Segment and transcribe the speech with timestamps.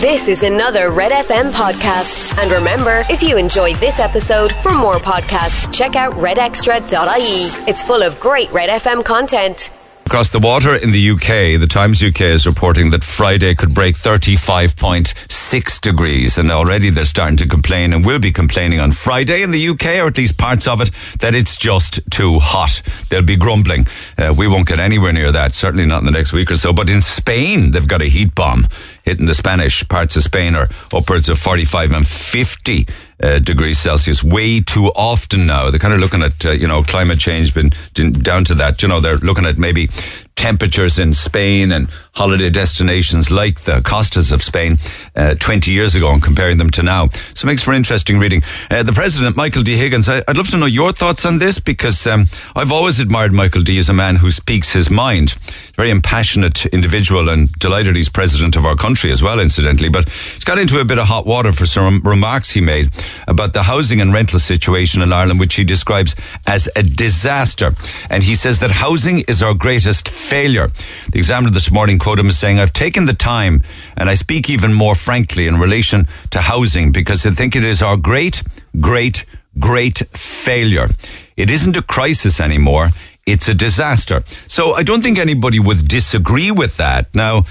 [0.00, 2.36] This is another Red FM podcast.
[2.38, 7.66] And remember, if you enjoyed this episode, for more podcasts, check out redextra.ie.
[7.66, 9.70] It's full of great Red FM content.
[10.04, 13.94] Across the water in the UK, the Times UK is reporting that Friday could break
[13.94, 19.50] 35.6 degrees, and already they're starting to complain and will be complaining on Friday in
[19.50, 20.90] the UK, or at least parts of it,
[21.20, 22.82] that it's just too hot.
[23.08, 23.86] They'll be grumbling.
[24.16, 26.72] Uh, we won't get anywhere near that, certainly not in the next week or so.
[26.72, 28.68] But in Spain, they've got a heat bomb
[29.06, 32.86] hitting the Spanish parts of Spain are upwards of 45 and 50
[33.22, 35.70] uh, degrees Celsius way too often now.
[35.70, 37.70] They're kind of looking at, uh, you know, climate change been
[38.12, 38.82] down to that.
[38.82, 39.88] You know, they're looking at maybe
[40.36, 44.78] temperatures in Spain and holiday destinations like the Costas of Spain
[45.16, 47.08] uh, 20 years ago and comparing them to now.
[47.34, 48.42] So it makes for interesting reading.
[48.70, 49.76] Uh, the President, Michael D.
[49.76, 53.32] Higgins, I, would love to know your thoughts on this because um, I've always admired
[53.32, 53.78] Michael D.
[53.78, 55.32] as a man who speaks his mind.
[55.74, 59.88] Very impassionate individual and delighted he's President of our country as well, incidentally.
[59.88, 62.90] But he's got into a bit of hot water for some remarks he made
[63.26, 66.14] about the housing and rental situation in Ireland, which he describes
[66.46, 67.72] as a disaster.
[68.10, 70.70] And he says that housing is our greatest failure.
[71.10, 73.62] The Examiner this morning quoted him as saying, I've taken the time
[73.96, 77.82] and I speak even more frankly in relation to housing because I think it is
[77.82, 78.42] our great,
[78.80, 79.24] great,
[79.58, 80.88] great failure.
[81.36, 82.90] It isn't a crisis anymore.
[83.26, 84.22] It's a disaster.
[84.46, 87.12] So I don't think anybody would disagree with that.
[87.14, 87.44] Now,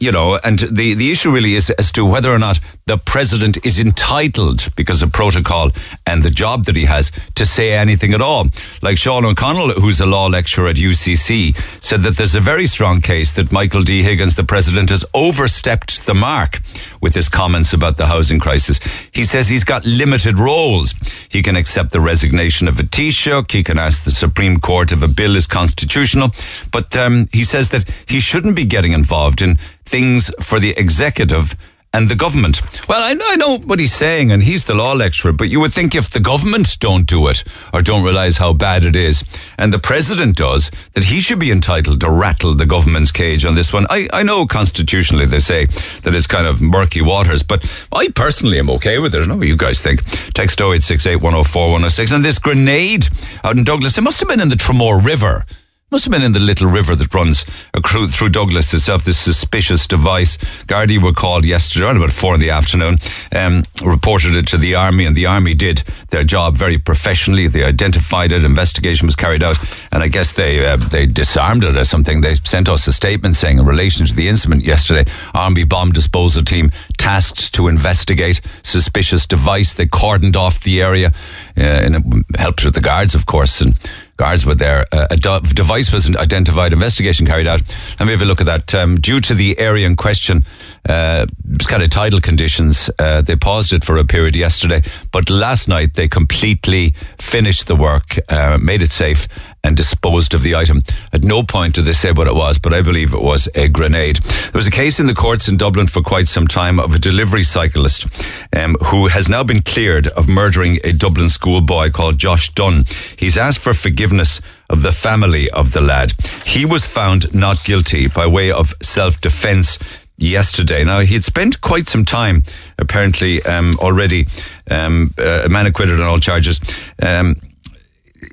[0.00, 3.64] you know, and the, the issue really is as to whether or not the president
[3.64, 5.70] is entitled, because of protocol
[6.06, 8.46] and the job that he has, to say anything at all.
[8.82, 13.00] Like Sean O'Connell, who's a law lecturer at UCC, said that there's a very strong
[13.00, 14.02] case that Michael D.
[14.02, 16.60] Higgins, the president, has overstepped the mark
[17.00, 18.80] with his comments about the housing crisis.
[19.12, 20.94] He says he's got limited roles.
[21.28, 23.52] He can accept the resignation of a Taoiseach.
[23.52, 26.30] He can ask the Supreme Court if a bill is constitutional.
[26.72, 31.54] But um, he says that he shouldn't be getting involved in things for the executive
[31.96, 32.60] and the government.
[32.88, 35.60] Well, I know, I know what he's saying, and he's the law lecturer, but you
[35.60, 37.42] would think if the government don't do it
[37.72, 39.24] or don't realize how bad it is,
[39.58, 43.54] and the president does, that he should be entitled to rattle the government's cage on
[43.54, 43.86] this one.
[43.88, 45.66] I, I know constitutionally they say
[46.02, 49.22] that it's kind of murky waters, but I personally am okay with it.
[49.22, 50.04] I know what you guys think.
[50.34, 52.12] Text 0868 104 106.
[52.12, 53.08] And this grenade
[53.42, 55.46] out in Douglas, it must have been in the Tramore River.
[55.92, 60.36] Must have been in the little river that runs through Douglas itself, this suspicious device.
[60.64, 62.98] Gardaí were called yesterday around about four in the afternoon,
[63.30, 67.46] um, reported it to the army, and the army did their job very professionally.
[67.46, 69.58] They identified it, investigation was carried out,
[69.92, 72.20] and I guess they uh, they disarmed it or something.
[72.20, 76.42] They sent us a statement saying in relation to the incident yesterday, army bomb disposal
[76.42, 76.72] team
[77.06, 79.74] tasked to investigate suspicious device.
[79.74, 81.12] They cordoned off the area,
[81.56, 82.02] uh, and it
[82.36, 83.76] helped with the guards, of course, and
[84.16, 84.86] Guards were there.
[84.92, 87.60] Uh, a device was identified, investigation carried out.
[88.00, 88.74] Let me have a look at that.
[88.74, 90.46] Um, due to the area in question,
[90.88, 91.26] uh,
[91.66, 95.94] kind of tidal conditions, uh, they paused it for a period yesterday, but last night
[95.94, 99.28] they completely finished the work, uh, made it safe,
[99.66, 100.82] and disposed of the item.
[101.12, 103.68] At no point did they say what it was, but I believe it was a
[103.68, 104.16] grenade.
[104.16, 106.98] There was a case in the courts in Dublin for quite some time of a
[106.98, 108.06] delivery cyclist
[108.52, 112.84] um, who has now been cleared of murdering a Dublin schoolboy called Josh Dunne.
[113.16, 114.40] He's asked for forgiveness
[114.70, 116.12] of the family of the lad.
[116.44, 119.78] He was found not guilty by way of self-defense
[120.16, 120.84] yesterday.
[120.84, 122.44] Now, he had spent quite some time,
[122.78, 124.26] apparently, um, already,
[124.70, 126.60] um, uh, a man acquitted on all charges.
[127.02, 127.36] Um,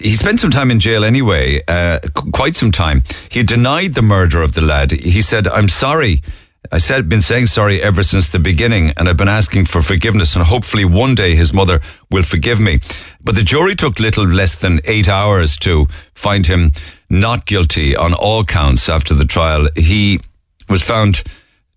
[0.04, 2.00] he spent some time in jail anyway, uh,
[2.34, 3.04] quite some time.
[3.30, 4.92] He denied the murder of the lad.
[4.92, 6.22] He said, I'm sorry.
[6.72, 10.36] I said, been saying sorry ever since the beginning, and I've been asking for forgiveness,
[10.36, 12.80] and hopefully one day his mother will forgive me.
[13.22, 16.72] But the jury took little less than eight hours to find him
[17.10, 19.68] not guilty on all counts after the trial.
[19.76, 20.20] He
[20.70, 21.24] was found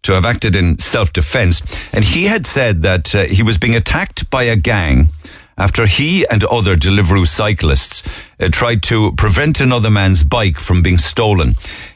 [0.03, 4.31] to have acted in self-defense, and he had said that uh, he was being attacked
[4.31, 5.09] by a gang
[5.57, 8.03] after he and other Deliveroo cyclists
[8.41, 11.55] uh, tried to prevent another man's bike from being stolen.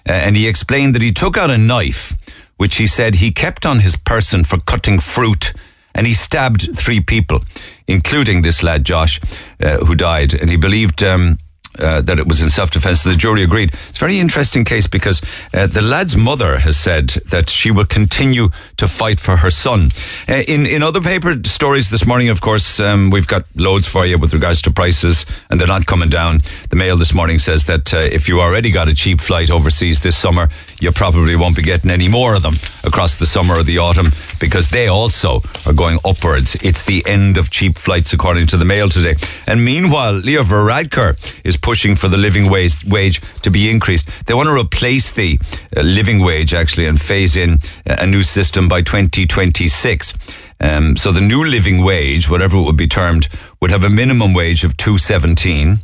[0.08, 2.16] Uh, and he explained that he took out a knife,
[2.56, 5.52] which he said he kept on his person for cutting fruit,
[5.94, 7.40] and he stabbed three people,
[7.86, 9.20] including this lad Josh,
[9.60, 10.34] uh, who died.
[10.34, 11.02] And he believed.
[11.02, 11.38] Um,
[11.78, 13.04] uh, that it was in self-defense.
[13.04, 13.72] The jury agreed.
[13.88, 15.22] It's a very interesting case because
[15.54, 19.90] uh, the lad's mother has said that she will continue to fight for her son.
[20.28, 24.04] Uh, in in other paper stories this morning, of course, um, we've got loads for
[24.06, 26.40] you with regards to prices, and they're not coming down.
[26.70, 30.02] The Mail this morning says that uh, if you already got a cheap flight overseas
[30.02, 30.48] this summer,
[30.80, 34.10] you probably won't be getting any more of them across the summer or the autumn
[34.40, 36.56] because they also are going upwards.
[36.62, 39.14] It's the end of cheap flights, according to the Mail today.
[39.46, 44.08] And meanwhile, Leo Varadkar is pushing for the living wage, wage to be increased.
[44.26, 45.38] They want to replace the
[45.76, 50.14] uh, living wage actually and phase in a new system by 2026.
[50.60, 53.28] Um, so the new living wage, whatever it would be termed,
[53.60, 55.78] would have a minimum wage of 217.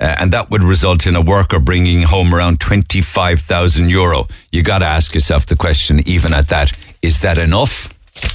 [0.00, 4.26] Uh, and that would result in a worker bringing home around 25,000 euro.
[4.50, 6.72] You got to ask yourself the question, even at that,
[7.02, 7.88] is that enough?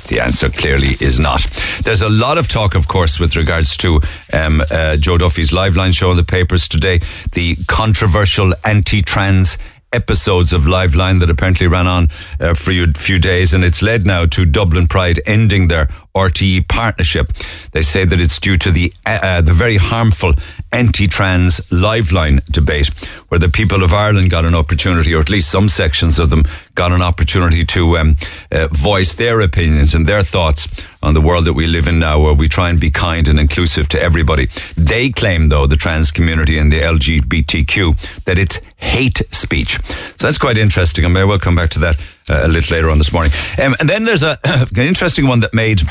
[0.07, 1.41] The answer clearly is not.
[1.83, 4.01] There's a lot of talk, of course, with regards to
[4.33, 7.01] um, uh, Joe Duffy's Liveline show in the papers today,
[7.31, 9.57] the controversial anti-trans
[9.95, 12.09] episodes of Liveline that apparently ran on
[12.39, 16.67] uh, for a few days, and it's led now to Dublin Pride ending their RTE
[16.67, 17.31] partnership.
[17.71, 20.33] They say that it's due to the uh, uh, the very harmful
[20.75, 22.87] anti-trans liveline debate,
[23.29, 26.43] where the people of Ireland got an opportunity, or at least some sections of them
[26.75, 28.17] got an opportunity to um,
[28.51, 30.67] uh, voice their opinions and their thoughts
[31.01, 33.39] on the world that we live in now, where we try and be kind and
[33.39, 34.49] inclusive to everybody.
[34.75, 39.79] They claim, though, the trans community and the LGBTQ, that it's hate speech.
[39.87, 41.05] So that's quite interesting.
[41.05, 43.31] I may well come back to that uh, a little later on this morning.
[43.63, 45.83] Um, and then there's a, an interesting one that made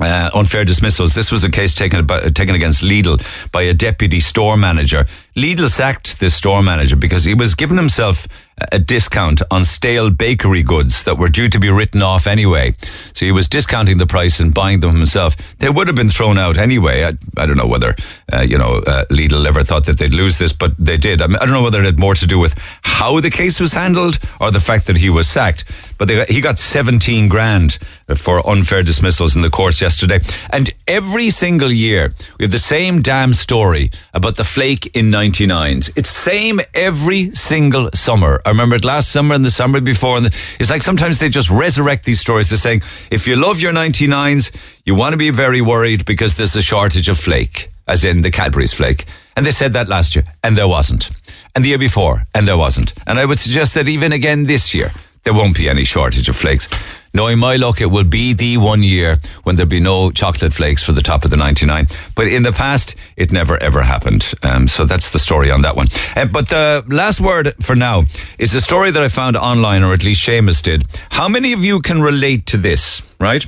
[0.00, 1.14] uh, unfair dismissals.
[1.14, 3.20] This was a case taken about, taken against Lidl
[3.52, 5.06] by a deputy store manager.
[5.36, 8.26] Lidl sacked this store manager because he was giving himself
[8.72, 12.74] a discount on stale bakery goods that were due to be written off anyway.
[13.12, 15.36] So he was discounting the price and buying them himself.
[15.58, 17.04] They would have been thrown out anyway.
[17.04, 17.94] I, I don't know whether,
[18.32, 21.20] uh, you know, uh, Lidl ever thought that they'd lose this, but they did.
[21.20, 23.60] I, mean, I, don't know whether it had more to do with how the case
[23.60, 25.64] was handled or the fact that he was sacked.
[25.98, 27.78] But got, he got 17 grand
[28.16, 30.20] for unfair dismissals in the courts yesterday.
[30.48, 35.90] And every single year, we have the same damn story about the flake in 99s.
[35.96, 38.40] It's same every single summer.
[38.44, 40.16] I remember it last summer and the summer before.
[40.16, 40.26] And
[40.58, 42.48] it's like sometimes they just resurrect these stories.
[42.48, 46.56] They're saying, if you love your 99s, you want to be very worried because there's
[46.56, 49.04] a shortage of flake, as in the Cadbury's flake.
[49.36, 51.10] And they said that last year, and there wasn't.
[51.54, 52.94] And the year before, and there wasn't.
[53.06, 54.90] And I would suggest that even again this year,
[55.24, 56.68] there won't be any shortage of flakes.
[57.16, 60.82] Knowing my luck, it will be the one year when there'll be no chocolate flakes
[60.82, 61.86] for the top of the 99.
[62.14, 64.34] But in the past, it never ever happened.
[64.42, 65.86] Um, so that's the story on that one.
[66.14, 68.04] Uh, but the last word for now
[68.38, 70.84] is a story that I found online, or at least Seamus did.
[71.08, 73.46] How many of you can relate to this, right?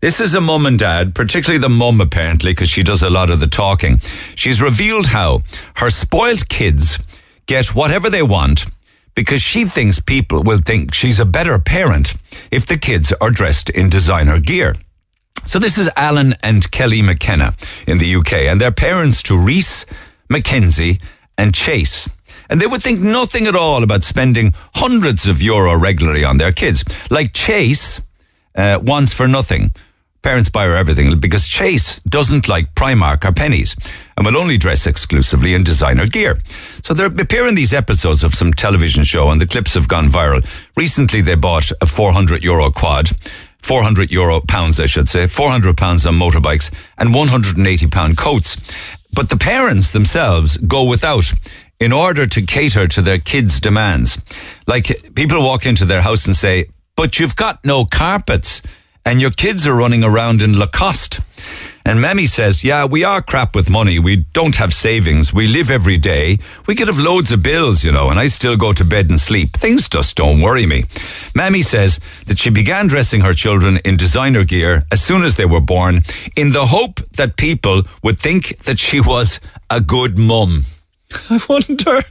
[0.00, 3.30] This is a mum and dad, particularly the mum apparently, because she does a lot
[3.30, 3.98] of the talking.
[4.36, 5.40] She's revealed how
[5.78, 7.00] her spoiled kids
[7.46, 8.66] get whatever they want
[9.18, 12.14] because she thinks people will think she's a better parent
[12.52, 14.76] if the kids are dressed in designer gear.
[15.44, 17.56] So this is Alan and Kelly McKenna
[17.88, 19.84] in the UK and their parents to Reese,
[20.30, 21.00] Mackenzie
[21.36, 22.08] and Chase.
[22.48, 26.52] And they would think nothing at all about spending hundreds of euro regularly on their
[26.52, 26.84] kids.
[27.10, 28.00] Like Chase
[28.54, 29.74] uh, wants for nothing
[30.22, 33.76] Parents buy her everything because Chase doesn't like Primark or Penneys
[34.16, 36.38] and will only dress exclusively in designer gear.
[36.82, 40.08] So they appear in these episodes of some television show and the clips have gone
[40.08, 40.44] viral.
[40.76, 43.10] Recently they bought a 400 euro quad.
[43.62, 48.56] 400 euro pounds, I should say, 400 pounds on motorbikes and 180 pound coats.
[49.12, 51.32] But the parents themselves go without
[51.80, 54.20] in order to cater to their kids' demands.
[54.66, 56.66] Like people walk into their house and say,
[56.96, 58.62] but you've got no carpets
[59.08, 61.20] and your kids are running around in Lacoste.
[61.86, 63.98] And Mammy says, yeah, we are crap with money.
[63.98, 65.32] We don't have savings.
[65.32, 66.40] We live every day.
[66.66, 69.18] We could have loads of bills, you know, and I still go to bed and
[69.18, 69.56] sleep.
[69.56, 70.84] Things just don't worry me.
[71.34, 75.46] Mammy says that she began dressing her children in designer gear as soon as they
[75.46, 76.02] were born
[76.36, 79.40] in the hope that people would think that she was
[79.70, 80.64] a good mum.
[81.30, 82.02] I wonder.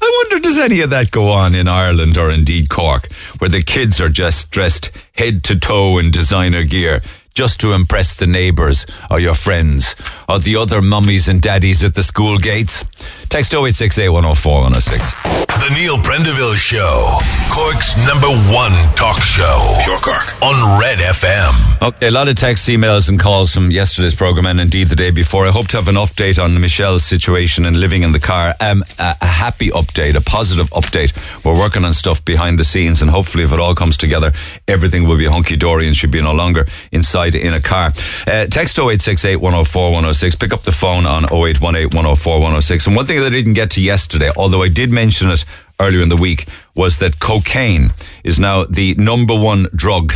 [0.00, 3.62] I wonder, does any of that go on in Ireland or indeed Cork, where the
[3.62, 7.02] kids are just dressed head to toe in designer gear
[7.38, 9.94] just to impress the neighbours or your friends
[10.28, 12.84] or the other mummies and daddies at the school gates?
[13.28, 15.38] Text 0868 104 106.
[15.58, 17.18] The Neil Prendeville Show,
[17.50, 19.76] Cork's number one talk show.
[19.84, 20.42] Pure Cork.
[20.42, 21.88] On Red FM.
[21.88, 25.10] Okay, a lot of texts, emails, and calls from yesterday's programme and indeed the day
[25.10, 25.46] before.
[25.46, 28.54] I hope to have an update on Michelle's situation and living in the car.
[28.60, 31.12] Um, a, a happy update, a positive update.
[31.44, 34.32] We're working on stuff behind the scenes, and hopefully, if it all comes together,
[34.66, 37.92] everything will be hunky dory and she'll be no longer inside in a car.
[38.26, 40.34] Uh, text 0868 104 106.
[40.36, 42.86] Pick up the phone on 0818 104 106.
[42.86, 45.44] And one thing that I didn't get to yesterday, although I did mention it
[45.80, 47.92] earlier in the week was that cocaine
[48.24, 50.12] is now the number one drug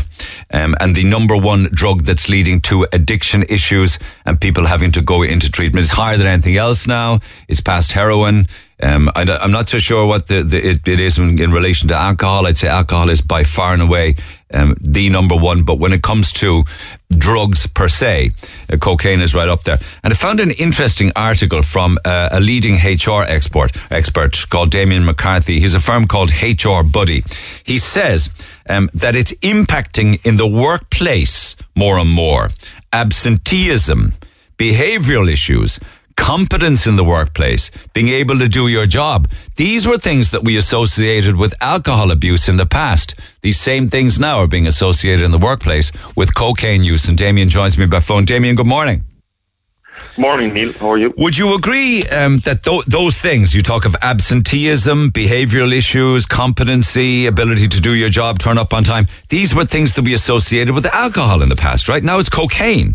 [0.52, 5.00] um, and the number one drug that's leading to addiction issues and people having to
[5.00, 5.84] go into treatment.
[5.84, 7.20] It's higher than anything else now.
[7.48, 8.46] It's past heroin.
[8.82, 11.88] Um, I, am not so sure what the, the it, it is in, in, relation
[11.88, 12.46] to alcohol.
[12.46, 14.16] I'd say alcohol is by far and away
[14.52, 15.62] um, the number one.
[15.62, 16.64] But when it comes to
[17.18, 18.32] drugs per se.
[18.70, 19.78] Uh, cocaine is right up there.
[20.02, 25.04] And I found an interesting article from uh, a leading HR expert, expert called Damien
[25.04, 25.60] McCarthy.
[25.60, 27.24] He's a firm called HR Buddy.
[27.64, 28.30] He says
[28.68, 32.50] um, that it's impacting in the workplace more and more.
[32.92, 34.12] Absenteeism,
[34.58, 35.78] behavioral issues,
[36.22, 39.28] competence in the workplace, being able to do your job.
[39.56, 43.16] These were things that we associated with alcohol abuse in the past.
[43.40, 47.08] These same things now are being associated in the workplace with cocaine use.
[47.08, 48.24] And Damien joins me by phone.
[48.24, 49.02] Damien, good morning.
[50.16, 50.72] Morning, Neil.
[50.74, 51.12] How are you?
[51.16, 57.26] Would you agree um, that th- those things, you talk of absenteeism, behavioral issues, competency,
[57.26, 60.72] ability to do your job, turn up on time, these were things that we associated
[60.72, 62.02] with alcohol in the past, right?
[62.02, 62.94] Now it's cocaine.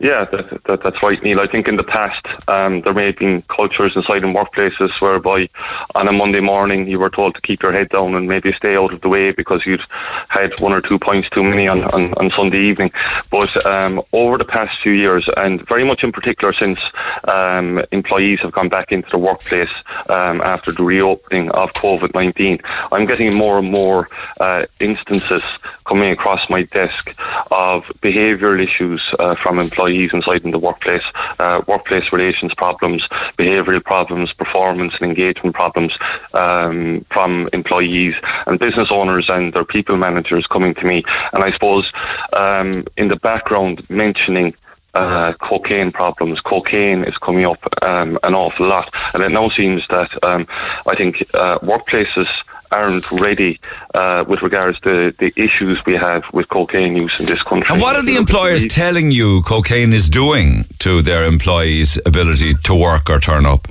[0.00, 1.40] Yeah, that, that, that's right, Neil.
[1.40, 5.46] I think in the past um, there may have been cultures inside in workplaces whereby
[5.94, 8.76] on a Monday morning you were told to keep your head down and maybe stay
[8.76, 9.84] out of the way because you'd
[10.28, 12.90] had one or two points too many on, on, on Sunday evening.
[13.30, 16.80] But um, over the past few years, and very much in particular since
[17.28, 19.74] um, employees have gone back into the workplace
[20.08, 22.58] um, after the reopening of COVID 19,
[22.90, 24.08] I'm getting more and more
[24.40, 25.44] uh, instances
[25.84, 27.14] coming across my desk
[27.50, 31.04] of behavioural issues uh, from employees inside in the workplace,
[31.38, 35.98] uh, workplace relations problems, behavioural problems, performance and engagement problems
[36.34, 38.14] um, from employees
[38.46, 41.04] and business owners and their people managers coming to me.
[41.32, 41.92] And I suppose
[42.32, 44.54] um, in the background mentioning
[44.94, 46.40] uh, cocaine problems.
[46.40, 50.46] Cocaine is coming up um, an awful lot, and it now seems that um,
[50.86, 52.28] I think uh, workplaces
[52.72, 53.60] aren't ready
[53.94, 57.72] uh, with regards to the issues we have with cocaine use in this country.
[57.72, 62.74] And what are the employers telling you cocaine is doing to their employees' ability to
[62.74, 63.68] work or turn up?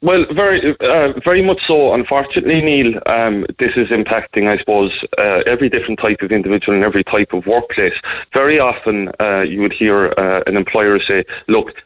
[0.00, 1.92] Well, very, uh, very much so.
[1.92, 6.84] Unfortunately, Neil, um, this is impacting, I suppose, uh, every different type of individual and
[6.84, 8.00] every type of workplace.
[8.32, 11.82] Very often, uh, you would hear uh, an employer say, "Look,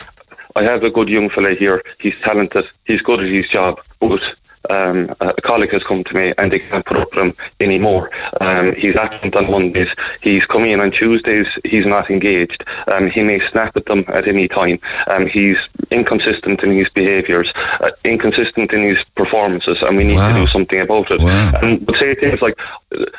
[0.55, 1.83] I have a good young fella here.
[1.99, 2.67] He's talented.
[2.85, 4.23] He's good at his job, but
[4.71, 8.11] um, a colleague has come to me and they can't put up with him anymore.
[8.41, 9.89] Um, he's absent on Mondays.
[10.21, 11.47] He's coming in on Tuesdays.
[11.65, 12.65] He's not engaged.
[12.93, 14.79] Um, he may snap at them at any time.
[15.09, 15.59] Um, he's
[15.91, 20.29] inconsistent in his behaviours, uh, inconsistent in his performances, and we need wow.
[20.29, 21.21] to do something about it.
[21.21, 21.53] Wow.
[21.63, 22.59] And but say things like,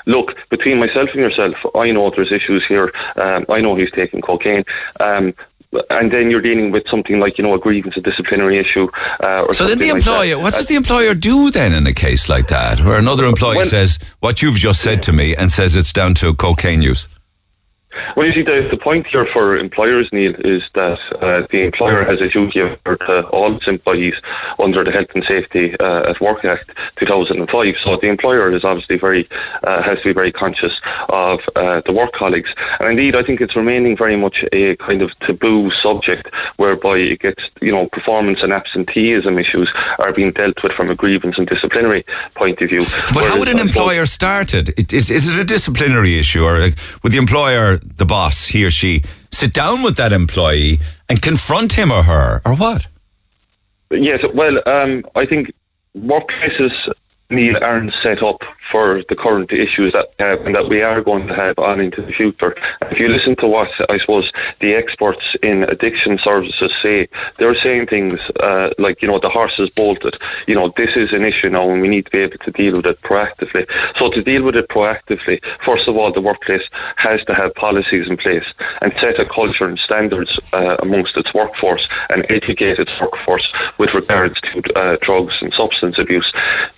[0.06, 2.92] "Look, between myself and yourself, I know there's issues here.
[3.16, 4.66] Um, I know he's taking cocaine.
[5.90, 8.90] And then you're dealing with something like you know a grievance, a disciplinary issue.
[9.20, 12.30] Uh, so then the employer, like what does the employer do then in a case
[12.30, 15.76] like that, where another employee well, says what you've just said to me and says
[15.76, 17.08] it's down to cocaine use?
[18.16, 22.04] Well, you see, the, the point here for employers, Neil, is that uh, the employer
[22.04, 24.16] has a duty to all its employees
[24.60, 27.78] under the Health and Safety uh, at Work Act 2005.
[27.78, 29.28] So the employer is obviously very
[29.64, 33.42] uh, has to be very conscious of uh, the work colleagues, and indeed, I think
[33.42, 38.44] it's remaining very much a kind of taboo subject whereby it gets, you know, performance
[38.44, 42.84] and absenteeism issues are being dealt with from a grievance and disciplinary point of view.
[43.14, 44.94] But how would an employer start it?
[44.94, 46.60] Is, is it a disciplinary issue, or
[47.02, 51.74] would the employer the boss, he or she, sit down with that employee and confront
[51.74, 52.88] him or her, or what?
[53.92, 55.54] Yes, well, um, I think
[55.96, 56.92] workplaces
[57.34, 60.08] Neil, aren't set up for the current issues that
[60.46, 62.56] we that we are going to have on into the future.
[62.92, 67.88] If you listen to what I suppose the experts in addiction services say, they're saying
[67.88, 70.16] things uh, like, you know, the horse is bolted.
[70.48, 72.78] You know, this is an issue now and we need to be able to deal
[72.78, 73.70] with it proactively.
[73.98, 78.10] So to deal with it proactively, first of all, the workplace has to have policies
[78.10, 83.00] in place and set a culture and standards uh, amongst its workforce and educate its
[83.00, 86.32] workforce with regards to uh, drugs and substance abuse.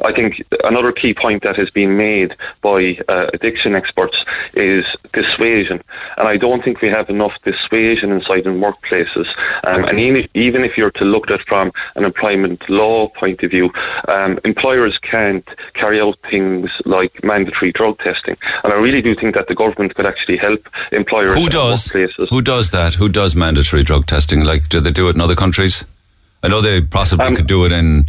[0.03, 5.81] I think another key point that has been made by uh, addiction experts is dissuasion,
[6.17, 9.27] and I don't think we have enough dissuasion inside in workplaces.
[9.63, 13.43] Um, and even, even if you're to look at it from an employment law point
[13.43, 13.71] of view,
[14.07, 19.35] um, employers can't carry out things like mandatory drug testing, and I really do think
[19.35, 21.33] that the government could actually help employers.
[21.33, 21.87] Who does?
[22.29, 22.95] Who does that?
[22.95, 24.43] Who does mandatory drug testing?
[24.43, 25.85] Like, do they do it in other countries?
[26.43, 28.05] I know they possibly um, could do it in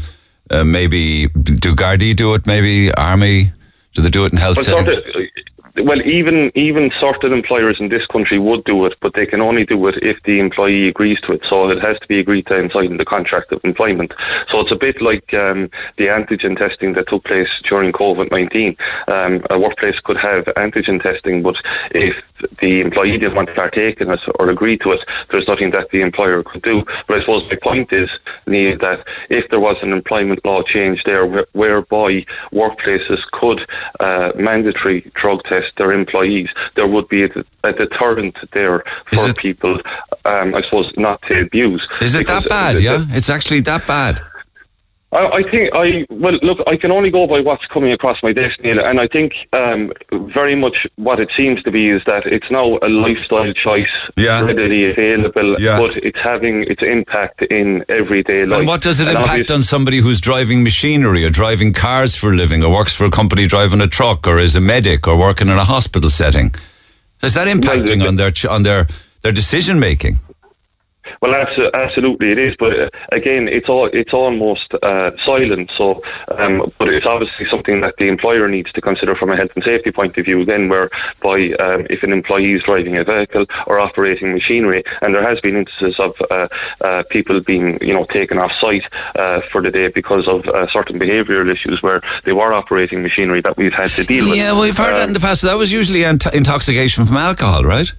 [0.51, 2.47] uh, maybe do Gardaí do it?
[2.47, 3.53] Maybe Army?
[3.95, 4.95] Do they do it in health well, settings?
[4.95, 9.27] Sort of, well, even even certain employers in this country would do it, but they
[9.27, 11.45] can only do it if the employee agrees to it.
[11.45, 14.15] So it has to be agreed to inside the contract of employment.
[14.49, 18.77] So it's a bit like um, the antigen testing that took place during COVID nineteen.
[19.09, 21.61] Um, a workplace could have antigen testing, but
[21.91, 22.25] if
[22.59, 25.91] the employee didn't want to partake in it or agree to it, there's nothing that
[25.91, 26.85] the employer could do.
[27.07, 28.11] But I suppose my point is,
[28.47, 33.67] Neil, that if there was an employment law change there whereby workplaces could
[34.01, 37.31] uh, mandatory drug test their employees, there would be a,
[37.65, 39.81] a deterrent there for it, people,
[40.25, 41.87] um, I suppose, not to abuse.
[42.01, 42.81] Is it that bad?
[42.81, 44.23] yeah, it's actually that bad.
[45.13, 46.61] I, I think I well look.
[46.67, 49.93] I can only go by what's coming across my desk, Neil, and I think um,
[50.13, 54.41] very much what it seems to be is that it's now a lifestyle choice, Yeah.
[54.43, 55.79] readily available, Yeah.
[55.79, 58.59] but it's having its impact in everyday life.
[58.61, 62.33] And what does it And impact on somebody who's driving machinery or driving cars for
[62.33, 65.17] a living or works for a company driving a truck or is a medic or
[65.17, 66.53] working in a hospital setting?
[67.23, 68.89] Is that impacting the- on their on their
[69.23, 70.19] their decision making?
[71.21, 71.35] Well,
[71.75, 75.71] absolutely it is, but uh, again, it's all it's almost uh, silent.
[75.71, 76.03] So,
[76.37, 79.65] um, but it's obviously something that the employer needs to consider from a health and
[79.65, 80.45] safety point of view.
[80.45, 85.23] Then, whereby um, if an employee is driving a vehicle or operating machinery, and there
[85.23, 86.49] has been instances of uh,
[86.81, 88.87] uh, people being, you know, taken off site
[89.17, 93.41] uh, for the day because of uh, certain behavioural issues where they were operating machinery
[93.41, 94.37] that we've had to deal with.
[94.37, 95.43] Yeah, well, we've heard that in the past.
[95.43, 97.93] That was usually int- intoxication from alcohol, right?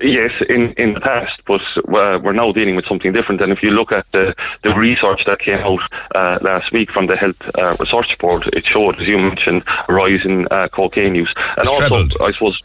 [0.00, 3.40] Yes, in, in the past, but uh, we're now dealing with something different.
[3.40, 5.80] And if you look at the, the research that came out
[6.14, 9.92] uh, last week from the Health uh, Research Board, it showed, as you mentioned, a
[9.92, 11.34] rise in uh, cocaine use.
[11.36, 12.16] And It's also, trebled.
[12.20, 12.62] I suppose,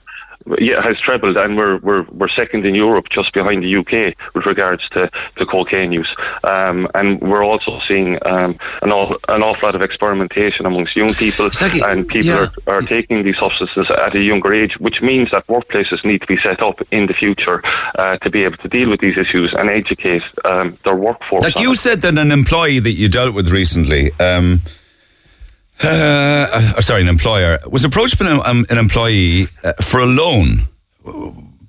[0.60, 4.46] yeah, has trebled, and we're, we're we're second in Europe, just behind the UK, with
[4.46, 6.16] regards to, to cocaine use.
[6.44, 11.14] Um, and we're also seeing um, an, aw- an awful lot of experimentation amongst young
[11.14, 12.48] people, like- and people yeah.
[12.68, 16.28] are are taking these substances at a younger age, which means that workplaces need to
[16.28, 17.62] be set up in the future
[17.96, 21.44] uh, to be able to deal with these issues and educate um, their workforce.
[21.44, 21.78] Like you it.
[21.78, 24.62] said that an employee that you dealt with recently, um,
[25.84, 30.06] uh, uh, sorry, an employer was approached by an, um, an employee uh, for a
[30.06, 30.68] loan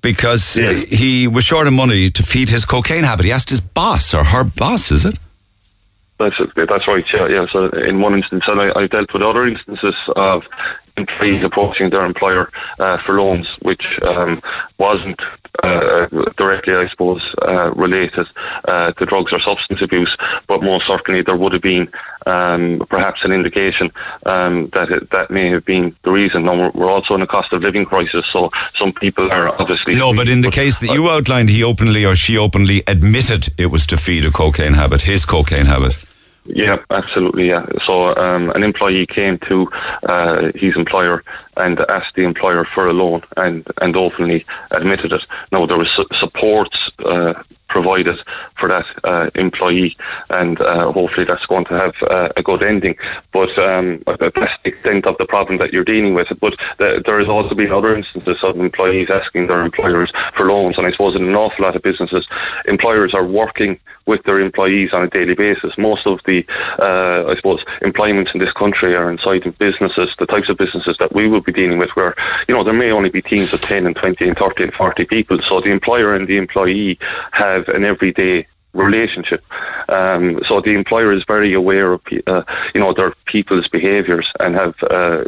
[0.01, 0.73] because Yeah.
[0.73, 3.25] he was short of money to feed his cocaine habit.
[3.25, 5.17] He asked his boss or her boss, is it?
[6.17, 7.05] That's that's right.
[7.13, 7.45] Yeah, yeah.
[7.47, 10.47] So in one instance, and I, I dealt with other instances of
[10.97, 12.49] employees approaching their employer
[12.79, 14.41] uh, for loans, which um,
[14.77, 15.21] wasn't
[15.63, 18.27] uh, directly, I suppose, uh, related
[18.67, 20.15] uh, to drugs or substance abuse,
[20.47, 21.89] but most certainly there would have been
[22.25, 23.91] um, perhaps an indication
[24.25, 26.43] um, that it, that may have been the reason.
[26.43, 29.95] Now we're, we're also in a cost of living crisis, so some people are obviously
[29.95, 33.67] No, but in the case that you outlined, he openly or she openly admitted it
[33.67, 36.03] was to feed a cocaine habit, his cocaine habit.
[36.45, 37.47] Yeah, absolutely.
[37.49, 37.65] Yeah.
[37.83, 39.69] So um, an employee came to
[40.03, 41.23] uh, his employer
[41.57, 45.25] and asked the employer for a loan, and and openly admitted it.
[45.51, 47.33] Now there was su- supports uh,
[47.77, 48.17] provided
[48.59, 49.93] for that uh, employee,
[50.29, 52.95] and uh, hopefully that's going to have uh, a good ending.
[53.37, 56.29] But um, that's the extent of the problem that you're dealing with.
[56.39, 60.77] But th- there has also been other instances of employees asking their employers for loans,
[60.77, 62.25] and I suppose in an awful lot of businesses,
[62.75, 63.73] employers are working
[64.11, 65.77] with their employees on a daily basis.
[65.77, 66.45] Most of the,
[66.79, 70.97] uh, I suppose, employments in this country are inside of businesses, the types of businesses
[70.99, 72.13] that we will be dealing with, where
[72.47, 75.05] you know there may only be teams of ten and twenty and thirty and forty
[75.05, 75.41] people.
[75.41, 76.99] So the employer and the employee
[77.31, 79.41] have an everyday relationship.
[79.87, 84.53] Um, so the employer is very aware of uh, you know their people's behaviours and
[84.55, 85.23] have uh,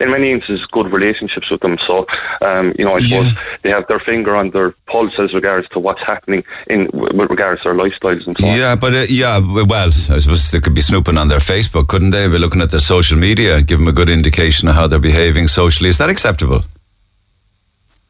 [0.00, 1.78] in many instances good relationships with them.
[1.78, 2.06] So
[2.42, 3.42] um, you know I suppose Yeah.
[3.62, 7.62] they have their finger on their pulse as regards to what's happening in with regards
[7.62, 8.56] to their lifestyles and so on.
[8.56, 12.10] Yeah, but uh, yeah, well, I suppose they could be snooping on their Facebook, couldn't
[12.10, 12.28] they?
[12.28, 15.00] Be looking at their social media and give them a good indication of how they're
[15.00, 15.88] behaving socially.
[15.88, 16.62] Is that acceptable?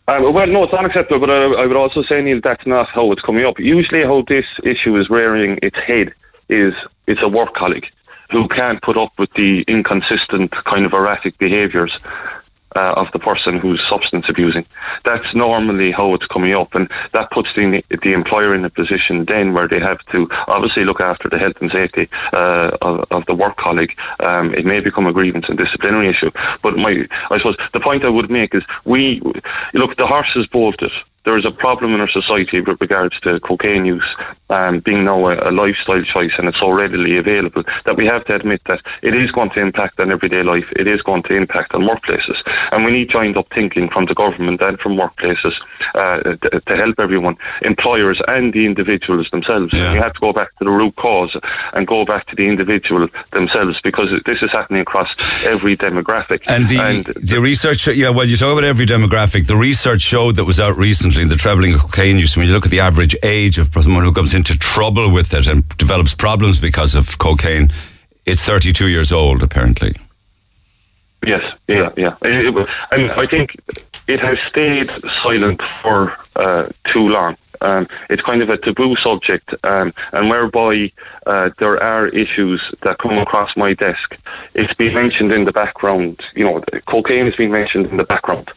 [0.09, 3.12] Um, well, no, it's unacceptable, but I, I would also say, Neil, that's not how
[3.12, 3.59] it's coming up.
[3.59, 6.12] Usually, how this issue is rearing its head
[6.49, 6.75] is
[7.07, 7.91] it's a work colleague
[8.31, 11.99] who can't put up with the inconsistent, kind of erratic behaviours
[12.76, 14.64] uh, of the person who's substance abusing.
[15.04, 19.24] That's normally how it's coming up, and that puts the, the employer in a position
[19.24, 23.26] then where they have to obviously look after the health and safety uh, of, of
[23.26, 23.96] the work colleague.
[24.20, 26.30] Um, it may become a grievance and disciplinary issue,
[26.62, 29.20] but my, I suppose the point I would make is we
[29.74, 29.96] look.
[29.96, 30.92] The horse is bolted.
[31.24, 34.16] There is a problem in our society with regards to cocaine use
[34.50, 38.24] um, being now a, a lifestyle choice and it's so readily available that we have
[38.26, 40.70] to admit that it is going to impact on everyday life.
[40.72, 42.42] It is going to impact on workplaces.
[42.72, 45.61] And we need joined up thinking from the government and from workplaces
[45.94, 49.72] uh, to, to help everyone, employers and the individuals themselves.
[49.72, 49.92] Yeah.
[49.92, 51.37] We have to go back to the root cause
[51.72, 55.14] and go back to the individual themselves because this is happening across
[55.46, 56.42] every demographic.
[56.48, 59.46] And the, the research, yeah, well, you talk about every demographic.
[59.46, 62.37] The research showed that was out recently the trebling of cocaine use.
[62.37, 65.46] When you look at the average age of someone who comes into trouble with it
[65.46, 67.70] and develops problems because of cocaine,
[68.27, 69.94] it's 32 years old, apparently.
[71.25, 72.14] Yes, yeah, yeah.
[72.22, 73.57] It- it- and I think
[74.09, 74.90] it has stayed
[75.22, 77.37] silent for uh, too long.
[77.61, 80.90] Um, it's kind of a taboo subject, um, and whereby
[81.27, 84.18] uh, there are issues that come across my desk,
[84.55, 86.27] it's been mentioned in the background.
[86.35, 88.51] You know, cocaine has been mentioned in the background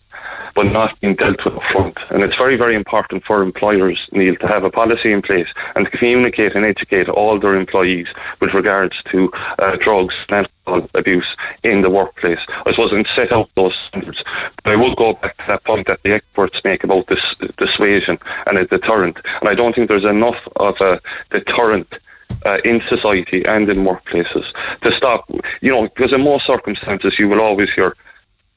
[0.55, 1.97] but not being dealt with upfront.
[2.09, 5.91] And it's very, very important for employers, Neil, to have a policy in place and
[5.91, 8.07] communicate and educate all their employees
[8.39, 12.39] with regards to uh, drugs and alcohol abuse in the workplace.
[12.65, 14.23] I suppose and set out those standards.
[14.63, 18.17] But I will go back to that point that the experts make about this dissuasion
[18.47, 19.19] and a deterrent.
[19.41, 20.99] And I don't think there's enough of a
[21.31, 21.99] deterrent
[22.45, 25.29] uh, in society and in workplaces to stop,
[25.61, 27.95] you know, because in most circumstances you will always hear,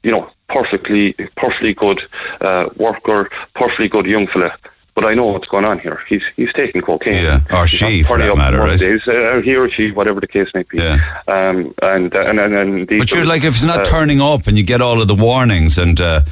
[0.02, 2.02] you know, perfectly, perfectly good
[2.40, 4.56] uh, worker, perfectly good young fella.
[4.94, 6.02] But I know what's going on here.
[6.08, 7.22] He's he's taking cocaine.
[7.22, 8.78] Yeah, or He's she, for that matter, right?
[8.78, 10.78] days, uh, he or she, whatever the case may be.
[10.78, 11.22] Yeah.
[11.28, 14.20] Um, and, uh, and and and these But you're like, if it's not uh, turning
[14.20, 16.22] up and you get all of the warnings and uh,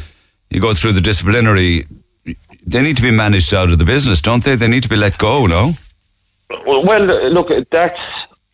[0.51, 1.87] you go through the disciplinary,
[2.67, 4.57] they need to be managed out of the business, don't they?
[4.57, 5.75] They need to be let go, no?
[6.67, 6.83] Well,
[7.31, 8.01] look, that's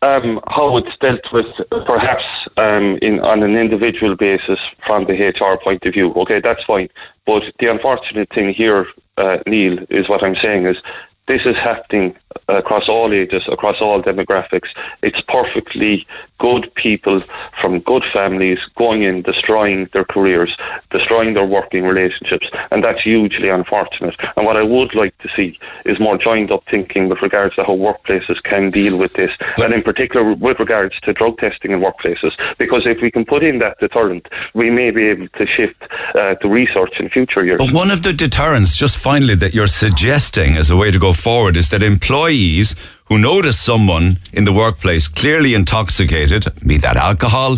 [0.03, 1.49] um, how it's dealt with,
[1.85, 2.25] perhaps
[2.57, 6.13] um, in on an individual basis from the HR point of view.
[6.15, 6.89] Okay, that's fine.
[7.25, 8.85] But the unfortunate thing here,
[9.17, 10.81] uh, Neil, is what I'm saying is
[11.27, 14.69] this is happening across all ages, across all demographics.
[15.01, 16.05] It's perfectly
[16.39, 17.21] good people
[17.61, 20.57] from good families going in, destroying their careers,
[20.89, 24.15] destroying their working relationships, and that's hugely unfortunate.
[24.35, 27.63] And what I would like to see is more joined up thinking with regards to
[27.63, 31.79] how workplaces can deal with this, and in particular with regards to drug testing in
[31.79, 32.33] workplaces.
[32.57, 35.81] Because if we can put in that deterrent, we may be able to shift
[36.15, 37.59] uh, the research in future years.
[37.59, 41.13] But one of the deterrents, just finally, that you're suggesting as a way to go
[41.13, 41.81] forward is that
[42.23, 47.57] employees who notice someone in the workplace clearly intoxicated, be that alcohol,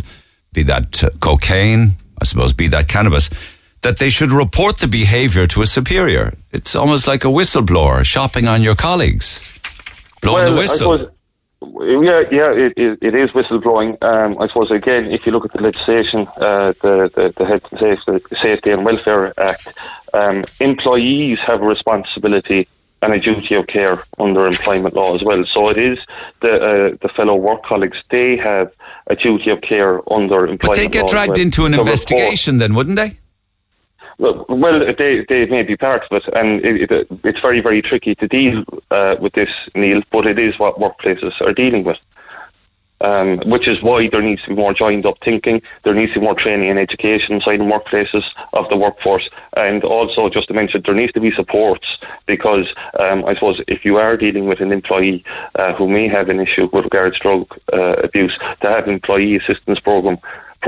[0.54, 3.30] be that uh, cocaine, I suppose, be that cannabis,
[3.82, 6.34] that they should report the behavior to a superior.
[6.52, 9.60] It's almost like a whistleblower shopping on your colleagues,
[10.22, 10.98] blowing the I whistle.
[10.98, 11.12] suppose-
[11.62, 14.02] yeah, yeah, it, it, it is whistleblowing.
[14.04, 17.72] Um, I suppose again, if you look at the legislation, uh, the, the the Health
[17.72, 19.74] and Safety, Safety and Welfare Act,
[20.14, 22.68] um, employees have a responsibility
[23.06, 25.46] and a duty of care under employment law as well.
[25.46, 26.00] So it is
[26.42, 28.74] the uh, the fellow work colleagues; they have
[29.08, 30.62] a duty of care under employment.
[30.62, 31.88] but they get dragged well into an report.
[31.88, 33.20] investigation then, wouldn't they?
[34.18, 37.82] Well, well, they they may be part of it, and it, it, it's very very
[37.82, 40.02] tricky to deal uh, with this, Neil.
[40.12, 42.00] But it is what workplaces are dealing with,
[43.02, 45.62] um, which is why there needs to be more joined up thinking.
[45.84, 49.84] There needs to be more training and education inside in workplaces of the workforce, and
[49.84, 53.98] also just to mention, there needs to be supports because um, I suppose if you
[53.98, 55.24] are dealing with an employee
[55.56, 58.94] uh, who may have an issue with regards to drug uh, abuse, to have an
[58.94, 60.18] employee assistance program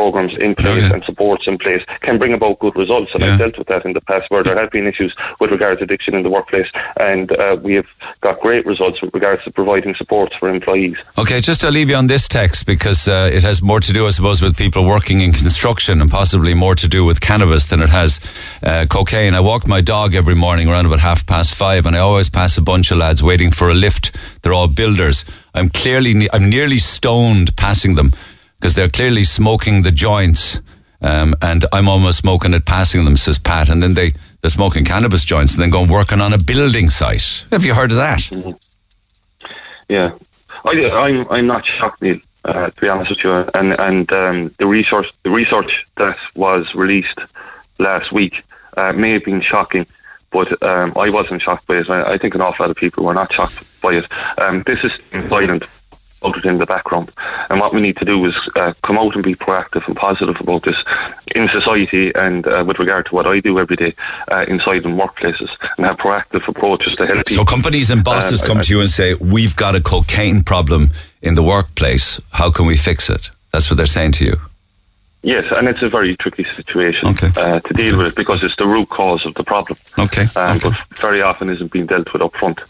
[0.02, 0.94] programs in place Okay.
[0.94, 3.10] and supports in place can bring about good results.
[3.14, 3.32] And Yeah.
[3.34, 5.84] I've dealt with that in the past where there have been issues with regards to
[5.88, 6.70] addiction in the workplace,
[7.12, 7.90] and uh, we have
[8.26, 10.98] got great results with regards to providing supports for employees.
[11.24, 14.02] Okay, just to leave you on this text because uh, it has more to do,
[14.10, 17.82] I suppose, with people working in construction and possibly more to do with cannabis than
[17.82, 18.20] it has
[18.64, 19.34] uh, cocaine.
[19.34, 22.58] I walk my dog every morning around about half past five, and I always pass
[22.58, 24.06] a bunch of lads waiting for a lift.
[24.42, 25.26] They're all builders.
[25.58, 28.12] I'm clearly, ne- I'm nearly stoned passing them
[28.60, 30.62] because they're clearly smoking the joints.
[31.00, 33.70] Um, and I'm almost smoking it, passing them, says Pat.
[33.70, 37.46] And then they, they're smoking cannabis joints and then going working on a building site.
[37.52, 38.58] Have you heard of that?
[39.90, 40.12] Yeah,
[40.66, 42.20] I, I'm I'm not shocked, Neil.
[42.44, 46.74] Uh, to be honest with you, and and um, the research the research that was
[46.76, 47.20] released
[47.78, 48.44] last week
[48.76, 49.86] uh, may have been shocking,
[50.32, 51.90] but um, I wasn't shocked by it.
[51.90, 54.06] I, I think an awful lot of people were not shocked by it.
[54.40, 54.94] Um, this is
[55.30, 55.64] silent
[56.24, 57.12] out it in the background,
[57.50, 60.40] and what we need to do is uh, come out and be proactive and positive
[60.42, 60.84] about this
[61.36, 63.94] in society and uh, with regard to what I do every day
[64.32, 68.48] uh, inside in workplaces and have proactive approaches to help So companies and bosses Um,
[68.48, 72.20] come I- to you and say, "We've got a cocaine problem in the workplace.
[72.32, 74.40] How can we fix it?" That's what they're saying to you.
[75.24, 77.30] Yes, and it's a very tricky situation Okay.
[77.36, 79.78] uh, to deal with because it's the root cause of the problem.
[79.98, 80.26] Okay.
[80.36, 80.70] Um, okay.
[80.70, 82.62] But very often isn't being dealt with up front.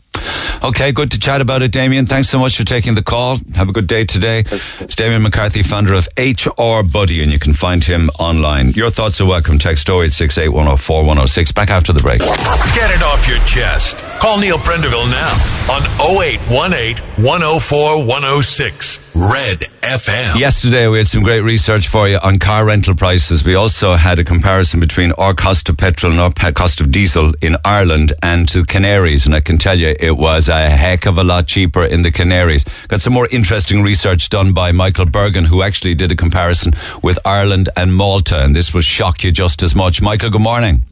[0.63, 2.05] Okay, good to chat about it, Damien.
[2.05, 3.37] Thanks so much for taking the call.
[3.55, 4.43] Have a good day today.
[4.79, 8.69] It's Damien McCarthy, founder of HR Buddy, and you can find him online.
[8.71, 9.59] Your thoughts are welcome.
[9.59, 11.51] Text 0868 104 106.
[11.51, 12.19] Back after the break.
[12.19, 13.97] Get it off your chest.
[14.19, 15.31] Call Neil Prendeville now
[15.71, 19.15] on 0818 104 106.
[19.15, 20.39] Red FM.
[20.39, 23.43] Yesterday, we had some great research for you on car rental prices.
[23.43, 27.33] We also had a comparison between our cost of petrol and our cost of diesel
[27.41, 29.25] in Ireland and to Canaries.
[29.25, 32.11] And I can tell you, it was a heck of a lot cheaper in the
[32.11, 32.63] Canaries.
[32.87, 37.19] Got some more interesting research done by Michael Bergen, who actually did a comparison with
[37.23, 38.43] Ireland and Malta.
[38.43, 40.01] And this will shock you just as much.
[40.01, 40.83] Michael, good morning.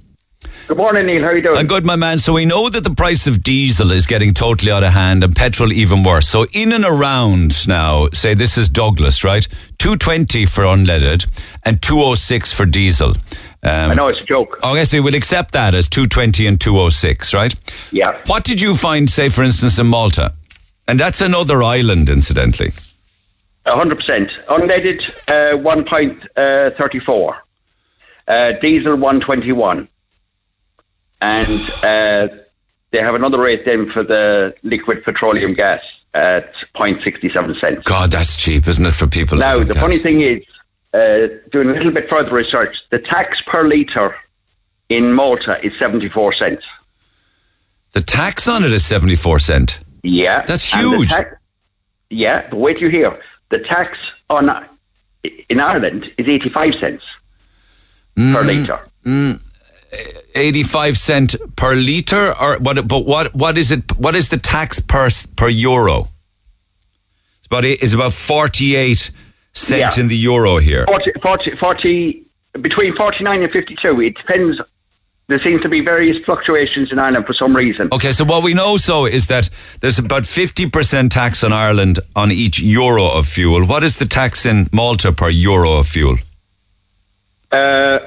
[0.67, 1.21] Good morning, Neil.
[1.21, 1.57] How are you doing?
[1.57, 2.17] I'm good, my man.
[2.17, 5.35] So we know that the price of diesel is getting totally out of hand and
[5.35, 6.27] petrol even worse.
[6.27, 9.47] So in and around now, say this is Douglas, right?
[9.77, 11.27] 220 for unleaded
[11.61, 13.09] and 206 for diesel.
[13.61, 14.57] Um, I know it's a joke.
[14.63, 17.53] Okay, so we'll accept that as 220 and 206, right?
[17.91, 18.19] Yeah.
[18.25, 20.33] What did you find, say, for instance, in Malta?
[20.87, 22.71] And that's another island, incidentally.
[23.67, 24.31] 100%.
[24.47, 27.35] Unleaded, uh, 1.34.
[28.27, 29.87] Uh, diesel, 121
[31.21, 32.27] and uh,
[32.91, 37.83] they have another rate then for the liquid petroleum gas at 0.67 cents.
[37.83, 39.37] God, that's cheap, isn't it, for people?
[39.37, 39.81] Now, the gas?
[39.81, 40.43] funny thing is,
[40.93, 44.15] uh, doing a little bit further research, the tax per litre
[44.89, 46.65] in Malta is 74 cents.
[47.91, 49.79] The tax on it is 74 cent?
[50.03, 50.43] Yeah.
[50.45, 51.09] That's huge.
[51.09, 51.35] Tax,
[52.09, 53.19] yeah, but wait till you hear.
[53.49, 53.97] The tax
[54.29, 54.49] on
[55.49, 57.03] in Ireland is 85 cents
[58.15, 58.79] mm, per litre.
[59.05, 59.41] Mm.
[60.35, 64.79] 85 cent per liter or what but what what is it what is the tax
[64.79, 66.07] per per euro
[67.37, 69.11] it's about it's about 48
[69.53, 70.01] cent yeah.
[70.01, 72.25] in the euro here 40, 40, 40
[72.61, 74.61] between 49 and 52 it depends
[75.27, 77.89] there seems to be various fluctuations in Ireland for some reason.
[77.91, 79.49] Okay, so what we know so is that
[79.81, 83.65] there's about 50% tax on Ireland on each euro of fuel.
[83.65, 86.17] What is the tax in Malta per euro of fuel?
[87.51, 87.99] Uh,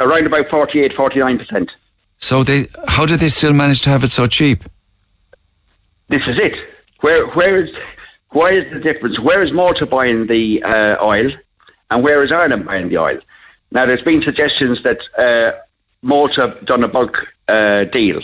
[0.00, 1.70] around about 48, 49%.
[2.18, 4.64] So they, how do they still manage to have it so cheap?
[6.08, 6.58] This is it.
[7.00, 7.70] Where, where is,
[8.30, 9.18] why is the difference?
[9.18, 11.30] Where is Malta buying the uh, oil,
[11.90, 13.18] and where is Ireland buying the oil?
[13.70, 15.52] Now, there's been suggestions that uh,
[16.02, 18.22] Malta done a bulk uh, deal,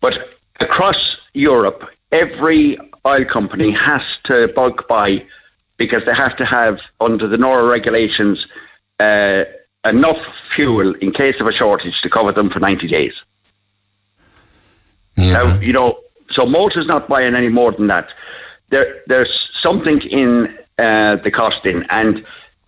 [0.00, 5.24] but across Europe, every oil company has to bulk buy
[5.76, 8.46] because they have to have under the NORA regulations.
[9.84, 10.18] Uh, enough
[10.54, 13.22] fuel in case of a shortage to cover them for 90 days.
[15.16, 15.32] Yeah.
[15.32, 15.98] Now, you know,
[16.30, 18.08] so Malta's not buying any more than that.
[18.70, 22.24] There, there's something in uh, the costing, and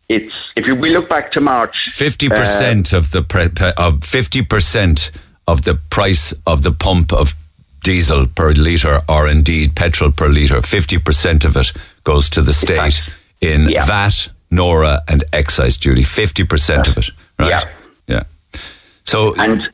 [0.09, 4.05] it's if you, we look back to March, fifty percent uh, of the pre, of
[4.05, 5.11] fifty percent
[5.49, 7.35] of the price of the pump of
[7.83, 11.73] diesel per litre, or indeed petrol per litre, fifty percent of it
[12.05, 13.03] goes to the state
[13.41, 13.85] in yeah.
[13.85, 17.49] VAT, NORA and excise duty, 50% of it, right?
[17.49, 17.73] Yeah.
[18.07, 18.61] Yeah.
[19.05, 19.69] So, and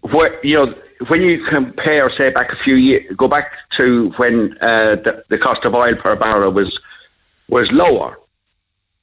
[0.00, 0.74] what, you know,
[1.08, 5.38] when you compare, say, back a few years, go back to when uh, the, the
[5.38, 6.80] cost of oil per barrel was
[7.48, 8.18] was lower.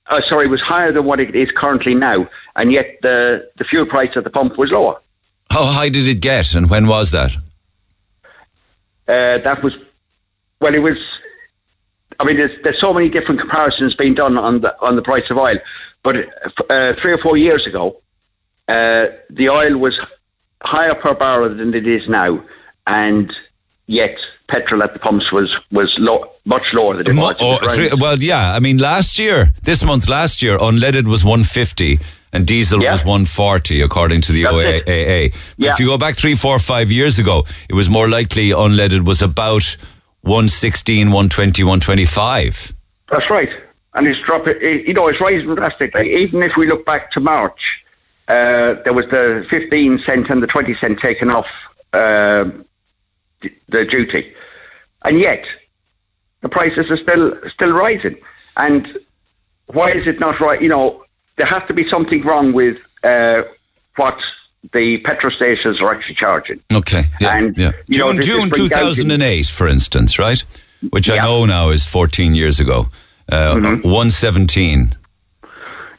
[0.07, 3.86] Uh, sorry, was higher than what it is currently now, and yet the the fuel
[3.86, 4.99] price at the pump was lower.
[5.49, 7.36] How high did it get, and when was that?
[9.07, 9.77] Uh, that was
[10.59, 10.97] well, it was
[12.23, 15.29] I mean, there's, there's so many different comparisons being done on the on the price
[15.29, 15.57] of oil,
[16.03, 16.15] but
[16.69, 18.01] uh, three or four years ago,
[18.69, 19.99] uh, the oil was
[20.62, 22.41] higher per barrel than it is now,
[22.88, 23.36] and
[23.88, 27.36] yet petrol at the pumps was was low, much lower than it was.
[27.41, 28.53] Oh, three, well, yeah.
[28.53, 31.99] I mean, last year, this month, last year, unleaded was 150
[32.31, 32.93] and diesel yeah.
[32.93, 35.36] was 140 according to the That's OAA.
[35.57, 35.73] Yeah.
[35.73, 39.21] If you go back three, four, five years ago, it was more likely unleaded was
[39.21, 39.75] about
[40.23, 42.73] 116, 120, 125.
[43.09, 43.49] That's right.
[43.93, 46.15] And it's dropping, you know, it's rising drastically.
[46.15, 47.83] Even if we look back to March,
[48.29, 51.47] uh, there was the 15 cent and the 20 cent taken off
[51.91, 52.49] uh,
[53.67, 54.33] the duty.
[55.03, 55.45] And yet,
[56.41, 58.17] the prices are still still rising.
[58.55, 58.97] And
[59.67, 60.62] why is it not right?
[60.62, 61.03] You know,
[61.36, 63.43] there has to be something wrong with uh,
[63.97, 64.23] what
[64.71, 66.62] the petrol stations are actually charging.
[66.71, 67.04] Okay.
[67.19, 67.71] Yeah, and yeah.
[67.89, 70.43] June, know, June 2008, for instance, right?
[70.89, 71.15] Which yeah.
[71.15, 72.88] I know now is 14 years ago.
[73.30, 73.88] Uh, mm-hmm.
[73.88, 74.95] 117.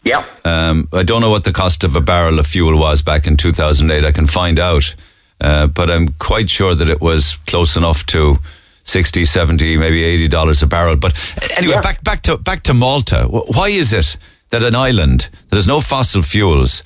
[0.05, 0.27] Yeah.
[0.45, 3.37] Um, I don't know what the cost of a barrel of fuel was back in
[3.37, 4.05] 2008.
[4.05, 4.95] I can find out.
[5.41, 8.37] Uh, but I'm quite sure that it was close enough to
[8.85, 10.97] 60, 70, maybe 80 dollars a barrel.
[10.97, 11.15] But
[11.57, 11.81] anyway, yeah.
[11.81, 13.25] back, back to, back to Malta.
[13.25, 14.17] Why is it
[14.51, 16.83] that an island that has no fossil fuels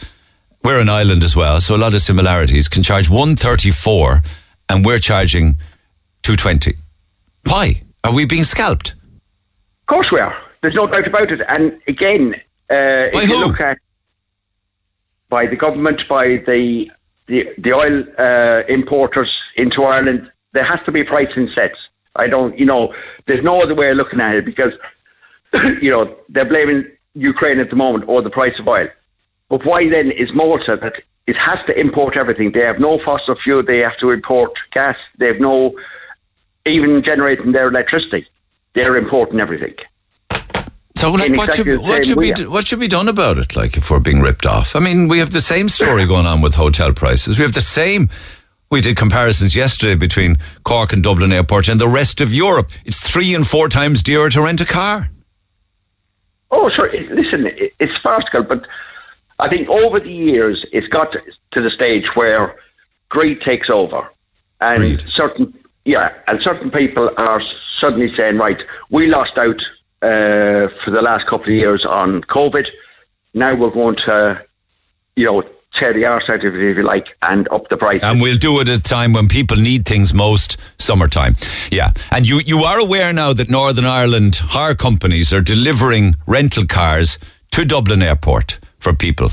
[0.64, 2.68] we're an island as well, so a lot of similarities.
[2.68, 4.23] Can charge one thirty four,
[4.68, 5.57] and we're charging
[6.23, 6.75] two twenty.
[7.44, 8.90] Why are we being scalped?
[8.90, 10.37] Of course we are.
[10.61, 11.40] There's no doubt about it.
[11.49, 12.35] And again,
[12.68, 13.35] uh, by if who?
[13.35, 13.79] you look at
[15.29, 16.90] by the government, by the
[17.29, 21.88] the, the oil uh, importers into Ireland, there has to be pricing sets.
[22.16, 22.94] I don't, you know,
[23.27, 24.73] there's no other way of looking at it because,
[25.81, 28.88] you know, they're blaming Ukraine at the moment or the price of oil.
[29.49, 32.53] But why then is Malta that it has to import everything?
[32.53, 33.63] They have no fossil fuel.
[33.63, 34.97] They have to import gas.
[35.19, 35.75] They have no
[36.67, 38.27] even generating their electricity.
[38.75, 39.75] They're importing everything.
[40.97, 43.55] So, like, what should, exactly what, should be, do- what should be done about it,
[43.55, 44.75] like, if we're being ripped off?
[44.75, 47.39] I mean, we have the same story going on with hotel prices.
[47.39, 48.11] We have the same.
[48.71, 52.71] We did comparisons yesterday between Cork and Dublin Airport and the rest of Europe.
[52.85, 55.09] It's three and four times dearer to rent a car.
[56.51, 56.91] Oh, sure.
[57.11, 58.67] Listen, it- it's farcical, but
[59.40, 62.57] I think over the years it's got to, the stage where
[63.09, 64.11] greed takes over,
[64.61, 65.01] and Greed.
[65.03, 69.62] certain yeah, and certain people are suddenly saying, right, we lost out
[70.03, 72.68] uh, for the last couple of years on COVID.
[73.33, 74.44] Now we're going to,
[75.16, 78.03] you know, tear the arse out of it, if you like, and up the price.
[78.03, 81.37] And we'll do it at a time when people need things most, summertime.
[81.70, 81.92] Yeah.
[82.11, 87.18] And you, you are aware now that Northern Ireland hire companies are delivering rental cars
[87.53, 89.33] to Dublin Airport for people.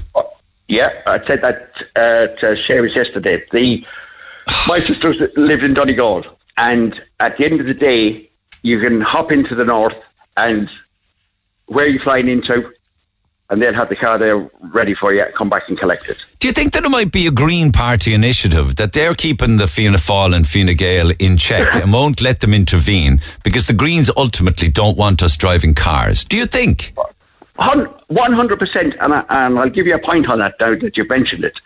[0.67, 3.43] Yeah, I said that uh, to Sherry's yesterday.
[3.51, 3.85] The
[4.67, 6.25] my sisters lived in Donegal,
[6.57, 8.29] and at the end of the day,
[8.63, 9.97] you can hop into the north
[10.37, 10.69] and
[11.67, 12.71] where are you flying into,
[13.49, 15.25] and they'll have the car there ready for you.
[15.35, 16.23] Come back and collect it.
[16.39, 19.67] Do you think that it might be a Green Party initiative that they're keeping the
[19.67, 24.09] Fianna Fáil and Fine Gael in check and won't let them intervene because the Greens
[24.15, 26.25] ultimately don't want us driving cars?
[26.25, 26.93] Do you think?
[27.57, 30.97] One hundred percent, and I- and I'll give you a point on that now that
[30.97, 31.59] you've mentioned it.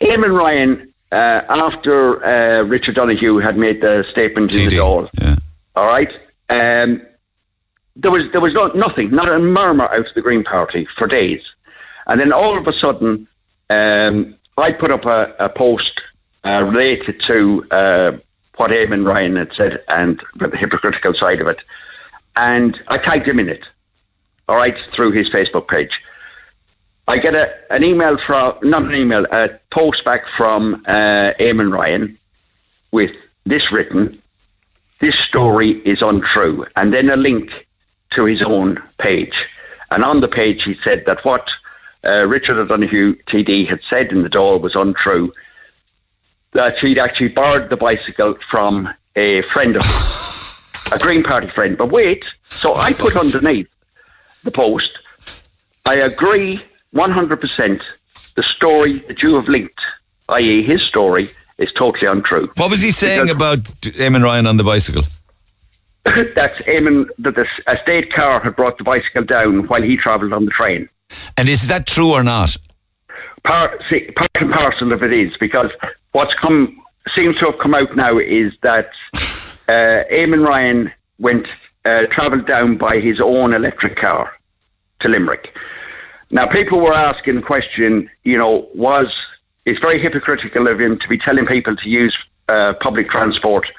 [0.00, 4.78] Eamon Ryan, uh, after uh, Richard Donahue had made the statement in the TD.
[4.80, 5.36] Dáil, Yeah.
[5.76, 6.12] all right.
[6.50, 7.02] Um,
[7.94, 11.06] there was there was no, nothing, not a murmur out of the Green Party for
[11.06, 11.42] days,
[12.08, 13.28] and then all of a sudden,
[13.70, 16.00] um, I put up a, a post
[16.44, 18.12] uh, related to uh,
[18.56, 21.62] what Eamon Ryan had said and the hypocritical side of it,
[22.36, 23.68] and I tagged him in it.
[24.48, 26.02] All right, through his Facebook page.
[27.08, 31.72] I get a, an email from, not an email, a post back from uh, Eamon
[31.72, 32.16] Ryan
[32.92, 33.12] with
[33.44, 34.20] this written,
[35.00, 37.66] this story is untrue, and then a link
[38.10, 39.48] to his own page.
[39.90, 41.50] And on the page, he said that what
[42.04, 45.32] uh, Richard O'Donoghue TD had said in the Dáil was untrue,
[46.52, 51.76] that he'd actually borrowed the bicycle from a friend of his, a Green Party friend.
[51.76, 53.68] But wait, so I put underneath
[54.44, 54.98] the post,
[55.86, 56.62] I agree
[56.94, 57.82] 100%
[58.34, 59.80] the story that you have linked,
[60.30, 62.50] i.e., his story, is totally untrue.
[62.56, 65.02] What was he saying Because- about Eamon Ryan on the bicycle?
[66.34, 70.32] That's aiming that the, a state car had brought the bicycle down while he travelled
[70.32, 70.88] on the train.
[71.36, 72.56] And is that true or not?
[73.44, 75.70] Part, see, part and parcel of it is because
[76.12, 76.76] what's come
[77.14, 78.90] seems to have come out now is that
[79.68, 81.46] uh, Eamon Ryan went
[81.84, 84.32] uh, travelled down by his own electric car
[85.00, 85.56] to Limerick.
[86.30, 89.26] Now, people were asking the question, you know, was
[89.64, 92.16] it's very hypocritical of him to be telling people to use
[92.48, 93.70] uh, public transport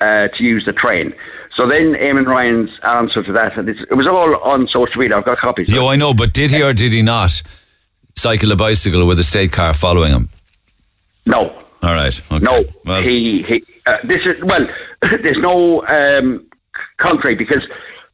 [0.00, 1.12] uh, to use the train.
[1.50, 5.16] So then Eamon Ryan's answer to that, and it's, it was all on social media.
[5.16, 5.72] I've got copies.
[5.72, 7.42] Yo, I know, but did he or did he not
[8.16, 10.28] cycle a bicycle with a state car following him?
[11.26, 11.50] No,
[11.82, 12.18] All right.
[12.32, 12.44] Okay.
[12.44, 13.64] No, Well, he he.
[13.86, 14.68] Uh, this is well.
[15.02, 16.46] There's no um,
[16.98, 17.66] contrary because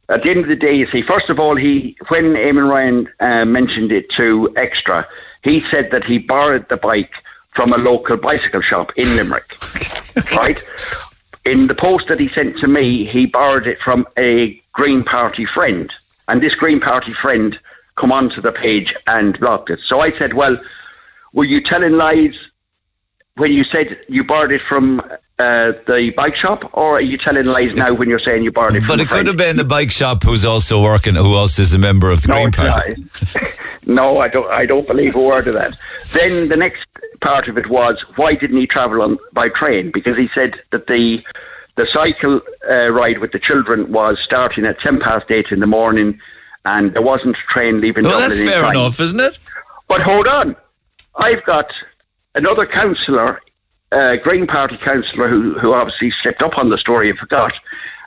[0.09, 3.09] at the end of the day, you see, first of all, he when Eamon Ryan
[3.19, 5.07] uh, mentioned it to Extra,
[5.43, 7.13] he said that he borrowed the bike
[7.55, 9.57] from a local bicycle shop in Limerick.
[10.35, 10.63] right.
[11.45, 15.45] In the post that he sent to me, he borrowed it from a Green Party
[15.45, 15.91] friend,
[16.27, 17.57] and this Green Party friend
[17.95, 19.79] come onto the page and blocked it.
[19.79, 20.57] So I said, "Well,
[21.33, 22.35] were you telling lies
[23.35, 25.01] when you said you borrowed it from
[25.37, 28.75] uh, the bike shop, or are you telling lies now when you're saying you borrowed
[28.75, 31.61] it from but it could have been the bike shop who's also working, who also
[31.61, 33.05] is a member of the No, Green Party.
[33.85, 34.49] no, I don't.
[34.49, 35.77] I don't believe a word of that.
[36.13, 36.85] Then the next
[37.19, 39.91] part of it was why didn't he travel on by train?
[39.91, 41.25] Because he said that the
[41.75, 45.67] the cycle uh, ride with the children was starting at ten past eight in the
[45.67, 46.17] morning,
[46.63, 48.05] and there wasn't a train leaving.
[48.05, 49.37] Well, Dublin that's fair enough, isn't it?
[49.89, 50.55] But hold on,
[51.17, 51.73] I've got
[52.35, 53.41] another councillor,
[53.95, 57.53] uh, Green Party councillor, who who obviously slipped up on the story and forgot,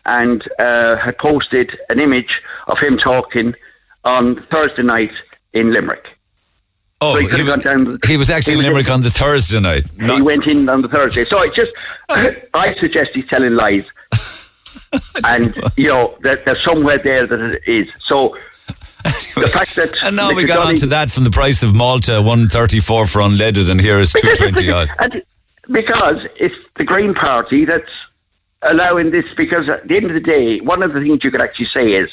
[0.07, 3.55] and uh, had posted an image of him talking
[4.05, 5.13] on Thursday night
[5.53, 6.07] in Limerick.
[7.01, 9.03] Oh, So he he, was, down- he was actually he in was Limerick in- on
[9.03, 9.87] the Thursday night.
[9.99, 11.25] he went in on the Thursday.
[11.25, 11.71] So I just,
[12.55, 13.85] I suggest he's telling lies.
[15.25, 17.91] and, you know, that there's somewhere there that it is.
[18.01, 18.37] So
[19.05, 19.97] the fact that.
[20.03, 23.07] and now we got Donny- onto that from the price of Malta, one thirty four
[23.07, 24.89] for unleaded, and here is two twenty odd.
[24.99, 25.23] And
[25.71, 27.91] because it's the Green Party that's
[28.63, 29.27] allowing this.
[29.37, 31.93] Because at the end of the day, one of the things you could actually say
[31.95, 32.11] is,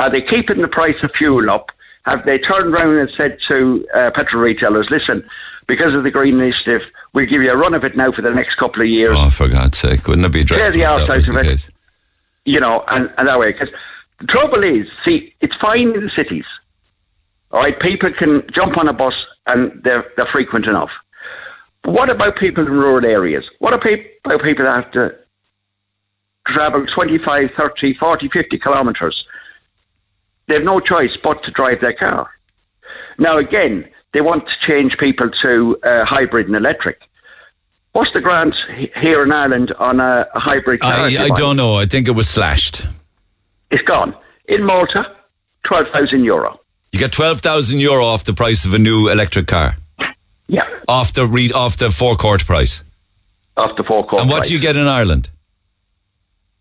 [0.00, 1.72] are they keeping the price of fuel up?
[2.04, 5.28] Have they turned around and said to uh, petrol retailers, listen,
[5.66, 6.82] because of the Green Initiative,
[7.12, 9.30] we'll give you a run of it now for the next couple of years, Oh,
[9.30, 10.70] for God's sake, wouldn't it be dreadful?
[10.70, 11.44] the arse of it.
[11.44, 11.70] case?
[12.44, 13.50] you know, and, and that way.
[13.50, 13.70] Because
[14.20, 16.46] The trouble is, see, it's fine in the cities.
[17.50, 20.92] All right, people can jump on a bus and they're, they're frequent enough.
[21.86, 23.48] What about people in rural areas?
[23.60, 25.14] What about people that have to
[26.48, 29.24] travel 25, 30, 40, 50 kilometres?
[30.48, 32.28] They have no choice but to drive their car.
[33.18, 37.02] Now, again, they want to change people to uh, hybrid and electric.
[37.92, 38.56] What's the grant
[38.96, 40.92] here in Ireland on a, a hybrid car?
[40.92, 41.76] I, I don't know.
[41.76, 42.84] I think it was slashed.
[43.70, 44.12] It's gone.
[44.46, 45.14] In Malta,
[45.62, 46.58] 12,000 euro.
[46.90, 49.76] You get 12,000 euro off the price of a new electric car?
[50.48, 50.68] Yeah.
[50.88, 52.82] Off the, re- off the forecourt price?
[53.56, 54.48] Off the forecourt And what price.
[54.48, 55.28] do you get in Ireland?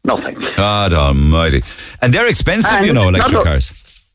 [0.03, 0.39] Nothing.
[0.55, 1.63] God almighty.
[2.01, 4.05] And they're expensive, And you know, electric a- cars.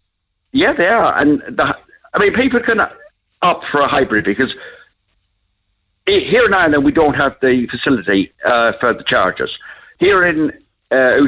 [0.52, 1.16] Yeah, they are.
[1.16, 1.76] And the,
[2.14, 2.80] I mean, people can
[3.42, 4.54] opt for a hybrid because
[6.06, 9.58] here in Ireland we don't have the facility uh, for the chargers.
[9.98, 10.52] Here in
[10.92, 11.24] uh,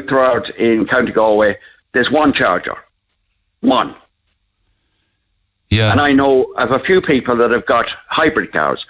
[0.57, 1.57] in County Galway,
[1.93, 2.75] there's one charger,
[3.61, 3.95] one.
[5.73, 5.91] Yeah.
[5.91, 8.85] And I know of a few people that have got hybrid cars,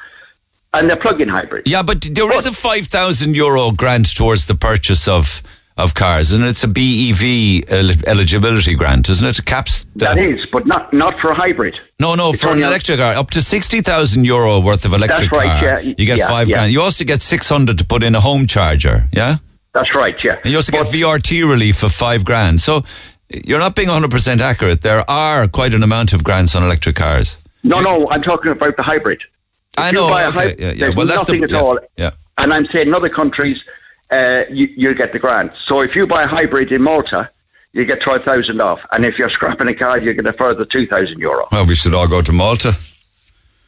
[0.74, 1.70] and they're plug-in hybrids.
[1.70, 5.42] Yeah, but there is a 5,000 euro grant towards the purchase of,
[5.78, 9.40] of cars, and it's a BEV el- eligibility grant, isn't it?
[9.40, 11.80] It caps the, That is, but not not for a hybrid.
[12.00, 15.44] No, no, It's for an electric car, up to 60,000 euro worth of electric That's
[15.46, 15.82] right, car.
[15.82, 16.56] yeah, You get yeah, five yeah.
[16.58, 16.72] grand.
[16.74, 19.38] You also get 600 to put in a home charger, yeah?
[19.74, 20.38] That's right, yeah.
[20.44, 22.62] And you also But- get VRT relief of five grand.
[22.62, 22.84] So
[23.30, 24.82] you're not being 100% accurate.
[24.82, 27.38] There are quite an amount of grants on electric cars.
[27.64, 29.22] No, no, I'm talking about the hybrid.
[29.22, 30.74] If I know, okay, hy- yeah, yeah.
[30.74, 31.80] There's Well, that's the- nothing at yeah, all.
[31.98, 32.12] yeah.
[32.38, 33.64] And I'm saying in other countries,
[34.12, 35.54] uh, you, you get the grant.
[35.58, 37.30] So if you buy a hybrid in Malta,
[37.72, 38.80] you get 12,000 off.
[38.92, 41.48] And if you're scrapping a car, you get a further 2,000 euro.
[41.52, 42.74] Well, we should all go to Malta.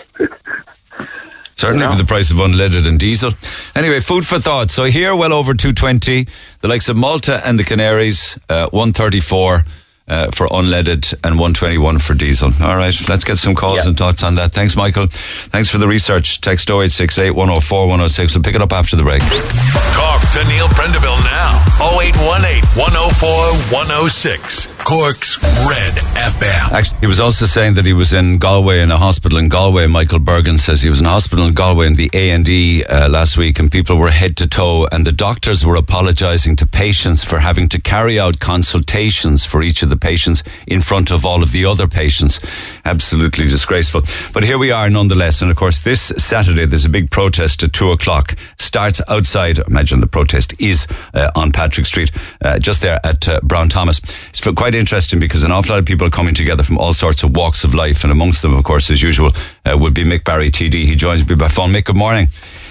[1.62, 3.30] Certainly for the price of unleaded and diesel.
[3.76, 4.68] Anyway, food for thought.
[4.68, 6.26] So here, well over 220.
[6.60, 9.64] The likes of Malta and the Canaries, uh, 134
[10.08, 12.50] uh, for unleaded and 121 for diesel.
[12.60, 13.88] All right, let's get some calls Yeah.
[13.88, 14.52] and thoughts on that.
[14.52, 15.06] Thanks, Michael.
[15.10, 16.40] Thanks for the research.
[16.40, 18.34] Text 0868 104 106.
[18.34, 19.22] We'll pick it up after the break.
[19.22, 21.58] Talk to Neil Prendeville now.
[21.80, 23.28] 0818 104
[23.72, 24.68] 106.
[24.84, 26.72] Cork's Red FM.
[26.72, 29.86] Actually, he was also saying that he was in Galway in a hospital in Galway.
[29.86, 32.84] Michael Bergen says he was in a hospital in Galway in the A and E
[32.84, 36.66] uh, last week, and people were head to toe, and the doctors were apologising to
[36.66, 41.24] patients for having to carry out consultations for each of the patients in front of
[41.24, 42.40] all of the other patients.
[42.84, 44.02] Absolutely disgraceful.
[44.32, 47.72] But here we are, nonetheless, and of course, this Saturday there's a big protest at
[47.72, 48.34] two o'clock.
[48.58, 49.58] Starts outside.
[49.58, 54.00] Imagine the protest is uh, on Patrick Street, uh, just there at uh, Brown Thomas.
[54.30, 57.22] It's quite interesting because an awful lot of people are coming together from all sorts
[57.22, 59.32] of walks of life, and amongst them, of course, as usual,
[59.66, 60.86] uh, would be Mick Barry, TD.
[60.86, 61.70] He joins me by phone.
[61.70, 62.26] Mick, good morning.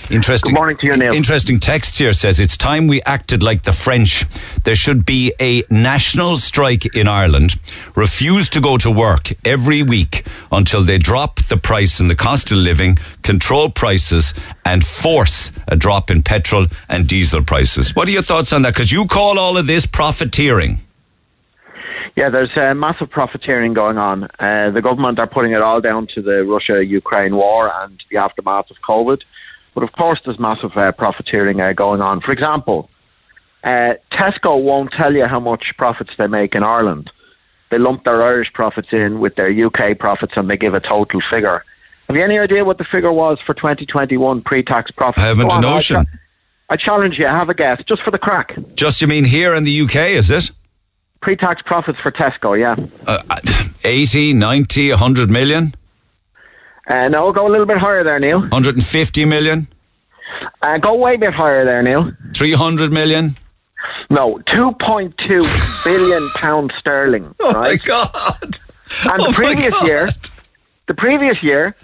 [0.10, 0.54] Interesting.
[0.54, 1.14] Good morning to you, Neil.
[1.14, 4.26] Interesting text here says it's time we acted like the French.
[4.64, 7.56] There should be a national strike in Ireland.
[7.96, 12.52] Refuse to go to work every week until they drop the price and the cost
[12.52, 14.34] of living, control prices,
[14.66, 17.96] and force a drop in petrol and diesel prices.
[17.96, 18.74] What are your thoughts on that?
[18.74, 20.80] Because you call all of this profiteering.
[22.16, 24.28] Yeah, there's uh, massive profiteering going on.
[24.38, 28.70] Uh, the government are putting it all down to the Russia-Ukraine war and the aftermath
[28.70, 29.24] of COVID.
[29.74, 32.20] But of course, there's massive uh, profiteering uh, going on.
[32.20, 32.90] For example,
[33.64, 37.12] uh, Tesco won't tell you how much profits they make in Ireland.
[37.70, 41.22] They lump their Irish profits in with their UK profits and they give a total
[41.22, 41.64] figure.
[42.08, 45.24] Have you any idea what the figure was for 2021 pre-tax profits?
[45.24, 46.06] I haven't Go a on, notion.
[46.06, 46.12] cha-
[46.70, 48.58] I challenge you, have a guess, just for the crack.
[48.76, 50.52] Just you mean here in the UK, is it?
[51.22, 52.76] Pre-tax profits for Tesco, yeah.
[53.08, 53.22] Uh,
[53.86, 55.74] 80, 90, 100 million?
[56.92, 58.42] Uh, no, go a little bit higher there, Neil.
[58.42, 59.68] 150 million?
[60.62, 62.12] Uh, go way bit higher there, Neil.
[62.36, 63.36] 300 million?
[64.10, 67.34] No, 2.2 billion pounds sterling.
[67.40, 67.76] Oh my?
[67.78, 68.60] God.
[69.10, 70.10] And Oh the previous year,
[70.88, 71.76] the previous year,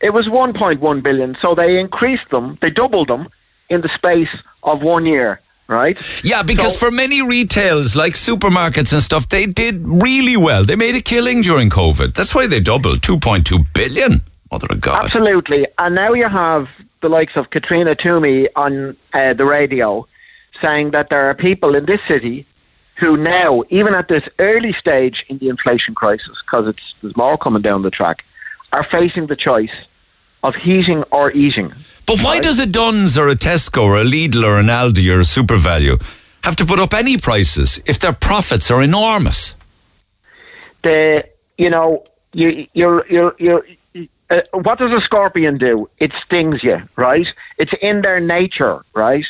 [0.00, 1.36] it was 1.1 billion.
[1.40, 3.28] So they increased them, they doubled them
[3.70, 5.96] in the space of one year, right?
[6.24, 10.64] Yeah, because So- for many retails like supermarkets and stuff, they did really well.
[10.64, 12.14] They made a killing during COVID.
[12.14, 14.22] That's why they doubled 2.2 billion.
[14.50, 15.04] Mother of God.
[15.04, 15.66] Absolutely.
[15.78, 16.68] And now you have
[17.00, 20.06] the likes of Katrina Toomey on uh, the radio
[20.60, 22.46] saying that there are people in this city
[22.96, 27.36] who now, even at this early stage in the inflation crisis, because it's there's more
[27.36, 28.24] coming down the track,
[28.72, 29.74] are facing the choice
[30.42, 31.72] of heating or eating.
[32.06, 35.20] But why does a Dunnes or a Tesco or a Lidl or an Aldi or
[35.20, 36.02] a SuperValu
[36.44, 39.56] have to put up any prices if their profits are enormous?
[40.82, 41.28] The
[41.58, 43.66] you know you you're you're you're.
[44.30, 45.88] Uh, what does a scorpion do?
[45.98, 47.32] It stings you, right?
[47.58, 49.26] It's in their nature, right?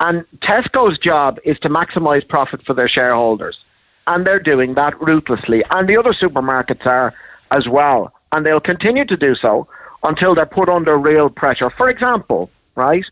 [0.00, 3.58] And Tesco's job is to maximize profit for their shareholders.
[4.06, 5.64] and they're doing that ruthlessly.
[5.70, 7.12] And the other supermarkets are
[7.50, 8.12] as well.
[8.32, 9.66] And they'll continue to do so
[10.04, 11.70] until they're put under real pressure.
[11.70, 13.04] For example, right?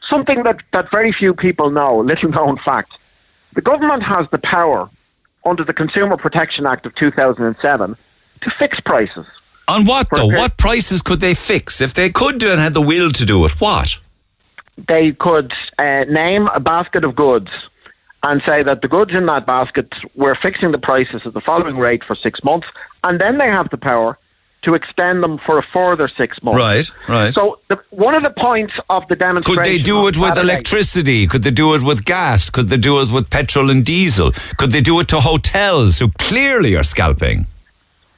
[0.00, 2.98] Something that, that very few people know, little known fact.
[3.54, 4.90] The government has the power
[5.44, 7.96] under the Consumer Protection Act of 2007
[8.40, 9.26] to fix prices.
[9.68, 10.26] On what though?
[10.26, 11.80] What prices could they fix?
[11.80, 13.96] If they could do it and had the will to do it, what?
[14.76, 17.50] They could uh, name a basket of goods
[18.22, 21.76] and say that the goods in that basket, we're fixing the prices at the following
[21.76, 22.68] rate for six months,
[23.04, 24.18] and then they have the power
[24.62, 26.56] to extend them for a further six months.
[26.56, 27.34] Right, right.
[27.34, 29.62] So the, one of the points of the demonstration.
[29.62, 31.26] Could they do it with Saturday, electricity?
[31.26, 32.48] Could they do it with gas?
[32.48, 34.32] Could they do it with petrol and diesel?
[34.58, 37.46] Could they do it to hotels who clearly are scalping?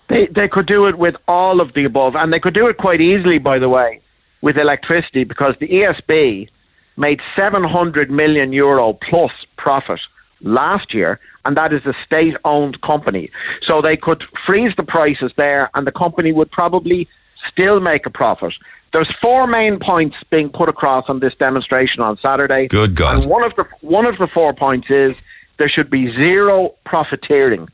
[0.08, 2.76] They, they could do it with all of the above, and they could do it
[2.76, 4.00] quite easily, by the way,
[4.42, 6.48] with electricity, because the ESB
[6.96, 10.00] made 700 million euro plus profit
[10.42, 13.30] last year, and that is a state owned company.
[13.60, 17.08] So they could freeze the prices there, and the company would probably
[17.46, 18.54] still make a profit.
[18.92, 22.68] There's four main points being put across on this demonstration on Saturday.
[22.68, 23.22] Good God.
[23.22, 25.16] And one of the one of the four points is
[25.56, 27.68] there should be zero profiteering,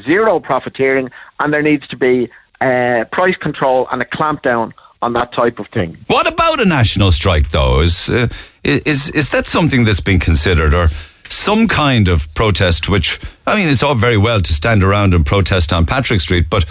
[0.00, 1.10] zero profiteering,
[1.40, 2.30] and there needs to be
[2.60, 5.96] uh, price control and a clampdown on that type of thing.
[6.08, 7.80] What about a national strike, though?
[7.80, 8.28] Is uh,
[8.64, 10.88] is is that something that's been considered, or
[11.24, 12.88] some kind of protest?
[12.88, 16.46] Which I mean, it's all very well to stand around and protest on Patrick Street,
[16.50, 16.64] but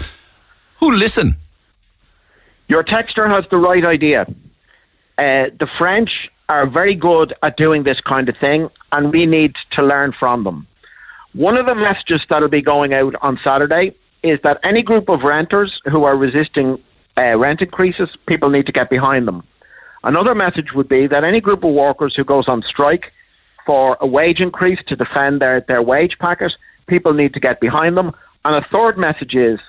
[0.80, 1.36] who listen?
[2.68, 4.26] Your texter has the right idea.
[5.16, 9.56] Uh, the French are very good at doing this kind of thing, and we need
[9.70, 10.66] to learn from them.
[11.38, 15.22] One of the messages that'll be going out on Saturday is that any group of
[15.22, 16.82] renters who are resisting
[17.16, 19.44] uh, rent increases, people need to get behind them.
[20.02, 23.12] Another message would be that any group of workers who goes on strike
[23.64, 26.56] for a wage increase to defend their, their wage packet,
[26.88, 28.12] people need to get behind them.
[28.44, 29.60] And a third message is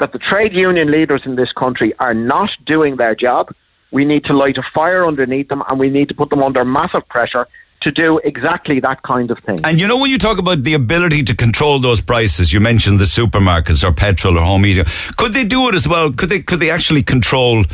[0.00, 3.54] that the trade union leaders in this country are not doing their job.
[3.92, 6.64] We need to light a fire underneath them and we need to put them under
[6.64, 7.46] massive pressure
[7.82, 9.58] to do exactly that kind of thing.
[9.64, 12.98] And you know, when you talk about the ability to control those prices, you mentioned
[12.98, 14.84] the supermarkets or petrol or home heating.
[15.16, 16.12] Could they do it as well?
[16.12, 16.40] Could they?
[16.40, 17.64] Could they actually control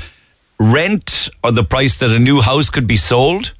[0.58, 3.52] rent or the price that a new house could be sold?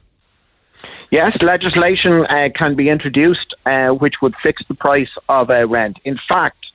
[1.10, 5.98] Yes, legislation uh, can be introduced uh, which would fix the price of uh, rent.
[6.04, 6.72] In fact,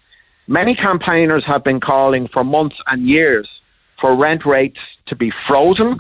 [0.48, 3.62] many campaigners have been calling for months and years
[4.00, 6.00] for rent rates to be frozen.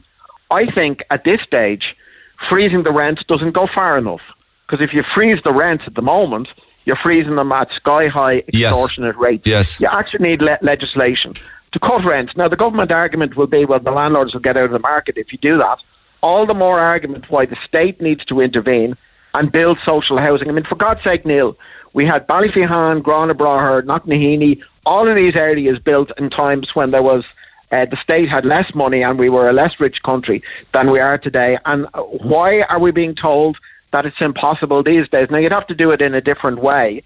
[0.49, 1.95] I think at this stage,
[2.43, 4.21] freezing the rent doesn't go far enough.
[4.65, 6.49] Because if you freeze the rent at the moment,
[6.85, 9.21] you're freezing them at sky high extortionate yes.
[9.21, 9.47] rates.
[9.47, 9.79] Yes.
[9.79, 11.33] You actually need le- legislation
[11.71, 12.35] to cut rents.
[12.37, 15.17] Now, the government argument will be, well, the landlords will get out of the market
[15.17, 15.83] if you do that.
[16.21, 18.95] All the more argument why the state needs to intervene
[19.33, 20.49] and build social housing.
[20.49, 21.57] I mean, for God's sake, Neil,
[21.93, 27.25] we had Ballyphehane, Gurranabraher, Knocknaheeny, all of these areas built in times when there was
[27.73, 30.43] uh, the state had less money and we were a less rich country
[30.73, 31.57] than we are today.
[31.65, 31.87] And
[32.33, 33.57] why are we being told
[33.91, 35.31] that it's impossible these days?
[35.31, 37.01] Now, you'd have to do it in a different way.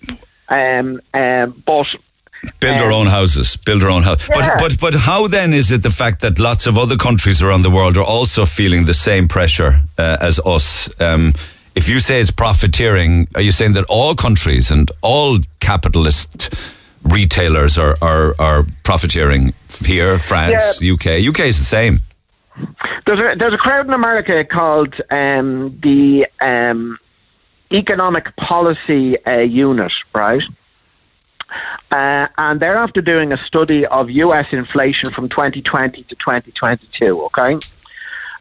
[0.49, 1.95] Um, um, but
[2.59, 3.57] Build our own houses.
[3.57, 4.27] Build our own house.
[4.29, 4.35] Yeah.
[4.35, 7.63] But but but how then is it the fact that lots of other countries around
[7.63, 10.87] the world are also feeling the same pressure uh, as us?
[11.01, 11.33] Um,
[11.75, 16.53] if you say it's profiteering, are you saying that all countries and all capitalist
[17.09, 19.53] retailers are are, are profiteering
[19.85, 21.21] here, France, UK?
[21.27, 22.01] UK is the same.
[23.05, 26.97] There's a, there's a crowd in America called um, the um,
[27.71, 30.43] Economic Policy uh, Unit, right?
[31.91, 37.57] Uh, and they're after doing a study of US inflation from 2020 to 2022, okay?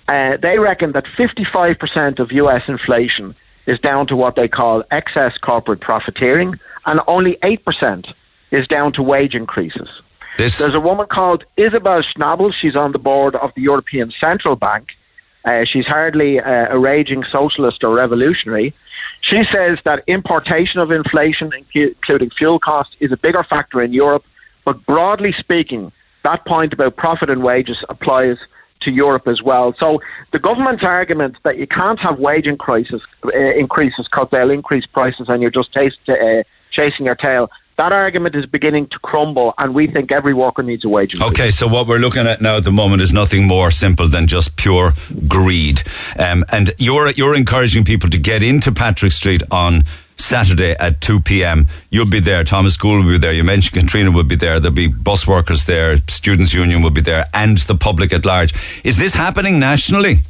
[0.09, 3.35] Uh, they reckon that 55% of US inflation
[3.67, 8.13] is down to what they call excess corporate profiteering, and only 8%
[8.51, 9.89] is down to wage increases.
[10.37, 12.53] This There's a woman called Isabel Schnabel.
[12.53, 14.97] She's on the board of the European Central Bank.
[15.45, 18.75] Uh, she's hardly uh, a raging socialist or revolutionary.
[19.21, 24.25] She says that importation of inflation, including fuel costs, is a bigger factor in Europe.
[24.65, 25.93] But broadly speaking,
[26.25, 28.39] that point about profit and wages applies
[28.81, 29.73] to Europe as well.
[29.75, 34.87] So the government's argument that you can't have wage increases uh, increases because they'll increase
[34.87, 37.51] prices and you're just taste, uh, chasing your tail.
[37.77, 41.31] That argument is beginning to crumble, and we think every worker needs a wage increase.
[41.31, 44.27] Okay, so what we're looking at now at the moment is nothing more simple than
[44.27, 44.95] just pure
[45.29, 45.83] greed.
[46.19, 49.85] Um, and you're you're encouraging people to get into Patrick Street on
[50.17, 51.69] Saturday at 2 p.m.
[51.91, 52.45] You'll be there.
[52.45, 53.33] Thomas Gould will be there.
[53.33, 54.59] You mentioned Katrina will be there.
[54.59, 55.99] There'll be bus workers there.
[56.09, 58.55] Students' Union will be there, and the public at large.
[58.85, 60.21] Is this happening nationally?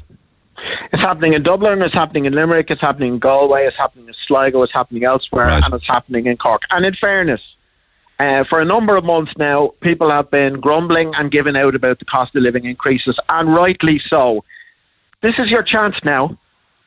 [0.93, 4.15] It's happening in Dublin, it's happening in Limerick, it's happening in Galway, it's happening in
[4.15, 5.65] Sligo, it's happening elsewhere, Right.
[5.65, 6.63] and it's happening in Cork.
[6.71, 7.43] And in fairness,
[8.19, 11.99] uh, for a number of months now, people have been grumbling and giving out about
[11.99, 14.45] the cost of living increases, and rightly so.
[15.21, 16.37] This is your chance now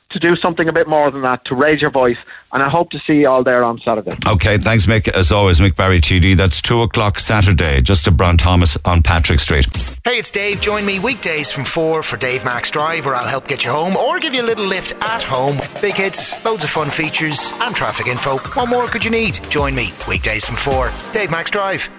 [0.09, 2.17] to do something a bit more than that, to raise your voice,
[2.51, 4.15] and I hope to see you all there on Saturday.
[4.25, 5.07] Okay, thanks, Mick.
[5.07, 6.35] As always, Mick Barry TD.
[6.35, 9.67] That's 2 o'clock Saturday, just at Brown Thomas on Patrick Street.
[10.03, 10.61] Hey, it's Dave.
[10.61, 13.95] Join me weekdays from 4 for Dave Max Drive, where I'll help get you home
[13.95, 15.57] or give you a little lift at home.
[15.81, 18.37] Big hits, loads of fun features, and traffic info.
[18.37, 19.39] What more could you need?
[19.49, 20.91] Join me weekdays from 4.
[21.13, 21.89] Dave Max Drive.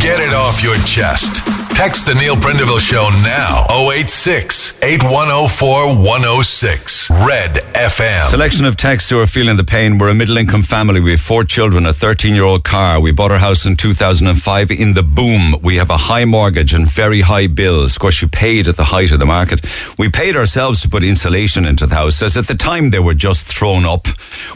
[0.00, 1.44] Get it off your chest.
[1.76, 3.64] Text the Neil Prendeville Show now.
[3.70, 7.10] 086 8104 106.
[7.10, 8.24] Red FM.
[8.28, 9.96] Selection of texts who are feeling the pain.
[9.96, 11.00] We're a middle income family.
[11.00, 13.00] We have four children, a 13 year old car.
[13.00, 15.54] We bought our house in 2005 in the boom.
[15.62, 17.96] We have a high mortgage and very high bills.
[17.96, 19.64] Of course, you paid at the height of the market.
[19.98, 23.14] We paid ourselves to put insulation into the house, as at the time they were
[23.14, 24.06] just thrown up.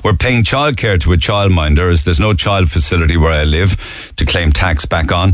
[0.03, 4.26] We're paying childcare to a childminder, as there's no child facility where I live to
[4.26, 5.34] claim tax back on.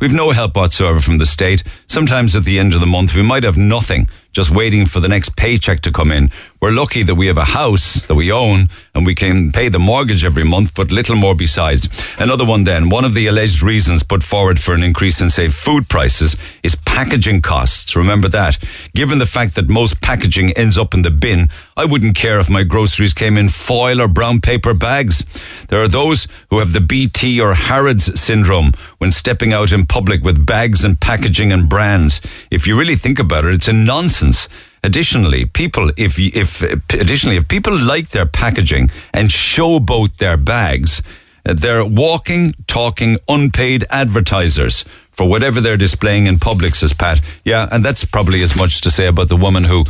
[0.00, 1.62] We've no help whatsoever from the state.
[1.86, 5.08] Sometimes at the end of the month, we might have nothing just waiting for the
[5.08, 6.30] next paycheck to come in.
[6.60, 9.78] We're lucky that we have a house that we own and we can pay the
[9.78, 11.88] mortgage every month, but little more besides.
[12.18, 15.48] Another one then, one of the alleged reasons put forward for an increase in, say,
[15.48, 17.96] food prices is packaging costs.
[17.96, 18.58] Remember that.
[18.94, 22.50] Given the fact that most packaging ends up in the bin, I wouldn't care if
[22.50, 25.24] my groceries came in foil or brown paper bags.
[25.68, 30.22] There are those who have the BT or Harrods syndrome when stepping out in public
[30.22, 32.20] with bags and packaging and brands.
[32.50, 34.48] If you really think about it, it's a nonsense.
[34.84, 36.62] Additionally, people, if, if,
[36.94, 41.02] additionally, if people like their packaging and showboat their bags,
[41.44, 44.84] they're walking, talking, unpaid advertisers
[45.20, 47.20] for whatever they're displaying in public, says Pat.
[47.44, 49.84] Yeah, and that's probably as much to say about the woman who,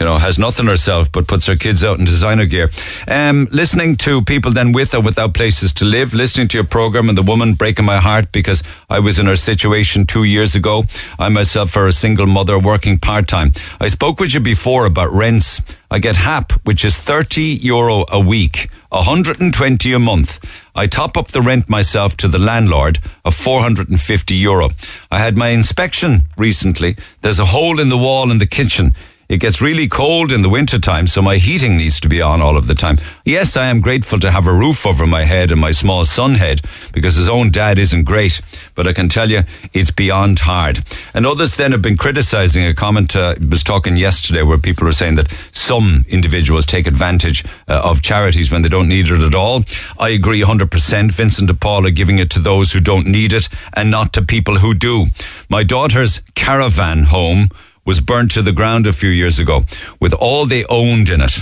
[0.00, 2.70] you know, has nothing herself but puts her kids out in designer gear.
[3.06, 7.10] Um, listening to people then with or without places to live, listening to your program
[7.10, 10.84] and the woman breaking my heart because I was in her situation two years ago.
[11.18, 13.52] I myself are a single mother working part time.
[13.78, 15.60] I spoke with you before about rents.
[15.90, 20.40] I get HAP, which is 30 euro a week, 120 a month.
[20.74, 24.70] I top up the rent myself to the landlord of 450 euro.
[25.10, 26.96] I had my inspection recently.
[27.20, 28.94] There's a hole in the wall in the kitchen.
[29.32, 32.58] It gets really cold in the wintertime, so my heating needs to be on all
[32.58, 32.98] of the time.
[33.24, 36.34] Yes, I am grateful to have a roof over my head and my small son
[36.34, 36.60] head
[36.92, 38.42] because his own dad isn't great,
[38.74, 40.80] but I can tell you it's beyond hard.
[41.14, 44.92] And others then have been criticizing a comment uh, was talking yesterday where people were
[44.92, 49.34] saying that some individuals take advantage uh, of charities when they don't need it at
[49.34, 49.64] all.
[49.98, 51.10] I agree 100%.
[51.10, 54.20] Vincent de Paul are giving it to those who don't need it and not to
[54.20, 55.06] people who do.
[55.48, 57.48] My daughter's caravan home
[57.84, 59.62] was burnt to the ground a few years ago
[60.00, 61.38] with all they owned in it.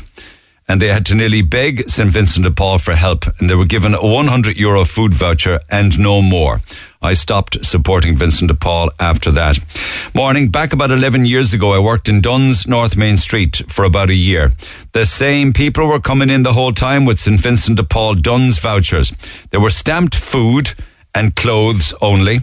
[0.68, 2.08] And they had to nearly beg St.
[2.08, 5.98] Vincent de Paul for help, and they were given a 100 euro food voucher and
[5.98, 6.60] no more.
[7.02, 9.58] I stopped supporting Vincent de Paul after that.
[10.14, 14.10] Morning, back about 11 years ago, I worked in Dunnes North Main Street for about
[14.10, 14.52] a year.
[14.92, 17.40] The same people were coming in the whole time with St.
[17.40, 19.12] Vincent de Paul Dunnes vouchers.
[19.50, 20.74] They were stamped food
[21.14, 22.40] and clothes only.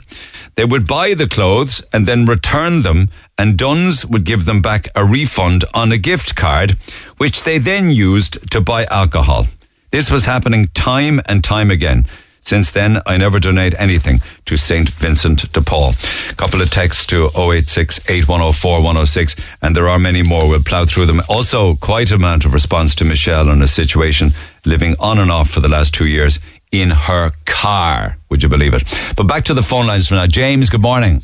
[0.55, 4.87] They would buy the clothes and then return them, and Dunnes would give them back
[4.95, 6.77] a refund on a gift card,
[7.17, 9.47] which they then used to buy alcohol.
[9.91, 12.05] This was happening time and time again.
[12.41, 14.89] Since then, I never donate anything to St.
[14.89, 15.93] Vincent de Paul.
[16.37, 20.47] Couple of texts to 086 8104 106, and there are many more.
[20.47, 21.21] We'll plough through them.
[21.27, 24.31] Also, quite a amount of response to Michelle on a situation
[24.63, 26.39] living on and off for the last two years
[26.71, 28.17] in her car.
[28.29, 28.83] Would you believe it?
[29.15, 30.27] But back to the phone lines for now.
[30.27, 31.21] James, good morning.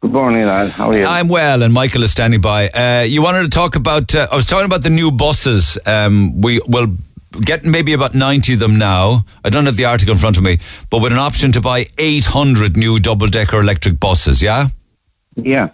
[0.00, 0.70] Good morning, lad.
[0.70, 1.04] How are you?
[1.04, 2.68] I'm well, and Michael is standing by.
[2.70, 4.14] Uh, you wanted to talk about?
[4.14, 5.78] Uh, I was talking about the new buses.
[5.84, 6.96] Um, we will
[7.42, 9.24] get maybe about ninety of them now.
[9.44, 10.58] I don't have the article in front of me,
[10.88, 14.40] but with an option to buy eight hundred new double-decker electric buses.
[14.40, 14.68] Yeah.
[15.36, 15.68] yeah.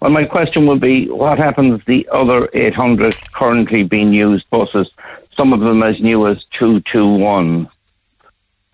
[0.00, 4.90] Well, my question would be, what happens the other 800 currently being used buses?
[5.30, 7.68] Some of them as new as 221.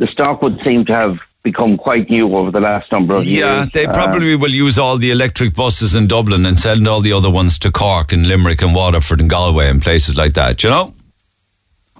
[0.03, 3.45] The stock would seem to have become quite new over the last number of years.
[3.45, 7.01] Yeah, they Uh, probably will use all the electric buses in Dublin and send all
[7.01, 10.65] the other ones to Cork and Limerick and Waterford and Galway and places like that.
[10.65, 10.95] You know.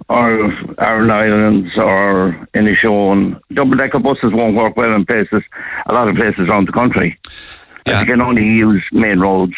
[0.09, 3.39] or Aran Islands or Inishowen.
[3.53, 5.43] Double decker buses won't work well in places,
[5.85, 7.17] a lot of places around the country.
[7.87, 8.01] Yeah.
[8.01, 9.55] You can only use main roads.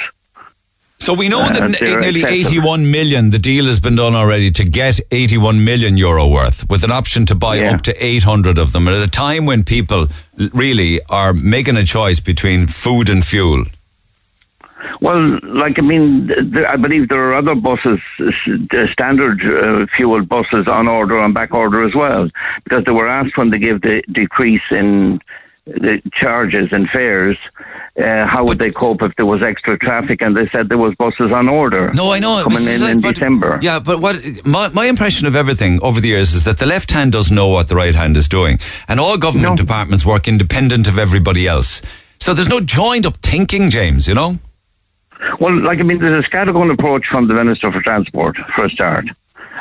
[1.06, 2.48] So we know Uh, that nearly excessive.
[2.48, 6.84] 81 million, the deal has been done already to get 81 million euro worth with
[6.84, 7.74] an option to buy Yeah.
[7.74, 10.08] up to 800 of them at a time when people
[10.52, 13.66] really are making a choice between food and fuel.
[15.00, 20.24] Well, like I mean, there, I believe there are other buses, uh, standard uh, fuel
[20.26, 22.30] buses on order on back order as well,
[22.64, 25.22] because they were asked when they gave the decrease in
[25.66, 27.38] the charges and fares.
[27.98, 30.22] Uh, how would they cope if there was extra traffic?
[30.22, 31.92] And they said there was buses on order.
[31.94, 32.44] No, I know.
[32.44, 33.60] coming in like, in but- December.
[33.62, 36.92] Yeah, but what my, my impression of everything over the years is that the left
[36.92, 39.56] hand doesn't know what the right hand is doing, and all government No.
[39.56, 41.82] departments work independent of everybody else.
[42.20, 44.08] So there's no joined up thinking, James.
[44.08, 44.40] You know.
[45.40, 48.70] Well, like I mean, there's a scattergun approach from the Minister for Transport for a
[48.70, 49.06] start.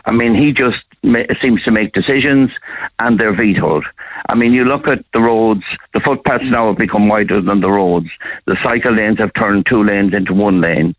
[0.07, 2.51] I mean, he just ma- seems to make decisions,
[2.99, 3.85] and they're vetoed.
[4.29, 7.71] I mean, you look at the roads; the footpaths now have become wider than the
[7.71, 8.11] roads.
[8.47, 10.95] The cycle lanes have turned two lanes into one lane.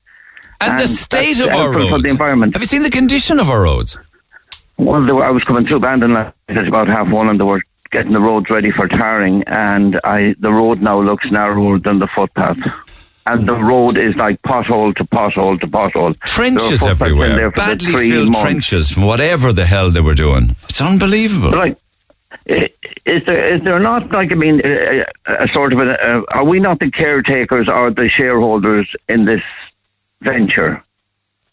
[0.62, 2.03] And, the state of our for roads.
[2.03, 2.53] the environment.
[2.56, 3.97] Have you seen the condition of our roads?
[4.78, 7.62] Well, were, I was coming through Bandon last night about half one, and they were
[7.91, 12.08] getting the roads ready for tarring, and I the road now looks narrower than the
[12.08, 12.58] footpath.
[13.28, 13.65] And the mm-hmm.
[13.65, 16.17] road is like pothole to pothole to pothole.
[16.21, 18.41] Trenches There are footpaths in everywhere, there for the badly filled months.
[18.41, 20.55] trenches from whatever the hell they were doing.
[20.69, 21.51] It's unbelievable.
[21.51, 21.78] Like,
[22.45, 26.43] is there is there not like I mean a, a, sort of a, a, are
[26.43, 29.41] we not the caretakers or the shareholders in this
[30.21, 30.84] venture?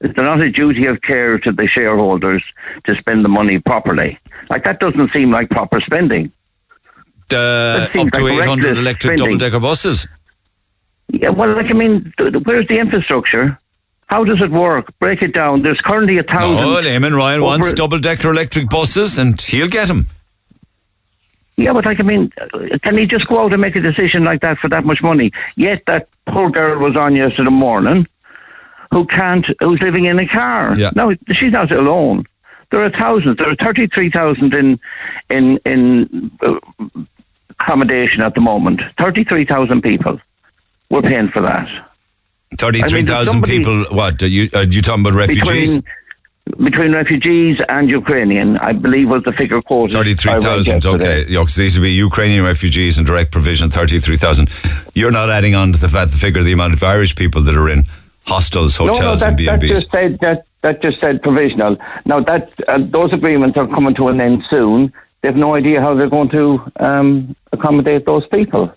[0.00, 2.42] Is there not a duty of care to the shareholders
[2.84, 4.18] to spend the money properly?
[4.50, 6.32] Like that doesn't seem like proper spending.
[7.32, 10.06] Uh, seems up to like 800 electric double decker buses.
[11.12, 13.58] Yeah, well, like I mean, th- th- where's the infrastructure?
[14.06, 14.92] How does it work?
[14.98, 15.62] Break it down.
[15.62, 16.58] There's currently a thousand.
[16.58, 20.06] Oh, Eamon Ryan over- wants double decker electric buses, and he'll get them.
[21.56, 24.24] Yeah, but like I mean, uh, can he just go out and make a decision
[24.24, 25.32] like that for that much money?
[25.56, 28.06] Yet that poor girl was on yesterday morning,
[28.90, 30.74] who can't, who's living in a car.
[30.76, 30.90] Yeah.
[30.96, 32.24] No, she's not alone.
[32.70, 33.36] There are thousands.
[33.36, 34.80] There are thirty-three thousand in
[35.28, 36.58] in in uh,
[37.50, 38.80] accommodation at the moment.
[38.96, 40.18] Thirty-three thousand people.
[40.92, 41.66] We're paying for that.
[42.58, 43.84] 33,000 somebody- people.
[43.90, 44.22] What?
[44.22, 45.76] Are you, are you talking about refugees?
[45.76, 45.84] Between
[46.58, 49.94] between refugees and Ukrainian, I believe was the figure quoted.
[49.94, 50.74] 33,000.
[50.74, 51.04] yesterday.
[51.22, 51.30] Okay.
[51.32, 54.50] Yeah, 'cause these would be Ukrainian refugees and direct provision, 33,000.
[54.94, 57.56] You're not adding on to the fact, the figure, the amount of Irish people that
[57.56, 57.84] are in
[58.26, 59.68] hostels, No, no, hotels, that, and that B&Bs.
[59.68, 61.76] just said that that just said provisional.
[62.04, 64.92] Now that uh, those agreements are coming to an end soon.
[65.22, 68.74] They have no idea how they're going to um, accommodate those people.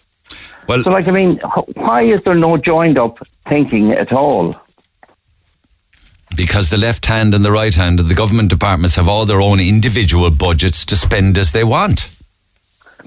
[0.68, 1.38] Well, So, like, I mean,
[1.76, 4.56] why is there no joined up thinking at all?
[6.36, 9.40] because the left hand and the right hand of the government departments have all their
[9.40, 12.14] own individual budgets to spend as they want.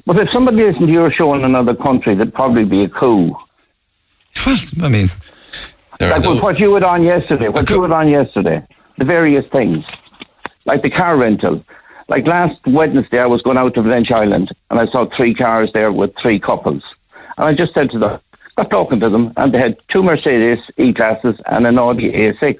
[0.06, 3.36] But if somebody listened to your show in another country, there'd probably be a coup.
[4.46, 5.08] Well, I mean,
[5.98, 8.62] there are Like no- what you had on yesterday, what you had on yesterday,
[8.96, 9.84] the various things,
[10.64, 11.62] like the car rental.
[12.08, 15.70] Like last Wednesday, I was going out to Valentia Island and I saw three cars
[15.72, 16.82] there with three couples.
[17.38, 18.20] And I just said to them,
[18.56, 22.58] got talking to them, and they had two Mercedes E classes and an Audi A6.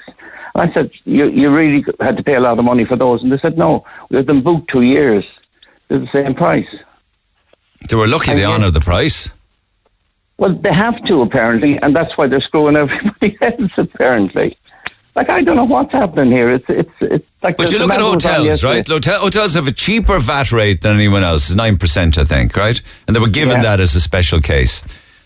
[0.55, 3.23] And I said, you, you really had to pay a lot of money for those?
[3.23, 5.27] And they said, no, we had them booked two years.
[5.89, 6.73] They're the same price.
[7.89, 9.29] they were lucky they I- honoured the price.
[10.39, 14.57] Well, they have to apparently, and that's why they're screwing everybody else apparently.
[15.19, 16.49] Like I don't know what's happening here.
[16.49, 17.57] It's it's it's like.
[17.57, 18.87] But you look at man was on hotels, right?
[18.87, 22.81] Hotel, hotels have a cheaper VAT rate than anyone else, nine percent, I think, right?
[23.07, 23.63] And they were given Yeah.
[23.65, 24.81] that as a special case.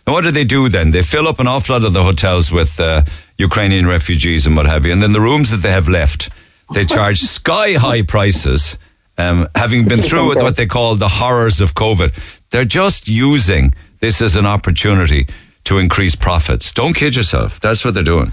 [0.06, 0.92] And what do they do then?
[0.92, 3.02] They fill up an awful lot of the hotels with uh,
[3.36, 6.30] Ukrainian refugees and what have you, and then the rooms that they have left,
[6.72, 8.78] they charge sky high prices.
[9.18, 12.18] Um, having been through with what they call the horrors of COVID,
[12.50, 15.26] they're just using this as an opportunity
[15.64, 16.72] to increase profits.
[16.72, 17.60] Don't kid yourself.
[17.60, 18.32] That's what they're doing.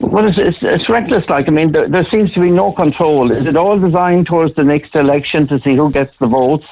[0.00, 1.28] Well, it's, it's, it's reckless.
[1.28, 3.30] Like I mean, there, there seems to be no control.
[3.32, 6.66] Is it all designed towards the next election to see who gets the votes,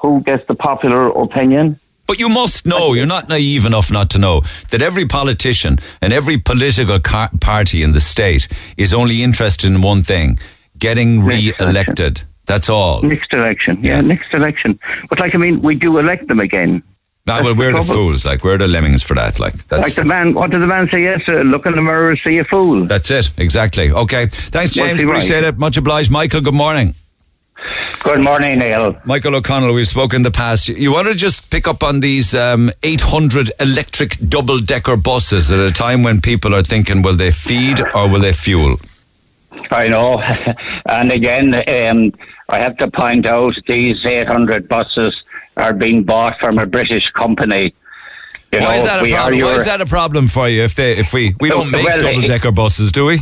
[0.00, 1.78] who gets the popular opinion?
[2.08, 6.12] But you must know, you're not naive enough not to know, that every politician and
[6.12, 10.38] every political car- party in the state is only interested in one thing
[10.78, 12.22] getting re elected.
[12.46, 13.00] That's all.
[13.02, 14.00] Next election, yeah, Yeah.
[14.00, 14.80] next election.
[15.08, 16.82] But like I mean, we do elect them again.
[17.24, 18.26] That's well, we're the fools.
[18.26, 19.38] Like, we're the lemmings for that.
[19.38, 21.44] Like, that's Like the man, what did the man say yesterday?
[21.44, 22.84] Look in the mirror, see a fool.
[22.86, 23.92] That's it, exactly.
[23.92, 24.26] Okay.
[24.26, 24.98] Thanks, James.
[24.98, 25.16] he right?
[25.16, 25.56] Appreciate it.
[25.56, 26.10] Much obliged.
[26.10, 26.94] Michael, good morning.
[28.02, 28.96] Good morning, Neil.
[29.04, 30.68] Michael O'Connell, we've spoken in the past.
[30.68, 35.60] You want to just pick up on these um, 800 electric double decker buses at
[35.60, 38.78] a time when people are thinking, will they feed or will they fuel?
[39.70, 40.18] I know.
[40.86, 42.12] and again, um,
[42.48, 45.22] I have to point out these 800 buses
[45.56, 47.74] are being bought from a British company.
[48.52, 49.40] You Why know, is that a problem?
[49.40, 50.62] Why is that a problem for you?
[50.62, 53.20] If they, if we, we don't make Well, double decker buses, do we?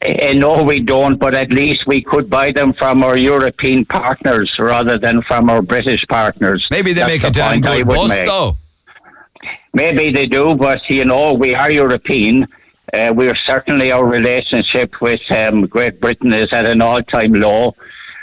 [0.00, 4.58] Eh, no, we don't, but at least we could buy them from our European partners
[4.58, 6.68] rather than from our British partners.
[6.70, 8.26] Maybe they That's make the a damn good bus, make.
[8.26, 8.56] though.
[9.74, 12.46] maybe they do, but you know, we are European.
[12.94, 17.74] Uh, we are certainly our relationship with um, Great Britain is at an all-time low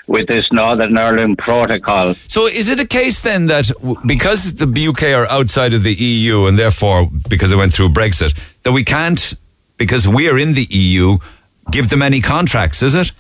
[0.08, 2.14] with this Northern Ireland protocol.
[2.28, 3.70] So, is it a case then that
[4.06, 8.38] because the UK are outside of the EU and therefore because they went through Brexit,
[8.64, 9.34] that we can't,
[9.78, 11.18] because we are in the EU,
[11.70, 12.82] give them any contracts?
[12.82, 13.12] Is it?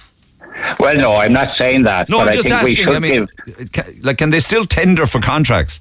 [0.79, 2.07] Well, no, I'm not saying that.
[2.07, 2.85] No, but I'm I just think we asking.
[2.85, 3.71] should I mean, give.
[3.73, 5.79] ca- like, can they still tender for contracts?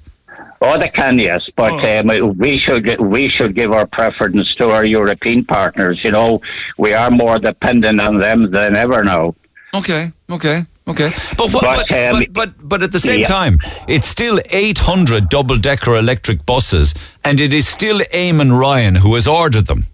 [0.63, 1.99] Oh, they can, yes, but Oh.
[1.99, 6.03] um, we should we should give our preference to our European partners.
[6.03, 6.41] You know,
[6.77, 9.33] we are more dependent on them than ever now.
[9.73, 11.11] Okay, okay, okay.
[11.37, 13.27] But what, But, but, um, but, but, but at the same yeah.
[13.27, 13.57] time,
[13.87, 16.93] it's still 800 double decker electric buses,
[17.23, 19.85] and it is still Eamon Ryan who has ordered them.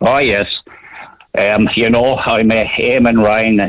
[0.00, 0.60] Oh yes,
[1.36, 3.60] um, you know I'm a Eamon Ryan.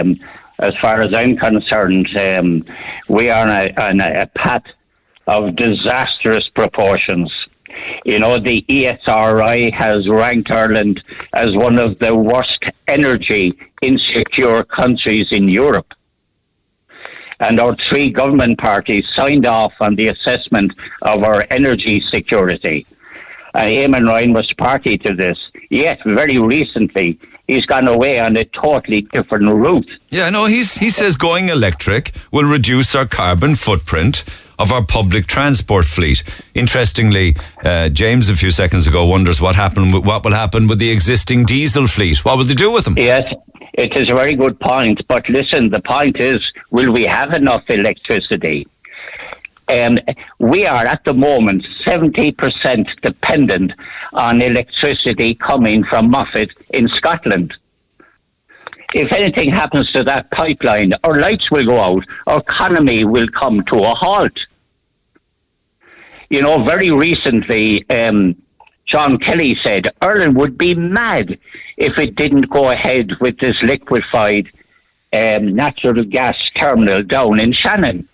[0.00, 0.18] Um,
[0.58, 2.64] as far as I'm concerned, um,
[3.08, 4.64] we are on a, on a path
[5.30, 7.46] of disastrous proportions.
[8.04, 11.04] You know, the ESRI has ranked Ireland
[11.34, 15.94] as one of the worst energy insecure countries in Europe.
[17.38, 22.84] And our three government parties signed off on the assessment of our energy security.
[23.54, 25.50] Uh, Eamon Ryan was party to this.
[25.70, 29.90] Yet, very recently, he's gone away on a totally different route.
[30.08, 34.24] Yeah, no, he's, he says going electric will reduce our carbon footprint
[34.60, 36.22] of our public transport fleet.
[36.54, 37.34] Interestingly,
[37.64, 40.90] uh, James a few seconds ago wonders what happened with, what will happen with the
[40.90, 42.24] existing diesel fleet.
[42.24, 42.94] What will they do with them?
[42.96, 43.32] Yes,
[43.72, 45.06] it is a very good point.
[45.08, 48.68] But listen, the point is, will we have enough electricity?
[49.68, 49.98] Um,
[50.38, 53.72] we are at the moment 70% dependent
[54.12, 57.56] on electricity coming from Moffat in Scotland.
[58.94, 63.62] If anything happens to that pipeline, our lights will go out, our economy will come
[63.66, 64.46] to a halt.
[66.28, 68.36] You know, very recently, um,
[68.86, 71.38] John Kelly said Ireland would be mad
[71.76, 74.50] if it didn't go ahead with this liquefied
[75.12, 78.08] um, natural gas terminal down in Shannon,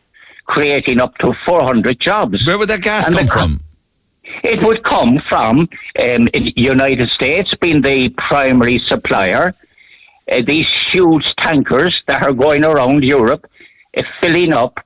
[0.45, 2.47] creating up to 400 jobs.
[2.47, 3.61] Where would that gas And come from?
[4.43, 9.55] It would come from um, the United States being the primary supplier.
[10.31, 13.49] Uh, these huge tankers that are going around Europe,
[13.97, 14.81] uh, filling up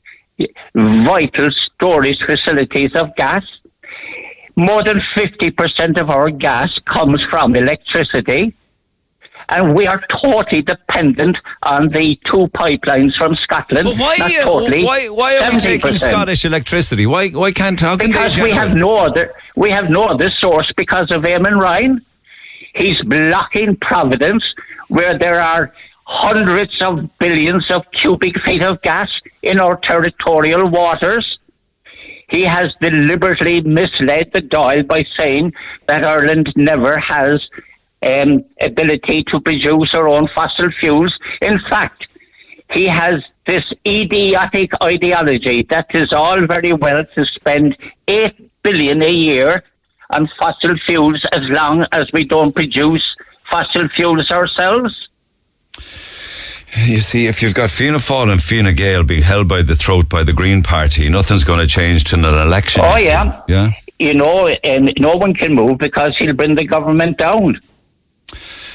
[0.75, 3.45] vital storage facilities of gas.
[4.57, 8.55] More than 50% of our gas comes from electricity.
[9.49, 13.85] And we are totally dependent on the two pipelines from Scotland.
[13.85, 15.99] But why, Not uh, totally, why, why are we taking 70%.
[15.99, 17.07] Scottish electricity?
[17.07, 20.73] Why, why can't, how can Because we have no other we have no other source
[20.73, 22.05] because of Eamon Ryan.
[22.75, 24.55] He's blocking Providence
[24.91, 25.73] where there are
[26.05, 31.39] hundreds of billions of cubic feet of gas in our territorial waters.
[32.29, 35.55] He has deliberately misled the Dáil by saying
[35.87, 37.49] that Ireland never has
[38.07, 41.19] um, ability to produce our own fossil fuels.
[41.43, 42.09] In fact,
[42.71, 47.77] he has this idiotic ideology that is all very well to spend
[48.09, 49.65] eight billion a year
[50.11, 53.17] on fossil fuels as long as we don't produce
[53.51, 55.09] fossil fuels ourselves.
[56.77, 60.09] You see, if you've got Fianna Fáil and Fianna Gael being held by the throat
[60.09, 62.83] by the Green Party, nothing's going to change till an election.
[62.85, 63.71] Oh yeah, Yeah.
[63.99, 67.61] You know, and no one can move because he'll bring the government down.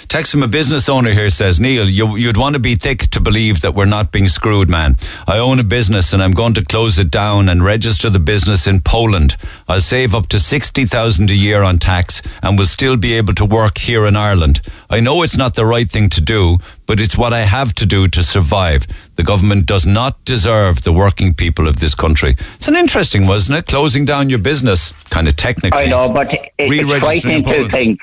[0.08, 3.20] Text from a business owner here says, Neil, you, you'd want to be thick to
[3.20, 4.96] believe that we're not being screwed, man.
[5.28, 8.68] I own a business and I'm going to close it down and register the business
[8.68, 9.36] in Poland.
[9.68, 13.46] I'll save up to 60,000 a year on tax and will still be able to
[13.46, 14.62] work here in Ireland.
[14.90, 17.86] I know it's not the right thing to do, but it's what I have to
[17.86, 18.88] do to survive.
[19.16, 22.36] The government does not deserve the working people of this country.
[22.56, 23.66] It's an interesting, wasn't it?
[23.68, 25.82] Closing down your business, kind of technically.
[25.82, 28.00] I know, but it, it's frightening to think.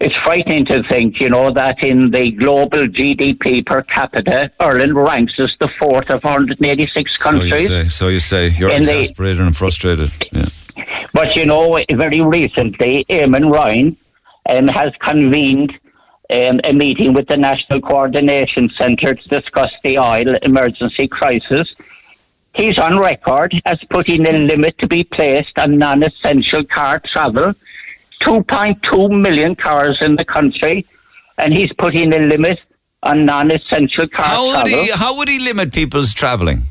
[0.00, 5.38] It's frightening to think, you know, that in the global GDP per capita, Ireland ranks
[5.40, 7.66] as the fourth of 186 So you countries.
[7.68, 7.84] say.
[7.84, 8.48] So you say.
[8.50, 10.12] You're In the- exasperated and frustrated.
[10.32, 10.44] Yeah.
[11.12, 13.96] But you know, very recently, Eamon Ryan
[14.48, 15.72] um, has convened
[16.30, 21.74] um, a meeting with the National Coordination Centre to discuss the oil emergency crisis.
[22.54, 27.54] He's on record as putting a limit to be placed on non-essential car travel.
[28.20, 30.86] 2.2 million cars in the country,
[31.38, 32.60] and he's putting a limit
[33.02, 34.84] on non-essential car How would travel.
[34.84, 34.90] he?
[34.90, 36.62] How would he limit people's travelling?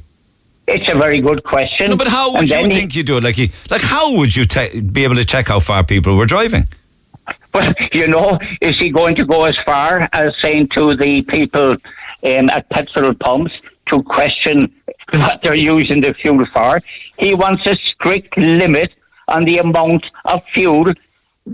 [0.67, 1.91] It's a very good question.
[1.91, 3.23] No, but how would And you then he- think you do it?
[3.23, 6.25] Like, he, like how would you te- be able to check how far people were
[6.25, 6.67] driving?
[7.53, 11.71] But you know, is he going to go as far as saying to the people
[11.71, 13.53] um, at petrol pumps
[13.87, 14.73] to question
[15.11, 16.81] what they're using the fuel for?
[17.17, 18.93] He wants a strict limit
[19.29, 20.87] on the amount of fuel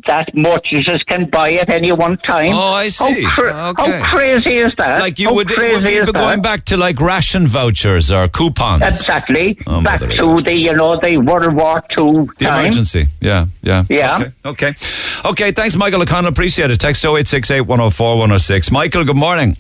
[0.08, 2.54] that motorists can buy at any one time.
[2.54, 3.04] Oh, I see.
[3.26, 4.00] Oh, how, cra- Okay.
[4.00, 5.00] how crazy is that?
[5.00, 6.14] Like you How would, crazy would be is that?
[6.16, 8.82] going back to like ration vouchers or coupons.
[8.82, 9.58] Exactly.
[9.68, 12.30] Oh, back mother of to the, you know, the World War Two.
[12.40, 12.62] The time.
[12.66, 13.06] emergency.
[13.22, 13.84] Yeah, yeah.
[13.90, 14.18] Yeah.
[14.46, 14.74] Okay.
[14.74, 14.74] Okay.
[15.30, 16.32] Okay, thanks, Michael O'Connell.
[16.32, 16.78] Appreciate it.
[16.80, 18.72] Text 0868 104 106.
[18.72, 19.56] Michael, good morning.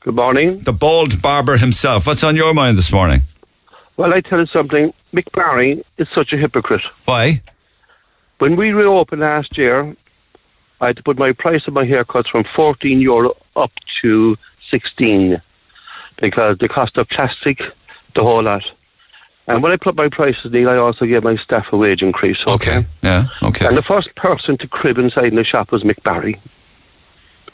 [0.00, 0.60] Good morning.
[0.60, 2.06] The bald barber himself.
[2.06, 3.20] What's on your mind this morning?
[3.98, 4.94] Well, I tell you something.
[5.12, 6.82] Mick Barry is such a hypocrite.
[7.04, 7.42] Why?
[8.40, 9.94] When we reopened last year,
[10.80, 13.70] I had to put my price of my haircuts from 14 euro up
[14.00, 15.42] to 16
[16.16, 17.62] because the cost of plastic,
[18.14, 18.72] the whole lot.
[19.46, 22.46] And when I put my prices, Neil, I also gave my staff a wage increase.
[22.46, 22.86] Okay.
[23.02, 23.66] Yeah, okay.
[23.66, 26.40] And the first person to crib inside in the shop was Mick Barry.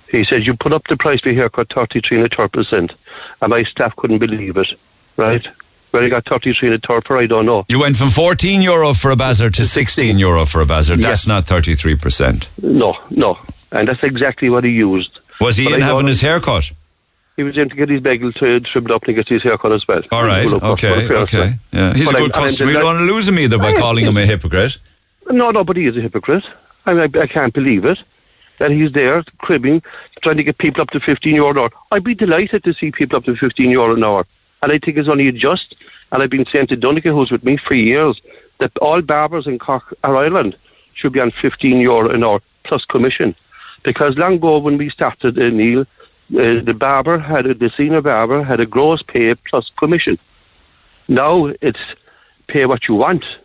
[0.09, 2.95] He said, You put up the price for your haircut 33 and a third percent.
[3.43, 4.73] And my staff couldn't believe it,
[5.17, 5.49] right?
[5.93, 7.65] Where he got 33 and a third for, I don't know.
[7.69, 10.97] You went from 14 euro for a bazar to 16 euro for a bazar.
[10.97, 12.49] That's not 33%.
[12.63, 13.39] No, no.
[13.73, 15.21] And that's exactly what he used.
[15.41, 16.71] Was he But in I having his hair cut?
[17.37, 19.87] He was in to get his bagel to trimmed up and get his haircut as
[19.87, 20.03] well.
[20.11, 20.47] All right.
[20.47, 21.07] Okay.
[21.15, 21.55] Okay.
[21.73, 21.93] Yeah.
[21.95, 22.71] He's But a I- good I customer.
[22.73, 24.79] You don't want to lose him either by Yeah, calling him a hypocrite.
[25.31, 26.45] No, no, but he is a hypocrite.
[26.87, 27.99] I mean, I, I can't believe it.
[28.59, 29.83] That he's there cribbing,
[30.23, 31.71] trying to get people up to 15 euro an hour.
[31.93, 34.27] I'd be delighted to see people up to 15 euro an hour.
[34.63, 35.77] And I think it's only just,
[36.13, 38.21] and I've been saying to Donegal, who's with me for years,
[38.59, 40.57] that all barbers in Cork or Ireland
[40.95, 43.35] should be on 15 euro an hour plus commission.
[43.83, 45.85] Because long ago when we started, uh, Neil, uh,
[46.31, 50.19] the barber had a, the senior barber had a gross pay plus commission.
[51.09, 51.81] Now it's
[52.49, 53.39] pay what you want,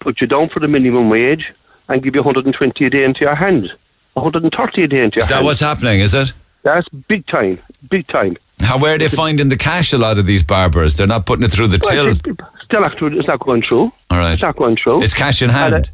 [0.00, 1.52] put you down for the minimum wage,
[1.88, 3.72] and give you 120 a day into your hand,
[4.14, 5.46] 130 a day into your Is that hand.
[5.46, 6.32] what's happening, is it?
[6.62, 7.58] That's big time,
[7.90, 8.36] big time.
[8.60, 9.92] How where are they finding the cash?
[9.92, 12.04] A lot of these barbers, they're not putting it through the till.
[12.06, 13.92] Well, it- still, actually, it's not going through.
[14.10, 14.32] All right.
[14.32, 15.02] It's not going through.
[15.02, 15.74] It's cash in hand.
[15.74, 15.90] And,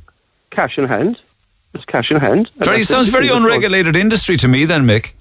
[0.50, 1.20] cash in hand.
[1.74, 2.50] It's cash in hand.
[2.56, 3.12] And Very sounds it.
[3.12, 5.12] very It's- unregulated industry to me, then, Mick.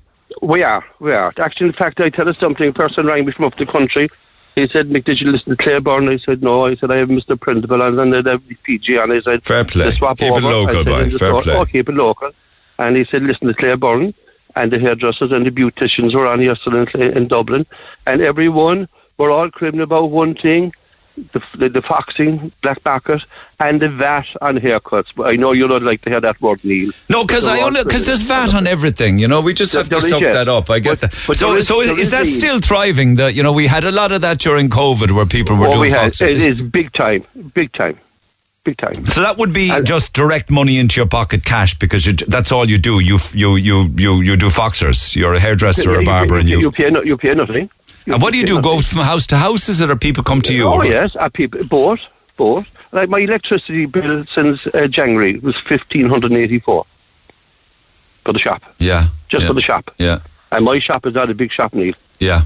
[0.41, 1.31] We are, we are.
[1.37, 2.67] Actually, in fact, I tell you something.
[2.69, 4.09] A person rang me from up the country.
[4.55, 6.09] He said, Mick, did you listen to Claire Byrne?
[6.09, 6.65] I said, no.
[6.65, 7.39] I said, I have Mr.
[7.39, 9.11] Principal and then they have the PG on.
[9.11, 9.85] I said, Fair play.
[9.85, 11.09] "Let's swap Keep it over." I local, boy.
[11.09, 11.55] Fair store." play.
[11.55, 12.31] Oh, keep it local.
[12.79, 14.13] And he said, listen to Claire Byrne.
[14.55, 17.65] And the hairdressers and the beauticians were on yesterday in, in Dublin.
[18.05, 18.87] And everyone
[19.17, 20.73] were all cribbing about one thing.
[21.31, 23.23] The, the, the foxing, black market,
[23.59, 25.13] and the VAT on haircuts.
[25.15, 26.89] But I know you don't like to hear that word, Neil.
[27.07, 29.19] No, because I only because there's VAT on everything.
[29.19, 30.33] You know, we just have to There is, suck yes.
[30.33, 30.71] that up.
[30.71, 31.23] I get But- that.
[31.27, 33.13] but So, there is- so there is, is that still thriving?
[33.17, 35.73] That you know, we had a lot of that during COVID, where people were Oh,
[35.73, 36.15] doing we had.
[36.15, 36.29] foxing.
[36.29, 37.23] It is big time,
[37.53, 37.99] big time,
[38.63, 39.05] big time.
[39.05, 42.69] So that would be just direct money into your pocket, cash, because you, that's all
[42.69, 42.99] you do.
[42.99, 45.15] You you you you you do foxers.
[45.15, 46.71] You're a hairdresser or a barber, you, and you, you.
[46.71, 47.69] pay no, you pay nothing.
[48.05, 48.61] And what do you do?
[48.61, 49.69] Go from house to house?
[49.69, 50.65] Is it, or people come to you?
[50.67, 52.01] Oh or- yes, I people both,
[52.37, 52.67] both.
[52.91, 56.85] Like my electricity bill since uh, January was fifteen hundred and eighty-four
[58.23, 59.07] for the shop, Yeah.
[59.27, 59.91] just yeah, for the shop.
[59.97, 60.19] Yeah.
[60.51, 61.95] And my shop is not a big shop, Neil.
[62.19, 62.41] Yeah.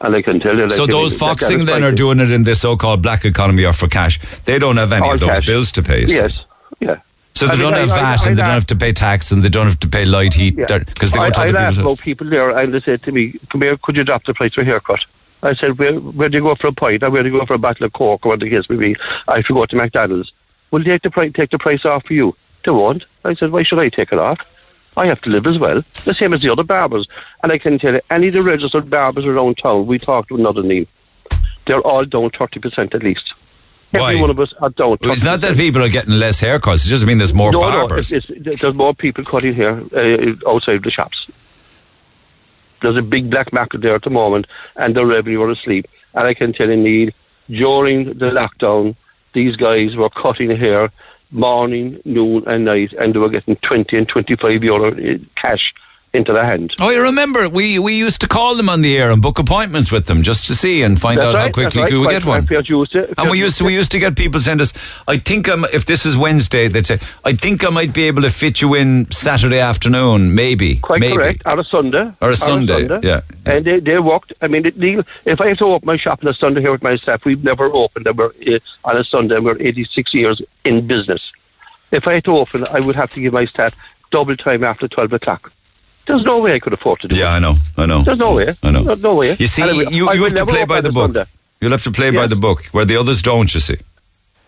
[0.00, 0.62] And I can tell you.
[0.62, 3.88] Like, So those foxing then are doing it in this so-called black economy or for
[3.88, 4.18] cash.
[4.44, 5.46] They don't have any All of those cash.
[5.46, 6.06] bills to pay.
[6.06, 6.44] so- Yes,
[6.80, 6.96] yeah.
[7.34, 9.32] So they I don't I- have I- VAT and they don't have to pay tax
[9.32, 10.78] and they don't have to pay light heat Yeah.
[10.78, 13.34] because they go I, to I'd other about people there, and they said to me,
[13.48, 15.04] "Come here, could you drop the price for a haircut?"
[15.42, 17.02] I said, "Where, where do you go for a pint?
[17.02, 18.76] Or where do you go for a bottle of coke, or what the case may
[18.76, 18.96] be?
[19.26, 20.32] I to go to McDonald's.
[20.70, 22.36] Will they take the price, take the price off for you?
[22.64, 23.06] They won't.
[23.24, 24.38] I said, why should I take it off?
[24.96, 27.06] I have to live as well, the same as the other barbers.
[27.42, 30.36] And I can tell you, any of the registered barbers around town, we talked to
[30.36, 30.86] another name.
[31.64, 33.34] They're all down thirty percent at least.
[33.92, 34.10] Why?
[34.10, 34.98] Every one of us are down.
[35.00, 36.86] Well, it's not that people are getting less haircuts.
[36.86, 38.10] It just means there's more no, barbers.
[38.10, 41.30] No, it's, it's, there's more people cutting hair uh, outside the shops.
[42.80, 45.86] There's a big black market there at the moment, and the revenue are asleep.
[46.14, 47.10] And I can tell you, Neil,
[47.48, 48.96] during the lockdown,
[49.32, 50.90] these guys were cutting hair
[51.30, 55.74] morning, noon, and night, and they were getting 20 and 25 euro uh, cash
[56.12, 56.74] into their hand.
[56.80, 59.92] Oh, you remember we we used to call them on the air and book appointments
[59.92, 62.12] with them just to see and find That's out how quickly could we right.
[62.20, 62.46] get one.
[62.46, 64.72] to- And we used to we used to get people send us.
[65.06, 68.22] I think I'm, if this is Wednesday, they'd say I think I might be able
[68.22, 71.14] to fit you in Saturday afternoon, maybe, Quite maybe.
[71.16, 71.46] correct.
[71.46, 72.12] On a Sunday.
[72.20, 73.20] Or a Sunday, yeah.
[73.46, 74.32] And they, they worked.
[74.42, 76.72] I mean, it, Neil, if I had to open my shop on a Sunday here
[76.72, 78.28] with my staff, we've never opened them uh,
[78.84, 79.36] on a Sunday.
[79.36, 81.30] and We're 86 years in business.
[81.92, 83.76] If I had to open, I would have to give my staff
[84.10, 85.52] double time after 12 o'clock.
[86.10, 87.36] There's no way I could afford to do Yeah, it.
[87.36, 88.02] I know, I know.
[88.02, 88.48] There's no way.
[88.62, 88.82] I know.
[88.82, 89.36] There's no way.
[89.38, 91.12] You see, will- you, you have to play by the book.
[91.14, 91.30] Sunday.
[91.60, 93.52] You'll have to play by the book, where the others don't.
[93.54, 93.76] You see.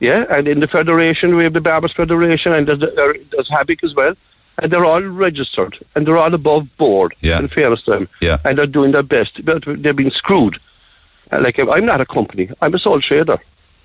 [0.01, 3.85] Yeah, and in the Federation, we have the Barbers Federation, and there's, there- there's Habic
[3.85, 4.15] as well.
[4.61, 7.39] And they're all registered, and they're all above board, Yeah.
[7.39, 8.09] in fairness to them.
[8.21, 8.37] Yeah.
[8.45, 10.59] And they're doing their best, but they've been screwed.
[11.33, 13.39] Uh, Like, I'm not a company, I'm a sole trader.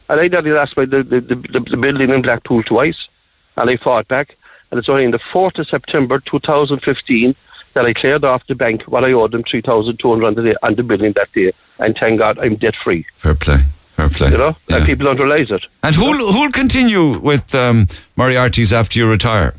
[0.09, 1.35] And I nearly lost my, the, the, the,
[1.73, 3.07] the building in Blackpool twice,
[3.55, 4.35] and I fought back.
[4.69, 7.33] And it's only in the 4th of September 2015
[7.77, 11.31] that I cleared off the bank what I owed them 3,200 on the building that
[11.31, 11.51] day.
[11.79, 13.05] And thank God I'm debt free.
[13.15, 13.59] Fair play.
[13.95, 14.31] Fair play.
[14.31, 14.77] You know, Yeah.
[14.77, 15.63] and people don't realise it.
[15.83, 19.53] And who'll, who'll continue with um, Moriarty's after you retire?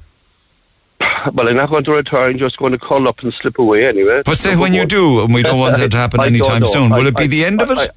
[1.33, 2.29] But I'm not going to retire.
[2.29, 4.23] I'm just going to call up and slip away anyway.
[4.25, 7.05] But say when you do, and we don't want that to happen anytime soon, will
[7.05, 7.79] I- it be I- the end of it?
[7.79, 7.91] I-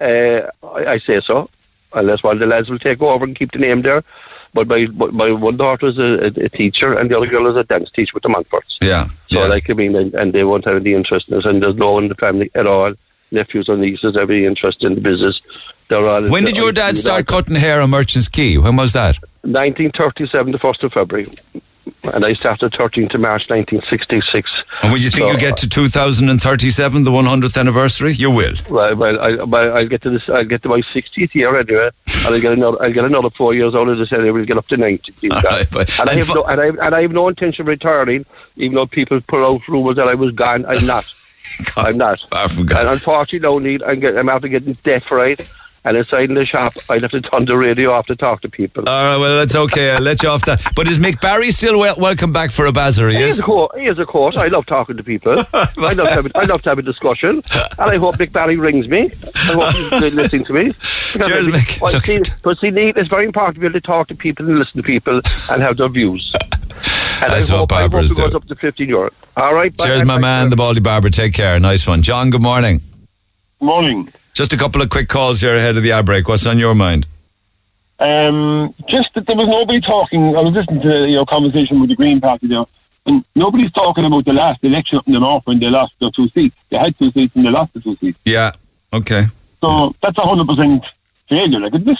[0.00, 1.50] Uh, I, I say so,
[1.92, 4.04] unless one of the lads will take over and keep the name there.
[4.54, 7.46] But my but my one daughter is a, a, a teacher, and the other girl
[7.46, 8.78] is a dance teacher with the Montforts.
[8.80, 9.08] yeah.
[9.28, 9.46] So yeah.
[9.46, 11.92] like I mean, and, and they won't have any interest in this, and there's no
[11.92, 12.94] one in the family at all.
[13.30, 15.42] Nephews or nieces have any interest in the business.
[15.88, 16.28] They're all.
[16.28, 18.58] when did your dad start cutting hair on Merchant's Quay?
[18.58, 19.18] When was that?
[19.42, 21.28] 1937, the first of February,
[22.14, 24.64] and I started 13th of March 1966.
[24.82, 28.12] And when you think So, you get to uh, 2037, the 100th anniversary?
[28.12, 28.54] You will.
[28.70, 30.28] Well, well, I, well, I'll get to this.
[30.28, 32.82] I'll get to my 60th year anyway, and I'll get another.
[32.82, 33.88] I'll get another four years old.
[33.90, 35.12] As I said, I will get up to 90.
[35.12, 35.52] please All God.
[35.52, 38.24] right, but- and, I have no, and, I, and I have no intention of retiring,
[38.56, 40.64] even though people put out rumours that I was gone.
[40.66, 41.04] I'm not.
[41.76, 42.20] I'm not.
[42.30, 42.80] Far from God.
[42.80, 43.82] And unfortunately, no need.
[43.82, 45.40] I'm, get, I'm after getting death right.
[45.88, 48.48] And inside in the shop, I'd have to turn the radio off to talk to
[48.50, 48.86] people.
[48.86, 49.92] All right, well, that's okay.
[49.92, 50.60] I'll let you off that.
[50.76, 53.10] But is Mick Barry still wel- welcome back for a bazzer?
[53.10, 53.38] He He is, is?
[53.38, 53.72] of course.
[53.74, 54.36] He is, of course.
[54.36, 55.38] I love talking to people.
[55.54, 58.32] I love to have a, I love to have a discussion, and I hope Mick
[58.32, 59.10] Barry rings me.
[59.34, 60.64] I hope he's listening to me.
[60.68, 61.80] Because Cheers, I- Mick.
[61.80, 62.22] Well, It's okay.
[62.22, 64.58] see, but see, Neil, it's very important to be able to talk to people and
[64.58, 66.34] listen to people and have their views.
[67.20, 68.36] And That's I what hope, I hope barbers it goes do.
[68.36, 69.10] up to 15 euro.
[69.38, 69.74] All right.
[69.74, 69.86] bye.
[69.86, 71.08] Cheers, my man, the Baldy Barber.
[71.08, 71.58] Take care.
[71.58, 72.02] Nice one.
[72.02, 72.82] John, good morning.
[73.60, 74.12] Morning.
[74.38, 76.28] Just a couple of quick calls here ahead of the ad break.
[76.28, 77.08] What's on your mind?
[77.98, 80.36] Um, just that there was nobody talking.
[80.36, 82.64] I was listening to your conversation with the Green Party there,
[83.06, 86.12] and nobody's talking about the last election up in the north when they lost their
[86.12, 86.54] two seats.
[86.70, 88.16] They had two seats and they lost the two seats.
[88.24, 88.52] Yeah.
[88.92, 89.26] Okay.
[89.60, 90.84] So that's a hundred percent
[91.28, 91.98] failure, like isn't it?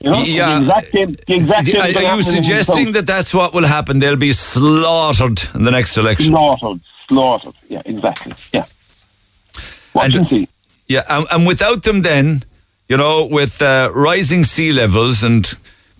[0.00, 0.58] You know, Yeah.
[0.58, 1.12] the exact same.
[1.12, 4.00] The exact same Are, are you happening in the suggesting that that's what will happen?
[4.00, 6.32] They'll be slaughtered in the next election.
[6.32, 7.54] slaughtered, slaughtered?
[7.68, 8.32] Yeah, exactly.
[8.52, 8.64] Yeah.
[9.94, 10.48] Watch and, see.
[10.92, 12.44] Yeah, and, and without them, then,
[12.86, 15.50] you know, with uh, rising sea levels and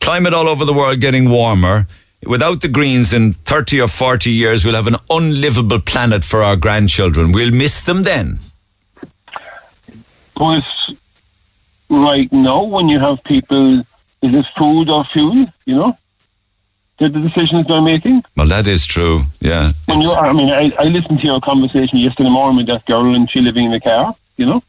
[0.02, 1.86] climate all over the world getting warmer,
[2.26, 6.56] without the Greens in 30 or 40 years, we'll have an unlivable planet for our
[6.56, 7.32] grandchildren.
[7.32, 8.38] We'll miss them then.
[10.36, 10.64] But
[11.88, 13.78] right now, when you have people,
[14.20, 15.46] is it food or fuel?
[15.64, 15.98] You know,
[16.98, 18.24] the decisions they're making.
[18.36, 19.22] Well, that is true.
[19.40, 19.72] Yeah.
[19.86, 23.14] When you, I mean, I, I listened to your conversation yesterday morning with that girl,
[23.14, 24.14] and she living in the car.
[24.36, 24.62] You know,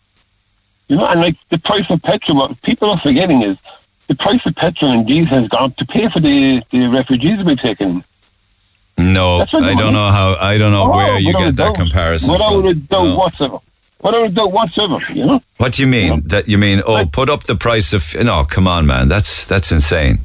[0.88, 2.38] you know, and like the price of petrol.
[2.38, 3.58] What people are forgetting is
[4.08, 7.44] the price of petrol and diesel has gone up to pay for the the refugees
[7.44, 8.04] we've taken.
[8.98, 10.36] No, I don't money- know how.
[10.40, 11.76] I don't know Oh, where you get that doubt.
[11.76, 12.66] comparison Without from.
[12.68, 13.16] a doubt No.
[13.18, 13.58] whatsoever.
[14.02, 15.00] Without a doubt whatsoever.
[15.14, 15.42] You know.
[15.58, 16.22] What do you mean?
[16.28, 16.84] That you mean?
[16.86, 18.14] Oh, put up the price of?
[18.24, 19.08] No, come on, man.
[19.10, 20.20] That's that's insane.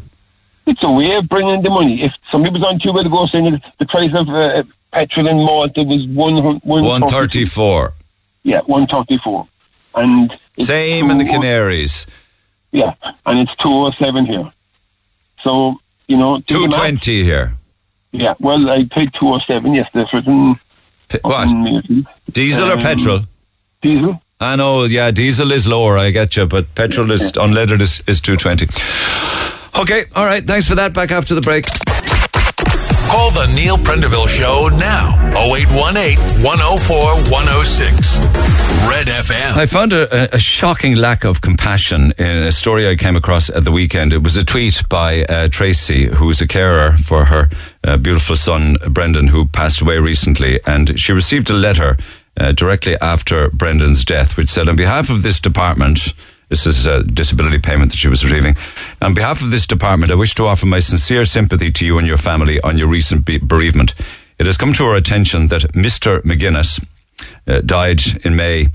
[0.67, 2.03] It's a way of bringing the money.
[2.03, 5.83] If somebody was on Tuesday ago saying that the price of uh, petrol in Malta
[5.83, 7.95] was one One thirty-four.
[8.43, 9.47] Yeah, one thirty-four,
[9.95, 12.07] and it's Same in the Canaries.
[12.73, 12.95] Yeah,
[13.27, 14.51] and it's two oh seven here.
[15.41, 15.79] So
[16.09, 16.75] you know, do the Two math.
[16.75, 17.55] twenty here.
[18.13, 20.59] Yeah, well, I paid two oh seven yesterday for it.
[21.09, 21.49] P- what?
[22.33, 23.21] Diesel or Um, petrol?
[23.81, 24.21] Diesel.
[24.41, 28.21] I know, yeah, diesel is lower, I get you, but petrol is unleaded is, is
[28.21, 28.67] 220.
[29.81, 30.93] Okay, all right, thanks for that.
[30.93, 31.65] Back after the break.
[33.11, 35.15] Call the Neil Prendeville Show now.
[35.37, 36.97] 0818 104
[37.33, 38.19] 106.
[38.89, 39.57] Red FM.
[39.57, 43.65] I found a, a- shocking lack of compassion in a story I came across at
[43.65, 44.13] the weekend.
[44.13, 47.49] It was a tweet by uh, Tracy, who's a carer for her
[47.85, 50.61] uh, beautiful son, Brendan, who passed away recently.
[50.67, 51.97] And she received a letter
[52.37, 56.13] uh, directly after Brendan's death, which said, On behalf of this department,
[56.49, 58.57] this is a disability payment that she was receiving.
[59.03, 62.07] On behalf of this department, I wish to offer my sincere sympathy to you and
[62.07, 63.95] your family on your recent bereavement.
[64.39, 66.23] It has come to our attention that Mr.
[66.23, 66.85] McGuinness
[67.47, 68.69] uh, died in May.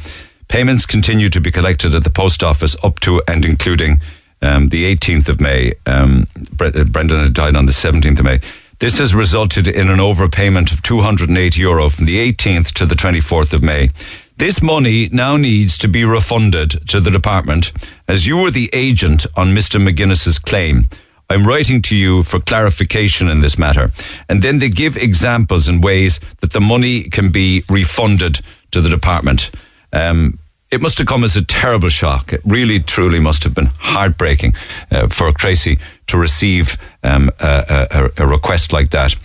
[0.48, 4.02] Payments continue to be collected at the post office up to and including
[4.42, 5.74] um, the 18th of May.
[5.86, 6.28] Um,
[6.60, 8.40] uh, Brendan had died on the 17th of May.
[8.80, 13.54] This has resulted in an overpayment of 208 euro from the 18th to the 24th
[13.54, 13.90] of May.
[14.38, 17.72] This money now needs to be refunded to the department
[18.08, 19.80] as you were the agent on Mr.
[19.80, 20.90] McGuinness's claim.
[21.30, 23.92] I'm writing to you for clarification in this matter.
[24.28, 28.40] And then they give examples and ways that the money can be refunded
[28.72, 29.52] to the department.
[29.94, 30.40] Um,
[30.72, 32.34] it must have come as a terrible shock.
[32.34, 34.56] It really, truly must have been heartbreaking
[34.90, 35.78] uh, for Tracy
[36.08, 39.16] to receive um, a, a, a request like that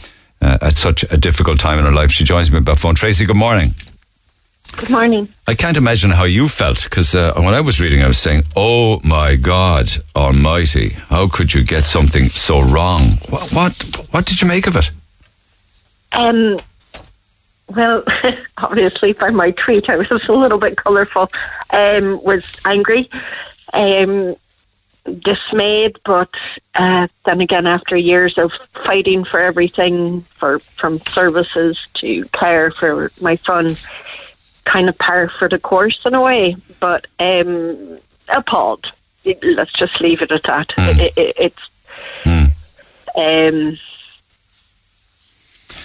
[0.43, 2.11] uh, at such a difficult time in her life.
[2.11, 2.95] She joins me by phone.
[2.95, 3.75] Tracy, good morning.
[4.79, 5.29] Good morning.
[5.49, 8.45] I can't imagine how you felt because uh, when I was reading, I was saying,
[8.55, 13.73] "Oh my God Almighty, how could you get something so wrong?" What what,
[14.13, 14.91] what did you make of it?
[16.13, 16.61] Um,
[17.75, 18.05] well,
[18.59, 21.29] obviously, by my tweet, I was a little bit colourful.
[21.71, 23.11] Um, was angry,
[23.73, 24.37] um,
[25.19, 26.33] dismayed, but
[26.77, 28.53] uh, then again, after years of
[28.85, 33.77] fighting for everything, for from services to care for my son,
[34.69, 38.93] kind of par for the course in a way, but um, appalled.
[39.43, 40.69] Let's just leave it at that.
[40.69, 40.99] Mm.
[41.01, 41.71] It, it, it's.
[42.25, 42.51] Mm.
[43.17, 43.79] Um,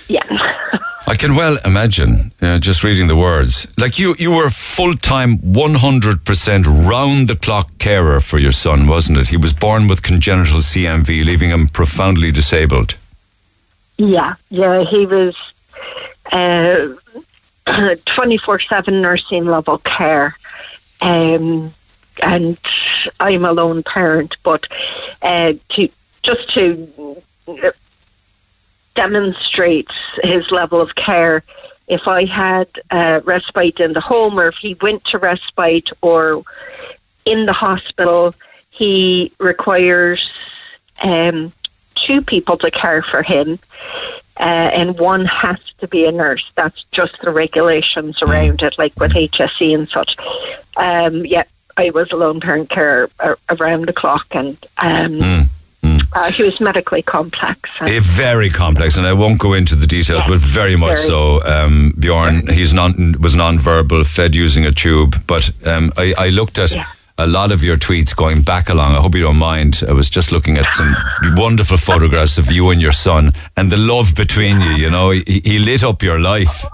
[0.07, 0.27] yeah.
[1.07, 3.67] I can well imagine, you know, just reading the words.
[3.77, 9.17] Like you, you were full time, 100% round the clock carer for your son, wasn't
[9.17, 9.27] it?
[9.27, 12.95] He was born with congenital CMV, leaving him profoundly disabled.
[13.97, 15.35] Yeah, yeah, he was.
[16.31, 16.95] Uh,
[18.05, 20.35] 24 7 nursing level care.
[21.01, 21.73] Um,
[22.21, 22.57] and
[23.19, 24.67] I'm a lone parent, but
[25.21, 25.89] uh, to
[26.21, 27.71] just to uh,
[28.95, 29.91] demonstrate
[30.21, 31.43] his level of care,
[31.87, 36.43] if I had uh, respite in the home or if he went to respite or
[37.25, 38.35] in the hospital,
[38.69, 40.31] he requires
[41.03, 41.51] um,
[41.95, 43.59] two people to care for him
[44.39, 46.51] uh, and one has to be a nurse.
[46.55, 50.17] That's just the regulations around it, like with HSE and such.
[50.77, 51.43] Um, yeah,
[51.77, 55.49] I was a lone parent care uh, around the clock, and um,
[56.15, 57.69] uh, he was medically complex.
[57.81, 61.07] Eh, very complex, and I won't go into the details, but very much Very.
[61.07, 61.43] so.
[61.45, 65.15] Um, Bjorn, he's non was non-verbal, fed using a tube.
[65.27, 66.75] But um, I, I looked at
[67.17, 68.95] a lot of your tweets going back along.
[68.95, 69.83] I hope you don't mind.
[69.87, 70.95] I was just looking at some
[71.35, 74.71] wonderful photographs of you and your son, and the love between you.
[74.71, 76.65] You know, he, he lit up your life.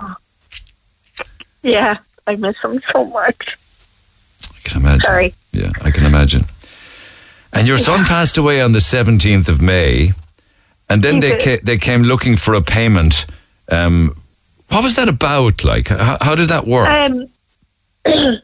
[1.61, 1.98] yeah,
[2.28, 3.57] I miss him so much.
[4.44, 5.02] I can imagine.
[5.02, 5.34] Sorry.
[5.52, 6.45] Yeah, I can imagine.
[7.52, 10.11] And your son passed away on the seventeenth of May,
[10.90, 13.26] and then He they ca- they came looking for a payment.
[13.70, 14.16] Um,
[14.70, 15.64] what was that about?
[15.64, 16.88] Like, how, how did that work?
[16.88, 17.28] Um,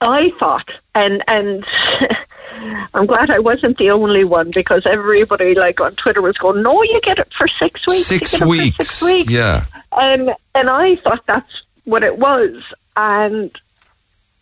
[0.00, 1.64] I thought, and and
[2.94, 6.82] I'm glad I wasn't the only one because everybody like on Twitter was going, "No,
[6.82, 8.06] you get it for six weeks.
[8.06, 8.76] Six get it for weeks.
[8.76, 9.64] Six weeks." Yeah.
[9.92, 12.62] Um, and I thought that's what it was.
[12.96, 13.56] And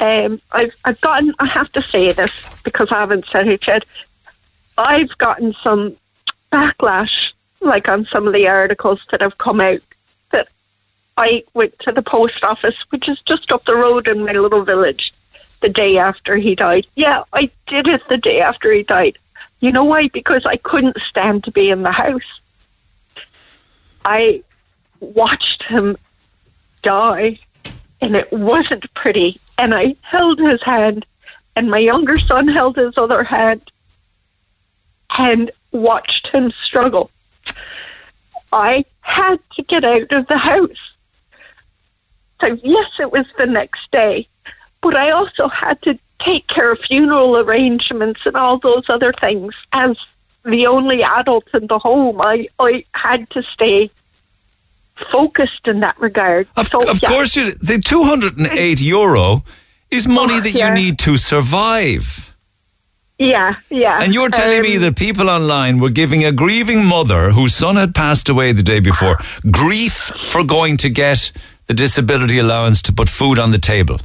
[0.00, 3.84] um, I've, I've gotten, I have to say this because I haven't said it yet.
[4.76, 5.96] I've gotten some
[6.52, 9.80] backlash, like on some of the articles that have come out,
[10.30, 10.48] that
[11.16, 14.62] I went to the post office, which is just up the road in my little
[14.62, 15.12] village,
[15.60, 16.86] the day after he died.
[16.94, 19.18] Yeah, I did it the day after he died.
[19.60, 20.08] You know why?
[20.08, 22.40] Because I couldn't stand to be in the house.
[24.04, 24.42] I
[25.00, 25.96] watched him
[26.82, 27.38] die,
[28.00, 29.40] and it wasn't pretty.
[29.58, 31.04] And I held his hand,
[31.56, 33.70] and my younger son held his other hand,
[35.18, 37.10] and watched him struggle.
[38.52, 40.92] I had to get out of the house.
[42.40, 44.28] So, yes, it was the next day,
[44.80, 49.54] but I also had to take care of funeral arrangements and all those other things.
[49.72, 49.96] As
[50.44, 53.90] the only adult in the home, I, I had to stay
[54.96, 56.48] focused in that regard.
[56.56, 57.08] Of, so, of yeah.
[57.08, 59.44] course, you, the 208 euro
[59.90, 60.68] is money Oh, that yeah.
[60.68, 62.34] you need to survive.
[63.18, 64.00] Yeah, yeah.
[64.00, 67.74] And you're telling me Um, that people online were giving a grieving mother whose son
[67.76, 69.18] had passed away the day before
[69.50, 71.32] grief for going to get
[71.66, 73.98] the disability allowance to put food on the table.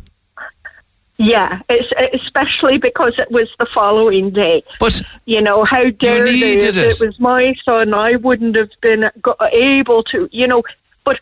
[1.23, 4.63] Yeah, it's, especially because it was the following day.
[4.79, 6.53] But you know how dare they?
[6.53, 6.77] it.
[6.77, 9.09] it was my son, I wouldn't have been
[9.51, 10.29] able to.
[10.31, 10.63] You know,
[11.03, 11.19] but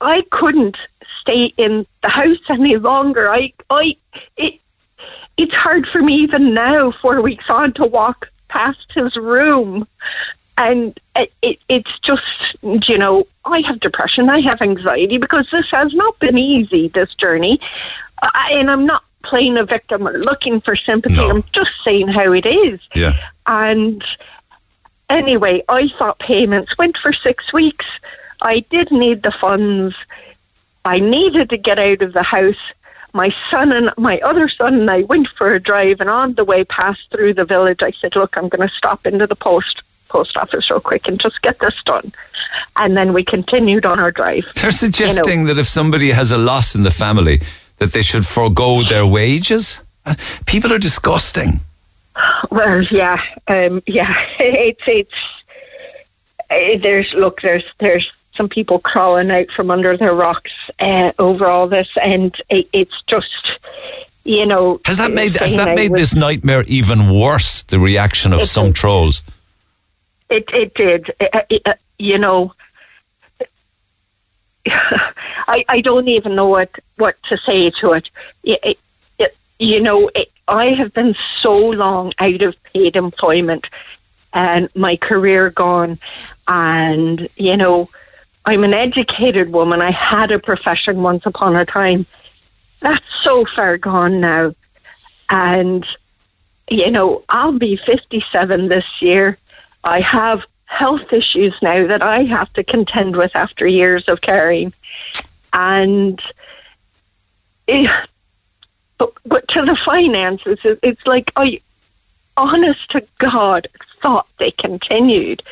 [0.00, 0.76] I couldn't
[1.20, 3.30] stay in the house any longer.
[3.30, 3.96] I, I,
[4.36, 4.60] it,
[5.36, 9.86] it's hard for me even now, four weeks on, to walk past his room.
[10.58, 15.70] And it, it, it's just, you know, I have depression, I have anxiety because this
[15.70, 17.60] has not been easy, this journey.
[18.22, 21.18] I, and I'm not playing a victim or looking for sympathy.
[21.18, 22.80] I'm just saying how it is.
[22.94, 23.14] Yeah.
[23.46, 24.04] And
[25.08, 27.86] anyway, I thought payments went for six weeks.
[28.42, 29.96] I did need the funds.
[30.84, 32.72] I needed to get out of the house.
[33.12, 36.44] My son and my other son and I went for a drive, and on the
[36.44, 39.82] way past through the village, I said, "Look, I'm going to stop into the post
[40.08, 42.12] post office real quick and just get this done."
[42.76, 44.46] And then we continued on our drive.
[44.54, 47.42] They're suggesting that if somebody has a loss in the family,
[47.80, 49.80] that they should forego their wages.
[50.06, 50.14] Uh,
[50.46, 51.60] People are disgusting.
[52.50, 54.14] Well, yeah, um, yeah.
[54.38, 55.14] It's it's
[56.50, 61.46] uh, there's look there's there's some people crawling out from under their rocks uh, over
[61.46, 63.58] all this, and it, it's just,
[64.24, 64.80] you know.
[64.84, 67.62] Has that made has that I made was- this nightmare even worse?
[67.62, 68.76] The reaction of some did.
[68.76, 69.22] trolls.
[70.28, 71.12] It it did.
[71.20, 72.52] It- uh, you know,
[74.66, 76.70] I I don't even know what
[77.00, 78.10] what to say to it.
[78.44, 78.60] It-
[79.18, 83.68] it- you know, it, I have been so long out of paid employment,
[84.32, 85.98] and my career gone,
[86.48, 87.90] and you know,
[88.46, 89.82] I'm an educated woman.
[89.82, 92.06] I had a profession once upon a time.
[92.80, 94.54] That's so far gone now,
[95.28, 95.86] and
[96.70, 99.36] you know, I'll be 57 this year.
[99.84, 104.72] I have health issues now that I have to contend with after years of caring.
[105.52, 106.22] And
[107.70, 108.04] eh,
[108.98, 111.60] but, but to the finances, it, it's like I,
[112.36, 113.68] honest to God,
[114.00, 115.42] thought they continued.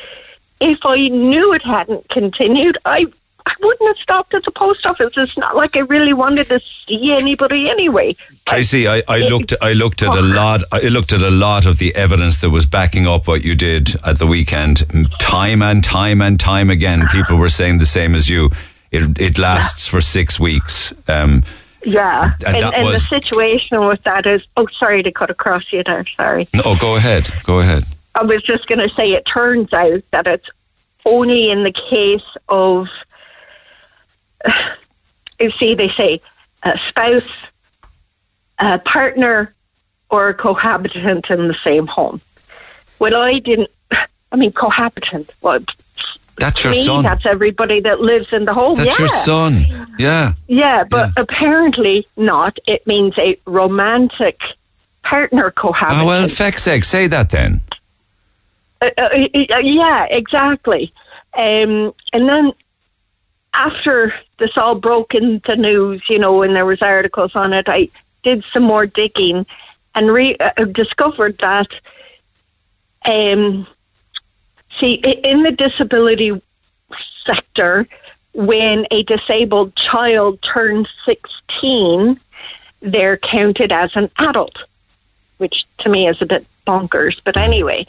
[0.59, 3.07] If I knew it hadn't continued, I
[3.45, 5.13] I wouldn't have stopped at the post office.
[5.17, 8.15] It's not like I really wanted to see anybody anyway.
[8.45, 11.79] Tracy, I, I looked I looked at a lot I looked at a lot of
[11.79, 14.83] the evidence that was backing up what you did at the weekend.
[15.19, 18.51] Time and time and time again, people were saying the same as you.
[18.91, 20.93] It it lasts for six weeks.
[21.07, 21.43] Um,
[21.83, 24.45] Yeah, And and, and, was- the situation with that is.
[24.57, 26.05] Oh, sorry to cut across you there.
[26.05, 26.47] Sorry.
[26.53, 27.85] no, go ahead, go ahead.
[28.15, 30.49] I was just going to say it turns out that it's
[31.05, 32.89] only in the case of,
[35.39, 36.21] you see, they say
[36.63, 37.29] a spouse,
[38.57, 39.53] a partner,
[40.09, 42.19] or a cohabitant in the same home.
[42.99, 43.69] Well, I didn't.
[44.31, 45.31] I mean, cohabitant.
[45.41, 45.59] Well,
[46.39, 47.03] That's your me, son.
[47.03, 48.75] that's everybody that lives in the home.
[48.75, 49.05] That's yeah.
[49.05, 49.65] your son.
[49.97, 50.33] Yeah.
[50.47, 52.59] Yeah, but apparently not.
[52.67, 54.41] It means a romantic
[55.03, 56.03] partner cohabitant.
[56.03, 57.61] Oh well, feck's sake, say that then.
[58.81, 59.09] Uh, uh,
[59.51, 60.93] uh, yeah, exactly.
[61.33, 62.53] Um, and then
[63.53, 67.67] after this all broke in the news, you know, and there was articles on it,
[67.67, 67.89] I
[68.23, 69.45] did some more digging
[69.95, 71.67] and re- uh, discovered that,
[73.05, 73.67] um,
[74.79, 76.41] see, in the disability
[77.23, 77.87] sector,
[78.33, 82.19] when a disabled child turns 16,
[82.81, 84.63] they're counted as an adult,
[85.37, 87.19] which to me is a bit bonkers.
[87.23, 87.85] But anyway,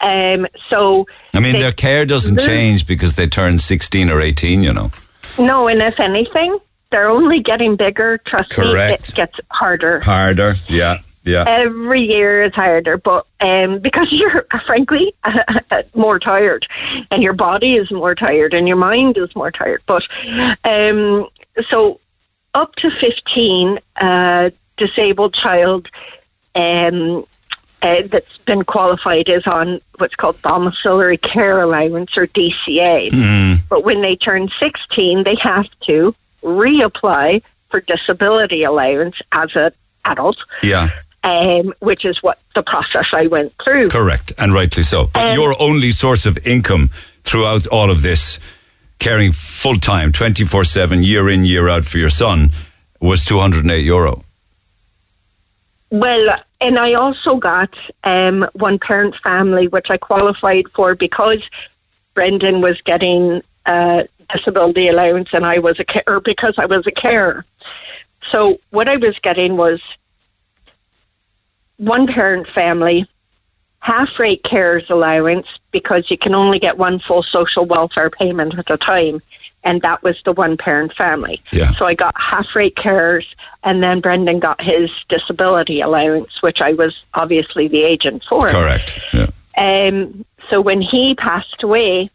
[0.00, 4.62] um, so I mean, their care doesn't lose- change because they turn 16 or 18,
[4.62, 4.90] you know.
[5.38, 6.58] No, and if anything,
[6.90, 8.18] they're only getting bigger.
[8.18, 9.02] Trust Correct.
[9.02, 10.00] me, it gets harder.
[10.00, 10.54] Harder.
[10.68, 10.98] Yeah.
[11.26, 11.44] Yeah.
[11.46, 15.14] Every year is harder, but um, because you're frankly
[15.94, 16.66] more tired,
[17.10, 19.82] and your body is more tired, and your mind is more tired.
[19.86, 20.06] But
[20.64, 21.28] um,
[21.68, 22.00] so
[22.54, 25.90] up to fifteen, uh, disabled child
[26.54, 27.26] um,
[27.82, 33.10] uh, that's been qualified is on what's called domiciliary care allowance or DCA.
[33.10, 33.58] Mm.
[33.68, 39.72] But when they turn 16, they have to reapply for disability allowance as an
[40.04, 40.88] adult, Yeah.
[41.26, 43.88] Um, which is what the process I went through.
[43.88, 45.08] Correct, and rightly so.
[45.12, 46.90] But Um, your only source of income
[47.24, 48.38] throughout all of this,
[49.00, 52.50] caring full time, 24 7, year in, year out for your son,
[53.00, 54.22] was 208 euro.
[55.90, 57.74] Well, and I also got
[58.04, 61.42] um, one parent family, which I qualified for because
[62.14, 66.86] Brendan was getting uh, disability allowance and I was a ca- or because I was
[66.86, 67.44] a carer.
[68.22, 69.80] So what I was getting was
[71.78, 73.06] one parent family,
[73.80, 78.70] half rate carers allowance because you can only get one full social welfare payment at
[78.70, 79.22] a time.
[79.62, 81.40] And that was the one parent family.
[81.50, 81.72] Yeah.
[81.72, 83.26] So I got half rate carers,
[83.64, 88.48] and then Brendan got his disability allowance, which I was obviously the agent for.
[88.48, 89.00] Correct.
[89.12, 89.30] Yeah.
[89.56, 92.10] Um, so when he passed away,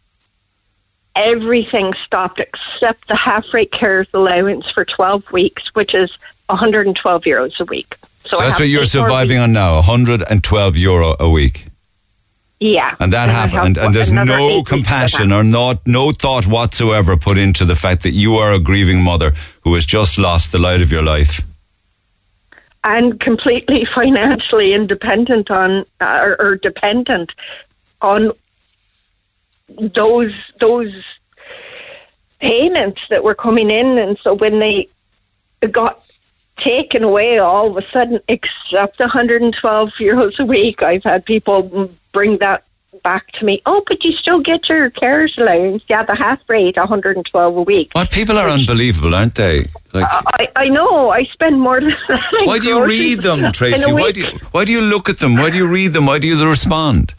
[1.14, 6.16] everything stopped except the half rate carers allowance for 12 weeks, which is
[6.46, 7.96] 112 euros a week.
[8.24, 11.66] So, I that's what you're surviving on now 112 euro a week.
[12.60, 12.94] Yeah.
[13.00, 17.36] And that I happened, and, and there's no compassion or not, no thought whatsoever put
[17.36, 19.32] into the fact that you are a grieving mother
[19.62, 21.42] who has just lost the light of your life.
[22.84, 27.34] and completely financially independent on uh, or, or dependent
[28.00, 28.32] on
[29.78, 30.92] those those
[32.40, 34.88] payments that were coming in and so when they
[35.70, 36.04] got
[36.62, 42.38] taken away all of a sudden except 112 euros a week i've had people bring
[42.38, 42.64] that
[43.02, 46.76] back to me oh but you still get your carers allowance yeah the half rate
[46.76, 49.66] 112 a week What people are unbelievable, aren't they?
[49.92, 51.96] Like, I, I know I spend more than
[52.44, 53.92] why do you read them, Tracy?
[53.92, 55.36] Why do you, why do you look at them?
[55.36, 56.06] Why do you read them?
[56.06, 57.12] Why do you respond?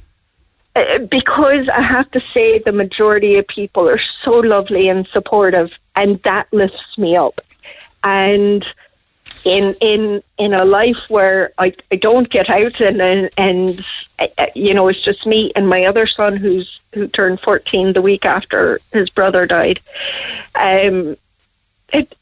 [0.75, 5.77] uh, because I have to say the majority of people are so lovely and supportive,
[5.95, 7.39] and that lifts me up.
[8.03, 8.65] And
[9.45, 13.85] in in in a life where I, I don't get out and and, and
[14.55, 18.25] you know it's just me and my other son who's who turned 14 the week
[18.25, 19.79] after his brother died
[20.55, 21.17] um
[21.91, 22.15] it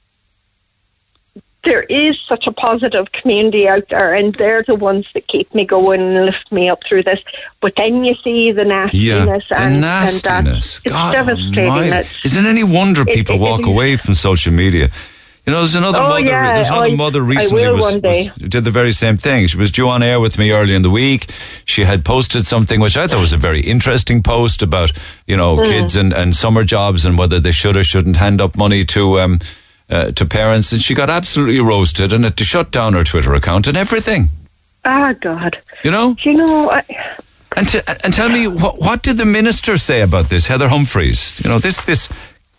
[1.63, 5.63] there is such a positive community out there and they're the ones that keep me
[5.63, 7.21] going and lift me up through this
[7.59, 10.81] but then you see the nastiness yeah, the and, nastiness.
[10.83, 11.87] and that, God it's devastating almighty.
[11.89, 14.89] It's- Isn't any wonder people it- walk it- away from social media?
[15.45, 16.21] You know, there's another Oh, mother.
[16.21, 19.47] yeah, there's another mother recently was, was- did the very same thing.
[19.47, 21.31] She was due on air with me early in the week.
[21.65, 24.91] She had posted something which I thought was a very interesting post about
[25.25, 25.65] you know Mm.
[25.65, 29.19] kids and, and summer jobs and whether they should or shouldn't hand up money to
[29.19, 29.39] um,
[29.89, 30.71] uh, to parents.
[30.73, 34.29] And she got absolutely roasted and had to shut down her Twitter account and everything.
[34.85, 36.15] ah god You know.
[36.21, 36.83] you know I,
[37.57, 41.41] And, t- and tell me, what, what did the minister say about this, Heather Humphreys?
[41.43, 42.07] You know, this this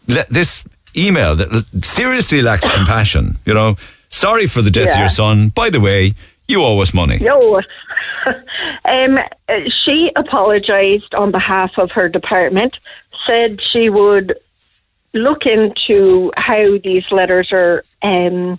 [0.07, 0.65] le- this
[0.97, 3.39] email that seriously lacks compassion.
[3.45, 3.77] You know,
[4.09, 5.49] sorry for the death of your son.
[5.49, 6.15] By the way,
[6.49, 7.19] you owe us money.
[7.19, 7.63] No.
[8.85, 9.19] um,
[9.69, 12.79] she apologised on behalf of her department,
[13.27, 14.37] said she would
[15.15, 18.59] look into how these letters are um,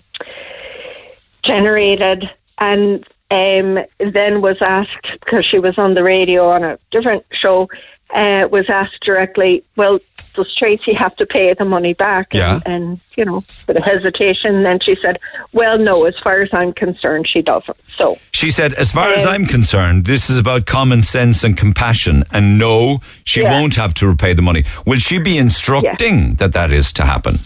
[1.42, 7.24] generated and um, then was asked, because she was on the radio on a different
[7.32, 7.68] show,
[8.14, 9.98] uh, was asked directly, well,
[10.34, 12.32] does Tracy have to pay the money back?
[12.32, 12.54] Yeah.
[12.54, 15.18] And, and, you know, with a hesitation, then she said,
[15.52, 17.76] well, no, as far as I'm concerned, she doesn't.
[17.96, 21.56] So, She said, as far as Um, I'm concerned, this is about common sense and
[21.56, 22.24] compassion.
[22.32, 23.50] And no, she Yeah.
[23.52, 24.64] won't have to repay the money.
[24.84, 27.38] Will she be instructing that that is to happen?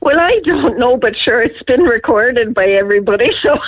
[0.00, 3.58] Well, I don't know, but sure, it's been recorded by everybody, so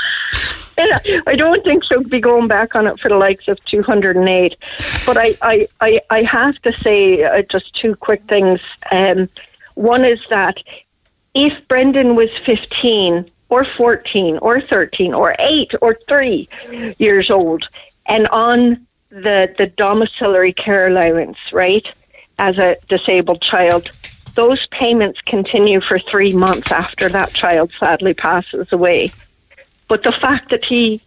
[1.26, 4.56] I don't think she'll be going back on it for the likes of 208.
[5.06, 8.60] But I, I, I, I have to say uh, just two quick things.
[8.90, 9.28] Um,
[9.74, 10.62] one is that
[11.34, 16.48] if Brendan was 15 or 14 or 13 or 8 or 3
[16.98, 17.68] years old
[18.06, 21.92] and on the, the domiciliary care allowance, right,
[22.38, 23.90] as a disabled child,
[24.34, 29.10] those payments continue for three months after that child sadly passes away.
[29.90, 31.00] But the fact that he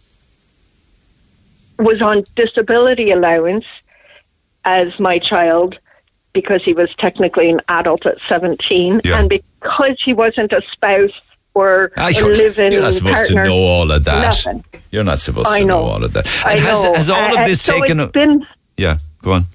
[1.78, 3.64] was on disability allowance
[4.66, 5.78] as my child
[6.34, 9.18] because he was technically an adult at 17 Yeah.
[9.20, 11.12] and because he wasn't a spouse
[11.54, 14.20] or Ah, a live-in you're not supposed partner, to know all of that.
[14.20, 14.62] nothing.
[14.90, 15.80] You're not supposed I to know.
[15.80, 15.90] know.
[15.92, 16.26] all of that.
[16.44, 16.92] I And has, know.
[16.94, 18.00] has all Uh, of this so taken?
[18.00, 18.46] it's been
[18.76, 19.46] yeah, go on.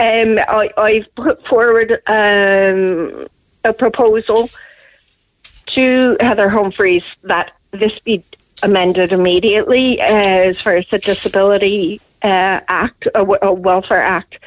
[0.00, 3.28] Um, I, I've put forward um,
[3.62, 4.50] a proposal
[5.66, 8.22] to Heather Humphreys that this be
[8.62, 14.38] amended immediately uh, as far as the Disability uh, Act, a, Welfare Act.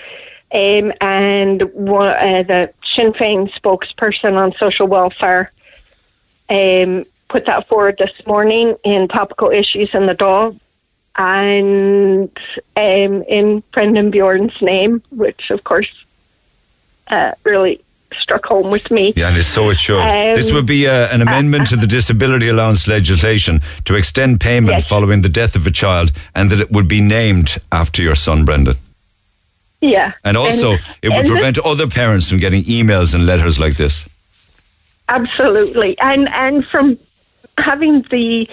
[0.52, 5.52] Um, and uh, the Sinn Féin spokesperson on social welfare
[6.50, 10.58] um, put that forward this morning in topical issues in the Dáil
[11.18, 12.30] and
[12.78, 16.06] um, in Brendan Bjorn's name, which of course
[17.08, 17.82] uh, really
[18.20, 19.14] struck home with me.
[19.16, 20.00] Yeah, and it's so it should.
[20.00, 24.72] Um, this would be uh, an amendment to the disability allowance legislation to extend payment
[24.72, 24.88] Yes.
[24.88, 28.46] following the death of a child, and that it would be named after your son,
[28.46, 28.78] Brendan.
[29.82, 30.14] Yeah.
[30.24, 34.08] And also, it would and prevent other parents from getting emails and letters like this.
[35.10, 35.98] Absolutely.
[36.00, 36.98] And and from
[37.58, 38.50] having the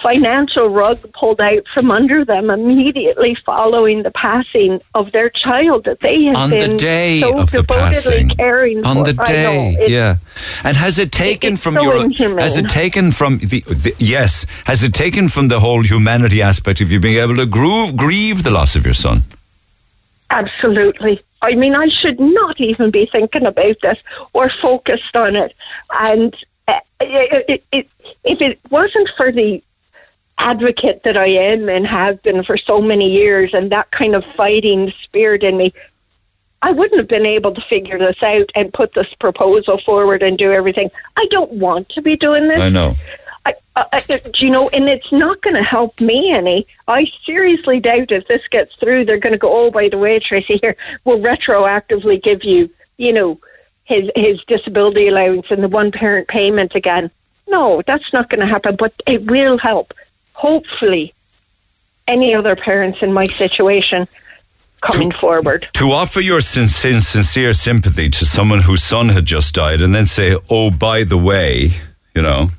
[0.00, 6.00] financial rug pulled out from under them immediately following the passing of their child that
[6.00, 8.28] they had On been the day so of the devotedly passing.
[8.30, 9.04] caring On for.
[9.04, 9.24] the know.
[9.24, 10.16] day, It's- yeah.
[10.64, 11.96] And has it taken it's from so your?
[12.04, 12.38] inhumane.
[12.38, 13.94] Has it taken from the, the?
[13.98, 14.46] Yes.
[14.64, 18.42] Has it taken from the whole humanity aspect of you being able to grieve, grieve
[18.42, 19.22] the loss of your son?
[20.30, 21.20] Absolutely.
[21.42, 23.98] I mean, I should not even be thinking about this
[24.32, 25.54] or focused on it.
[25.90, 26.34] And
[26.68, 27.88] uh, it, it, it,
[28.24, 29.62] if it wasn't for the
[30.42, 34.24] advocate that I am and have been for so many years and that kind of
[34.36, 35.72] fighting spirit in me,
[36.62, 40.36] I wouldn't have been able to figure this out and put this proposal forward and
[40.36, 40.90] do everything.
[41.16, 42.60] I don't want to be doing this.
[42.60, 42.94] I know.
[43.46, 46.66] I, I, I- do you know, and it's not going to help me any.
[46.88, 50.18] I seriously doubt if this gets through, they're going to go, oh, by the way,
[50.18, 53.40] Tracy, here, we'll retroactively give you, you know,
[53.84, 57.10] his, his disability allowance and the one parent payment again.
[57.48, 59.92] No, that's not going to happen, but it will help.
[60.46, 61.14] Hopefully,
[62.08, 64.08] any other parents in my situation
[64.80, 65.68] coming forward.
[65.74, 69.94] To offer your sin- sin- sincere sympathy to someone whose son had just died, and
[69.94, 71.70] then say, "Oh, by the way,
[72.16, 72.50] you know,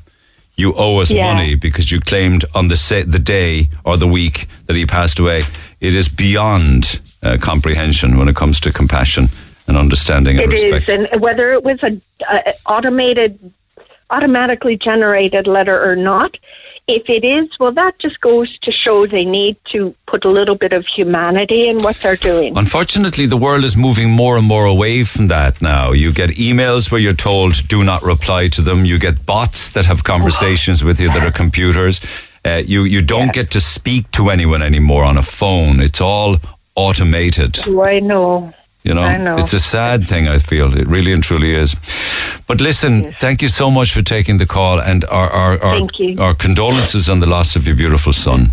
[0.56, 1.34] you owe us Yeah.
[1.34, 5.20] money because you claimed on the sa- the day or the week that he passed
[5.20, 5.40] away.
[5.82, 9.30] It is beyond uh, comprehension when it comes to compassion
[9.68, 10.90] and understanding and It is, respect.
[11.14, 12.02] and whether it was an
[12.66, 13.32] automated,
[14.10, 16.38] automatically generated letter or not,
[16.88, 20.56] if it is, well, that just goes to show they need to put a little
[20.56, 22.58] bit of humanity in what they're doing.
[22.58, 25.94] Unfortunately, the world is moving more and more away from that now.
[25.94, 28.84] You get emails where you're told do not reply to them.
[28.84, 32.02] You get bots that have conversations with you that are computers.
[32.46, 35.80] Uh, you you don't get to speak to anyone anymore on a phone.
[35.80, 36.36] It's all
[36.76, 37.54] automated.
[37.54, 38.54] Do I know?
[38.84, 39.38] You know, know.
[39.38, 40.28] it's a sad thing.
[40.28, 41.76] I feel it really and truly is.
[42.48, 46.00] But listen, thank you so much for taking the call, and our our our, Thank
[46.00, 46.22] you.
[46.22, 48.52] our condolences on the loss of your beautiful son.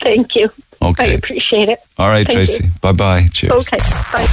[0.00, 0.50] Thank you.
[0.80, 1.12] Okay.
[1.12, 1.80] I appreciate it.
[2.02, 2.68] All right, Thank Tracy.
[2.80, 3.28] Bye bye.
[3.32, 3.52] Cheers.
[3.52, 3.78] Okay.
[4.12, 4.26] Bye.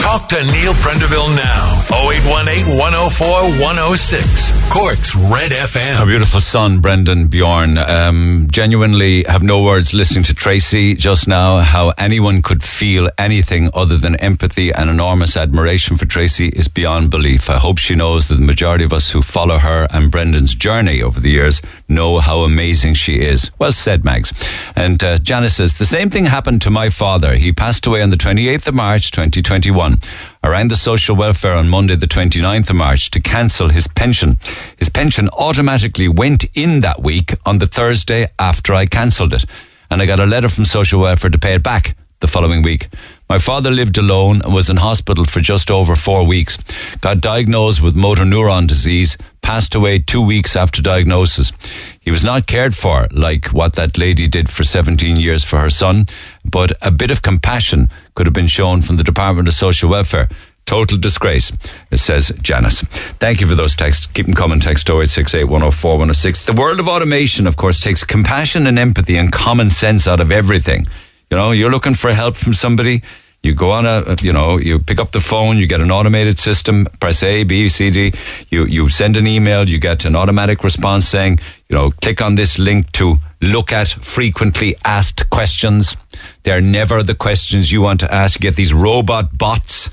[0.00, 1.82] Talk to Neil Prendeville now.
[1.90, 3.26] 0818 104
[3.60, 4.72] 106.
[4.72, 5.98] Cork's Red FM.
[5.98, 7.78] Our beautiful son, Brendan Bjorn.
[7.78, 11.58] Um, genuinely have no words listening to Tracy just now.
[11.62, 17.10] How anyone could feel anything other than empathy and enormous admiration for Tracy is beyond
[17.10, 17.50] belief.
[17.50, 21.02] I hope she knows that the majority of us who follow her and Brendan's journey
[21.02, 23.50] over the years know how amazing she is.
[23.58, 24.32] Well said, Mags.
[24.76, 27.36] And uh, Janice says, the same thing happened to my father.
[27.36, 29.94] He passed away on the 28th of March, 2021.
[30.42, 34.36] I rang the social welfare on Monday, the 29th of March, to cancel his pension.
[34.76, 39.46] His pension automatically went in that week on the Thursday after I cancelled it.
[39.90, 42.88] And I got a letter from social welfare to pay it back the following week.
[43.28, 46.56] My father lived alone and was in hospital for just over four weeks.
[47.02, 51.52] Got diagnosed with motor neuron disease, passed away two weeks after diagnosis.
[52.00, 55.68] He was not cared for like what that lady did for 17 years for her
[55.68, 56.06] son,
[56.42, 60.28] but a bit of compassion could have been shown from the Department of Social Welfare.
[60.64, 61.52] Total disgrace,
[61.90, 62.82] it says Janice.
[62.82, 64.06] Thank you for those texts.
[64.06, 64.60] Keep them coming.
[64.60, 66.46] Text 0868 104 106.
[66.46, 70.30] The world of automation, of course, takes compassion and empathy and common sense out of
[70.30, 70.86] everything.
[71.30, 73.02] You know, you're looking for help from somebody.
[73.42, 76.38] You go on a, you know, you pick up the phone, you get an automated
[76.38, 78.12] system, press A, B, C, D.
[78.50, 81.38] You, you send an email, you get an automatic response saying,
[81.68, 85.96] you know, click on this link to look at frequently asked questions.
[86.42, 88.40] They're never the questions you want to ask.
[88.40, 89.90] You get these robot bots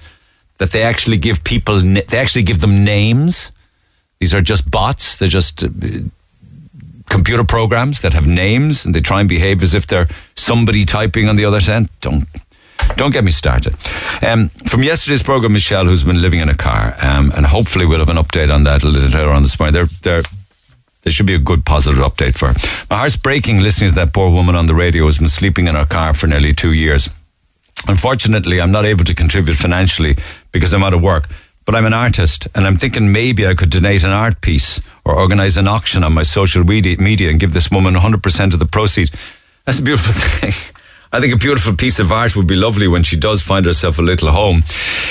[0.58, 3.52] that they actually give people, they actually give them names.
[4.20, 5.18] These are just bots.
[5.18, 5.64] They're just
[7.10, 11.30] computer programs that have names and they try and behave as if they're somebody typing
[11.30, 11.90] on the other end.
[12.02, 12.28] Don't
[12.98, 13.76] don't get me started.
[14.22, 18.00] Um, from yesterday's program, Michelle, who's been living in a car, um, and hopefully we'll
[18.00, 19.74] have an update on that a little later on this morning.
[19.74, 20.24] There, there,
[21.02, 22.54] there should be a good positive update for her.
[22.90, 25.76] My heart's breaking listening to that poor woman on the radio who's been sleeping in
[25.76, 27.10] her car for nearly two years.
[27.88, 30.16] Unfortunately, I'm not able to contribute financially
[30.52, 31.28] because I'm out of work.
[31.66, 35.16] But I'm an artist, and I'm thinking maybe I could donate an art piece or
[35.16, 39.12] organise an auction on my social media and give this woman 100% of the proceeds.
[39.66, 40.54] That's a beautiful thing.
[41.12, 43.98] I think a beautiful piece of art would be lovely when she does find herself
[44.00, 44.64] a little home.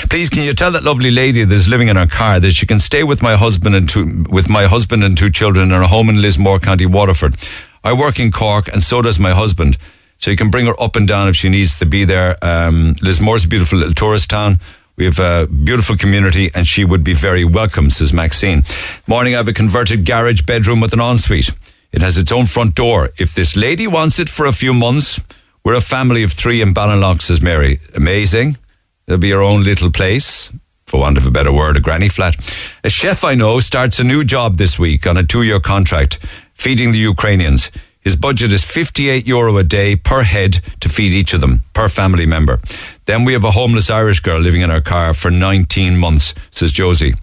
[0.09, 2.65] Please, can you tell that lovely lady that is living in her car that she
[2.65, 5.87] can stay with my husband and two, with my husband and two children in her
[5.87, 7.35] home in Lismore, County Waterford.
[7.83, 9.77] I work in Cork, and so does my husband.
[10.19, 12.37] So you can bring her up and down if she needs to be there.
[12.41, 14.59] Um, Lismore's a beautiful little tourist town.
[14.97, 18.63] We have a beautiful community and she would be very welcome, says Maxine.
[19.07, 21.51] Morning, I have a converted garage bedroom with an ensuite.
[21.91, 23.09] It has its own front door.
[23.17, 25.19] If this lady wants it for a few months,
[25.63, 27.79] we're a family of three in Ballinlough, says Mary.
[27.93, 28.57] Amazing.
[29.05, 30.51] There'll be your own little place,
[30.85, 32.35] for want of a better word, a granny flat.
[32.83, 36.19] A chef I know starts a new job this week on a two year contract,
[36.53, 37.69] feeding the Ukrainians.
[38.05, 41.89] His budget is 58 euro a day per head to feed each of them, per
[41.89, 42.59] family member.
[43.05, 46.71] Then we have a homeless Irish girl living in our car for 19 months, says
[46.71, 47.15] Josie.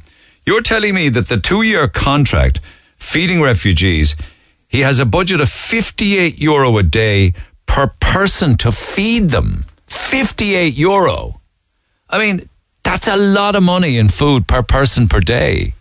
[0.45, 2.59] You're telling me that the two year contract
[2.97, 4.17] feeding refugees,
[4.67, 7.33] he has a budget of 58 euro a day
[7.67, 9.65] per person to feed them.
[9.87, 11.41] 58 euro.
[12.11, 12.49] I mean,
[12.83, 15.75] that's a lot of money in food per person per day,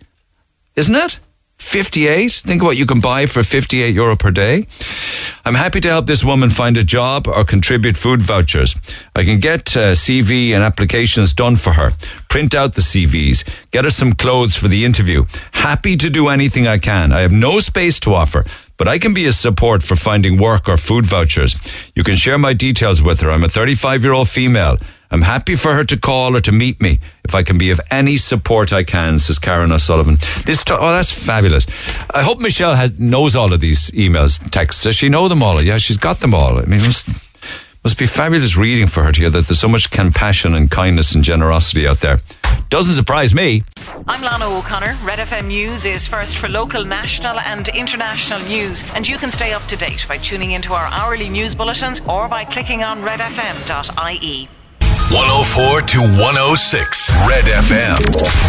[0.76, 1.18] isn't it?
[1.62, 2.34] 58?
[2.34, 4.68] Think of what you can buy for 58 euro per day.
[5.46, 8.76] I'm happy to help this woman find a job or contribute food vouchers.
[9.16, 11.94] I can get uh, CV and applications done for her,
[12.30, 15.24] print out the CVs, get her some clothes for the interview.
[15.54, 17.14] Happy to do anything I can.
[17.14, 18.44] I have no space to offer,
[18.76, 21.56] but I can be a support for finding work or food vouchers.
[21.96, 23.30] You can share my details with her.
[23.30, 24.78] I'm a 35 year old female.
[25.12, 27.82] I'm happy for her to call or to meet me if I can be of
[27.92, 30.18] any support I can, says Karen O'Sullivan.
[30.46, 31.68] This to- oh, that's fabulous.
[32.14, 34.84] I hope Michelle has, knows all of these emails, texts.
[34.84, 35.62] Does she know them all?
[35.62, 36.58] Yeah, she's got them all.
[36.58, 37.08] I mean, it must,
[37.84, 41.16] Must be fabulous reading for her to hear that there's so much compassion and kindness
[41.16, 42.22] and generosity out there.
[42.70, 43.64] Doesn't surprise me.
[44.08, 44.96] I'm Lana O'Connor.
[45.04, 49.52] Red FM News is first for local, national, and international news, and you can stay
[49.54, 54.48] up to date by tuning into our hourly news bulletins or by clicking on redfm.ie.
[55.12, 57.98] 104 to 106 Red FM.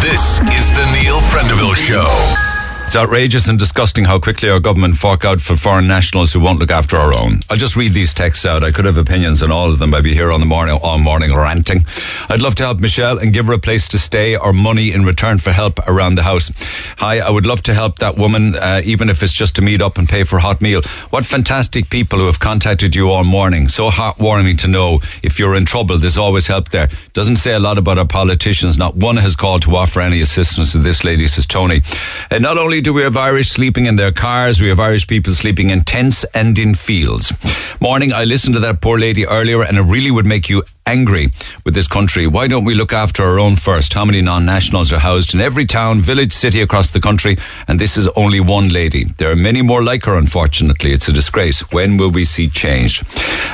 [0.01, 2.52] This is the Neil Prendeville Show.
[2.85, 6.59] It's outrageous and disgusting how quickly our government fork out for foreign nationals who won't
[6.59, 7.39] look after our own.
[7.49, 8.63] I'll just read these texts out.
[8.63, 9.95] I could have opinions on all of them.
[9.95, 11.87] I'd be here on the morning, all morning ranting.
[12.29, 15.05] I'd love to help Michelle and give her a place to stay or money in
[15.05, 16.51] return for help around the house.
[16.99, 19.81] Hi, I would love to help that woman, uh, even if it's just to meet
[19.81, 20.83] up and pay for a hot meal.
[21.09, 23.69] What fantastic people who have contacted you all morning.
[23.69, 26.89] So heartwarming to know if you're in trouble, there's always help there.
[27.13, 28.77] Doesn't say a lot about our politicians.
[28.77, 31.81] Not one has called to offer any assistance to this lady, says Tony.
[32.29, 35.33] And not only do we have Irish sleeping in their cars, we have Irish people
[35.33, 37.33] sleeping in tents and in fields.
[37.79, 41.29] Morning, I listened to that poor lady earlier and it really would make you angry
[41.65, 42.27] with this country.
[42.27, 43.93] Why don't we look after our own first?
[43.93, 47.37] How many non-nationals are housed in every town, village, city across the country?
[47.67, 49.05] And this is only one lady.
[49.17, 50.91] There are many more like her, unfortunately.
[50.91, 51.61] It's a disgrace.
[51.71, 53.03] When will we see change?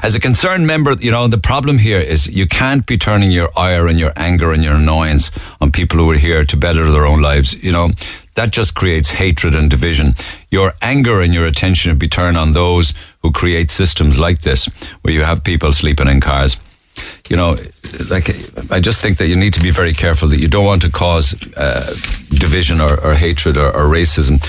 [0.01, 3.49] As a concerned member, you know, the problem here is you can't be turning your
[3.55, 5.31] ire and your anger and your annoyance
[5.61, 7.53] on people who are here to better their own lives.
[7.63, 7.89] You know,
[8.35, 10.15] that just creates hatred and division.
[10.51, 14.65] Your anger and your attention should be turned on those who create systems like this,
[15.01, 16.57] where you have people sleeping in cars.
[17.29, 17.57] You know,
[18.09, 18.29] like
[18.71, 20.91] I just think that you need to be very careful that you don't want to
[20.91, 21.85] cause uh,
[22.29, 24.43] division or, or hatred or, or racism.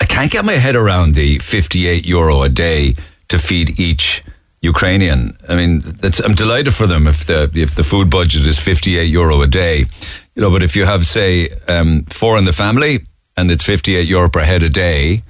[0.00, 2.94] I can't get my head around the 58 euro a day
[3.28, 4.22] to feed each
[4.60, 5.36] Ukrainian.
[5.48, 5.82] I mean,
[6.24, 9.86] I'm delighted for them if the if the food budget is 58 euro a day.
[10.34, 13.06] You know, but if you have say um, four in the family,
[13.38, 15.22] and it's 58 euro per head a day,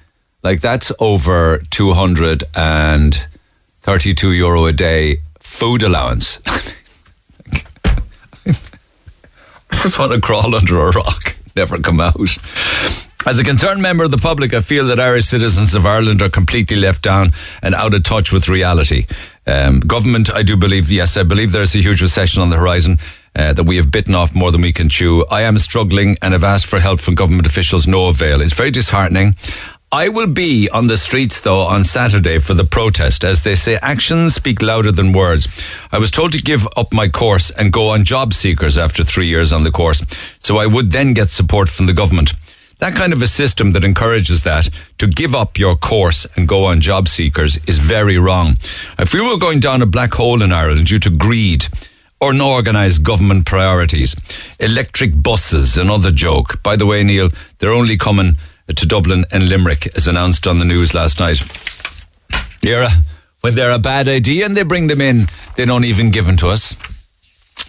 [0.43, 6.41] like that's over 232 euro a day food allowance.
[9.71, 12.19] I just want to crawl under a rock, never come out.
[13.27, 16.31] As a concerned member of the public, I feel that Irish citizens of Ireland are
[16.31, 19.05] completely left down and out of touch with reality.
[19.47, 22.97] Um, government, I do believe, yes, I believe there's a huge recession on the horizon
[23.37, 25.25] uh, that we have bitten off more than we can chew.
[25.31, 28.41] I am struggling and have asked for help from government officials, no avail.
[28.41, 29.37] It's very disheartening.
[29.91, 33.25] I will be on the streets though on Saturday for the protest.
[33.25, 35.49] As they say, actions speak louder than words.
[35.91, 39.29] I was told to give up my course and go on job seekers after three
[39.29, 40.05] years on the course.
[40.41, 42.35] So I would then get support from the government.
[42.81, 44.69] That kind of a system that encourages that
[44.99, 48.59] to give up your course and go on job seekers is very wrong.
[48.99, 51.67] If we were going down a black hole in Ireland due to greed,
[52.21, 54.17] or unorganised government priorities.
[54.59, 56.63] Electric buses, another joke.
[56.63, 58.37] By the way, Neil, they're only coming
[58.75, 61.41] to Dublin and Limerick, as announced on the news last night.
[62.63, 62.89] Yeah,
[63.41, 65.27] when they're a bad idea and they bring them in,
[65.57, 66.75] they don't even give them to us.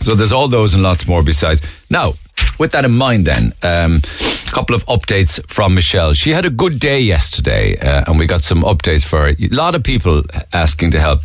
[0.01, 1.61] So there's all those and lots more besides.
[1.89, 2.15] Now,
[2.57, 6.13] with that in mind, then, um, a couple of updates from Michelle.
[6.13, 9.27] She had a good day yesterday, uh, and we got some updates for her.
[9.30, 10.23] A lot of people
[10.53, 11.21] asking to help.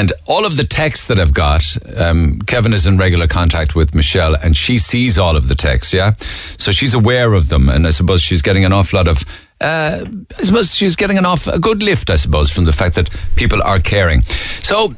[0.00, 3.94] And all of the texts that I've got, um, Kevin is in regular contact with
[3.94, 6.12] Michelle and she sees all of the texts, yeah?
[6.56, 9.22] So she's aware of them and I suppose she's getting an awful lot of,
[9.60, 10.06] uh,
[10.38, 13.10] I suppose she's getting an off, a good lift, I suppose, from the fact that
[13.36, 14.22] people are caring.
[14.62, 14.94] So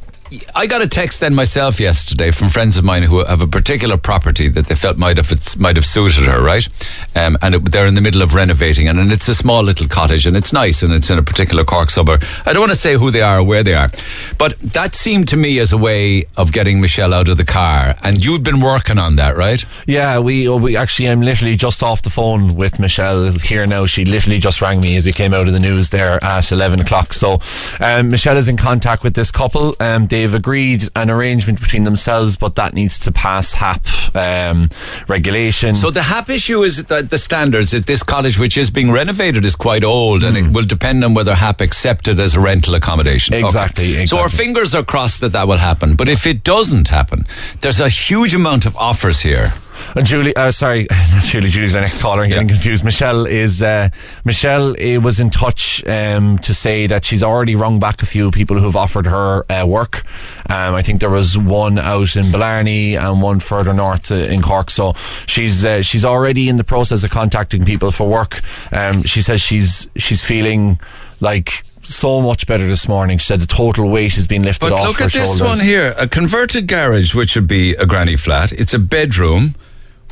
[0.55, 3.97] I got a text then myself yesterday from friends of mine who have a particular
[3.97, 6.67] property that they felt might have might have suited her, right?
[7.15, 9.89] Um, and it, they're in the middle of renovating, and, and it's a small little
[9.89, 12.23] cottage, and it's nice, and it's in a particular Cork suburb.
[12.47, 13.91] I don't want to say who they are or where they are,
[14.39, 17.95] but that seemed to me as a way of getting Michelle out of the car,
[18.03, 19.65] and you've been working on that, right?
[19.87, 23.87] Yeah, we oh, we actually I'm literally just off the phone with Michelle here now.
[23.87, 26.81] She literally just rang me as we came out of the news there at eleven
[26.81, 27.13] o'clock.
[27.13, 27.39] So
[27.81, 29.77] um, Michelle is in contact with this couple.
[29.81, 33.85] Um, they they've agreed an arrangement between themselves, but that needs to pass HAP
[34.15, 34.69] um,
[35.09, 35.75] regulation.
[35.75, 39.45] So the HAP issue is the, the standards that this cottage, which is being renovated,
[39.45, 40.29] is quite old, mm.
[40.29, 40.53] and it hmm.
[40.53, 43.35] will depend on whether HAP accept it as a rental accommodation.
[43.35, 44.03] Exactly, okay.
[44.03, 44.07] exactly.
[44.07, 45.97] So our fingers are crossed that that will happen.
[45.97, 47.27] But if it doesn't happen,
[47.61, 49.53] there's a huge amount of offers here.
[49.95, 51.49] And Julie, uh, sorry, not Julie.
[51.49, 52.23] Julie's our next caller.
[52.23, 52.55] I'm getting yeah.
[52.55, 52.85] confused.
[52.85, 53.89] Michelle is uh,
[54.25, 58.31] Michelle uh, was in touch um, to say that she's already rung back a few
[58.31, 60.05] people who've offered her uh, work.
[60.51, 64.43] Um, I think there was one out in Blarney and one further north uh, in
[64.43, 64.71] Cork.
[64.71, 64.95] So
[65.27, 68.41] she's uh, she's already in the process of contacting people for work.
[68.73, 70.79] Um, she says she's she's feeling
[71.21, 73.19] like so much better this morning.
[73.19, 75.61] She said the total weight has been lifted but off look her at this one
[75.61, 78.53] here: a converted garage, which would be a granny flat.
[78.53, 79.55] It's a bedroom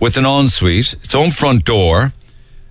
[0.01, 2.12] with an ensuite, its own front door,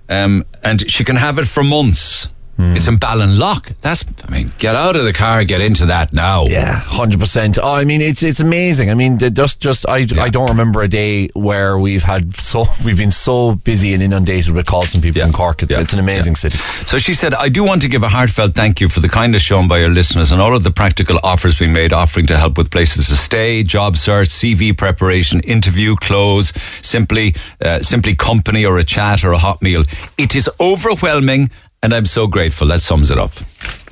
[0.09, 2.27] um, and she can have it for months.
[2.61, 3.79] It's in Ballinlough.
[3.79, 6.43] That's, I mean, get out of the car, get into that now.
[6.45, 7.57] Yeah, hundred percent.
[7.61, 8.91] Oh, I mean, it's it's amazing.
[8.91, 12.97] I mean, just just I, I don't remember a day where we've had so we've
[12.97, 15.63] been so busy and inundated with calls from people in Cork.
[15.63, 16.57] It's, it's an amazing city.
[16.85, 19.41] So she said, I do want to give a heartfelt thank you for the kindness
[19.41, 22.57] shown by your listeners and all of the practical offers being made, offering to help
[22.57, 26.51] with places to stay, job search, CV preparation, interview, close,
[26.85, 29.83] simply, uh, simply company or a chat or a hot meal.
[30.17, 32.67] It is overwhelming and I'm so grateful.
[32.67, 33.31] That sums it up.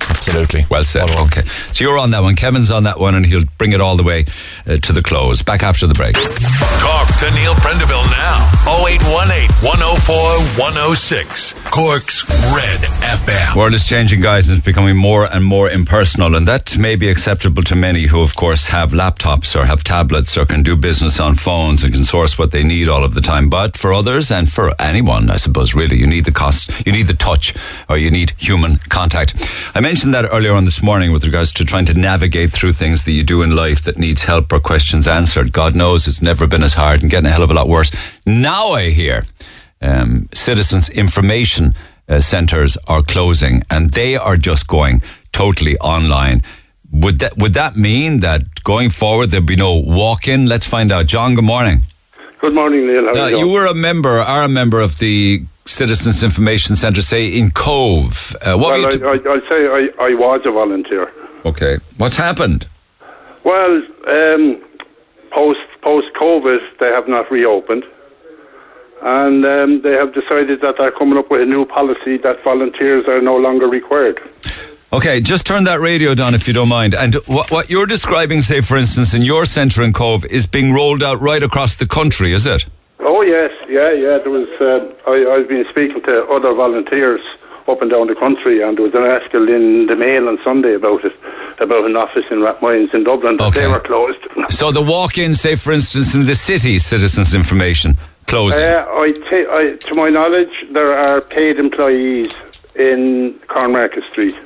[0.10, 0.66] Absolutely.
[0.70, 1.10] Well said.
[1.10, 1.42] Okay.
[1.42, 2.36] So you're on that one.
[2.36, 4.26] Kevin's on that one and he'll bring it all the way
[4.66, 5.42] uh, to the close.
[5.42, 6.16] Back after the break.
[6.16, 8.48] Talk to Neil Prendeville now.
[8.68, 10.16] 0818 104
[10.60, 11.54] 106.
[11.70, 13.56] Cork's Red FM.
[13.56, 17.10] World is changing, guys, and it's becoming more and more impersonal, and that may be
[17.10, 21.20] acceptable to many who, of course, have laptops or have tablets or can do business
[21.20, 23.50] on phones and can source what they need all of the time.
[23.50, 27.08] But for others and for anyone, I suppose, really, you need the cost, you need
[27.08, 27.54] the touch,
[27.90, 29.36] or you need human contact.
[29.76, 33.04] I mentioned that earlier on this morning with regards to trying to navigate through things
[33.06, 35.52] that you do in life that needs help or questions answered.
[35.52, 37.92] God knows it's never been as hard and getting a hell of a lot worse.
[38.26, 39.26] Now I hear
[39.82, 41.74] um, citizens' information
[42.08, 45.02] uh, centres are closing and they are just going
[45.32, 46.44] totally online.
[46.92, 50.46] Would that would that mean that going forward there'll be no walk-in?
[50.46, 51.08] Let's find out.
[51.08, 51.84] John, good morning.
[52.40, 53.06] Good morning, Neil.
[53.08, 53.40] How Now, you?
[53.40, 58.36] you were a member, are a member of the Citizens Information Centre, say in Cobh.
[58.42, 61.12] Uh, what well, you I, I, say I, I was a volunteer.
[61.46, 62.68] okay, what's happened?
[63.44, 64.62] Well, um,
[65.32, 67.86] post post COVID, they have not reopened,
[69.02, 73.08] and um, they have decided that they're coming up with a new policy that volunteers
[73.08, 74.20] are no longer required.
[74.94, 76.96] Okay, just turn that radio down if you don't mind.
[76.96, 80.74] And what, what you're describing, say, for instance, in your centre in Cobh, is being
[80.74, 82.66] rolled out right across the country, is it?
[83.00, 84.18] Oh yes, yeah, yeah.
[84.18, 84.50] There was.
[84.60, 87.22] Uh, I, I've been speaking to other volunteers
[87.68, 90.74] up and down the country, and there was an article in the Mail on Sunday
[90.74, 91.14] about it,
[91.60, 93.40] about an office in Rathmines in Dublin.
[93.42, 93.62] Okay.
[93.62, 94.20] They were closed.
[94.50, 98.64] So the walk-in, say, for instance, in the city, Citizens Information, closing.
[98.64, 102.32] Uh, I, to my knowledge, there are paid employees
[102.76, 104.40] in Cornmarket Street,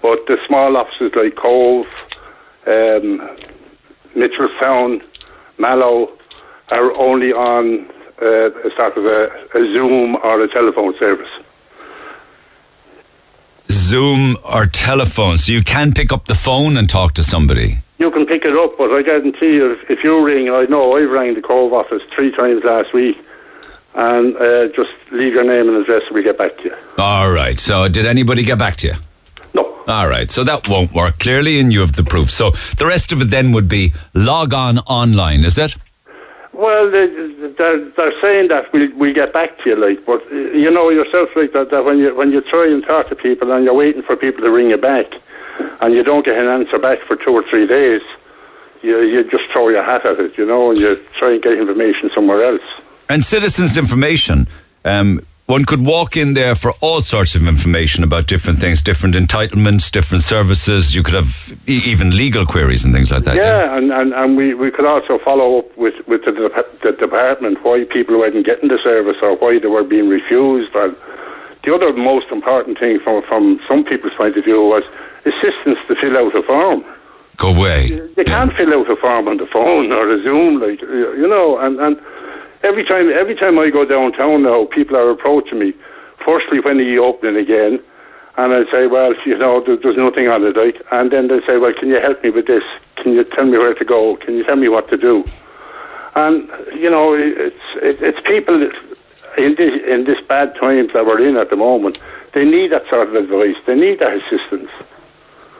[0.00, 1.86] but the small offices like Cobh,
[2.66, 3.36] um,
[4.14, 5.04] Mitchellstown,
[5.58, 6.12] Mallow
[6.70, 7.90] are only on
[8.20, 11.30] uh, a sort of a, a Zoom or a telephone service.
[13.70, 17.78] Zoom or telephone, so you can pick up the phone and talk to somebody.
[17.98, 20.96] You can pick it up, but I guarantee you, if, if you ring, I know
[20.96, 23.18] I rang the Cobh office three times last week,
[23.94, 26.76] and uh, just leave your name and address and we get back to you.
[26.98, 27.60] All right.
[27.60, 28.94] So did anybody get back to you?
[29.54, 29.78] No.
[29.86, 30.30] All right.
[30.30, 32.30] So that won't work clearly, and you have the proof.
[32.30, 35.76] So the rest of it then would be log on online, is it?
[36.62, 37.08] Well, they,
[37.58, 41.34] they're, they're saying that we'll, we'll get back to you, like, but you know yourself,
[41.34, 44.00] like, that, that when you when you try and talk to people and you're waiting
[44.00, 45.12] for people to ring you back,
[45.80, 48.00] and you don't get an answer back for two or three days,
[48.80, 51.58] you you just throw your hat at it, you know, and you try and get
[51.58, 52.62] information somewhere else.
[53.08, 54.46] And citizens' information.
[54.84, 59.14] Um, one could walk in there for all sorts of information about different things, different
[59.14, 60.94] entitlements, different services.
[60.94, 63.36] You could have e- even legal queries and things like that.
[63.36, 66.32] yeah, and, and, and we, we could also follow up with, with the,
[66.82, 70.74] the department why people weren't getting the service or why they were being refused.
[70.76, 70.96] And
[71.64, 74.84] the other most important thing from, from some people's point of view was
[75.24, 76.84] assistance to fill out a form.
[77.36, 77.86] Go away.
[78.16, 81.58] You can't fill out a form on the phone or a Zoom, like you know.
[81.58, 82.00] And, and
[82.62, 85.74] every time, every time I go downtown now, people are approaching me.
[86.24, 87.80] Firstly, when are you opening again?
[88.36, 90.80] And I say, well, you know, there, there's nothing on it, like.
[90.90, 92.64] And then they say, well, can you help me with this?
[92.96, 94.16] Can you tell me where to go?
[94.16, 95.24] Can you tell me what to do?
[96.14, 98.62] And you know, it's it, it's people
[99.38, 101.98] in this in this bad times that we're in at the moment.
[102.32, 103.56] They need that sort of advice.
[103.66, 104.70] They need that assistance.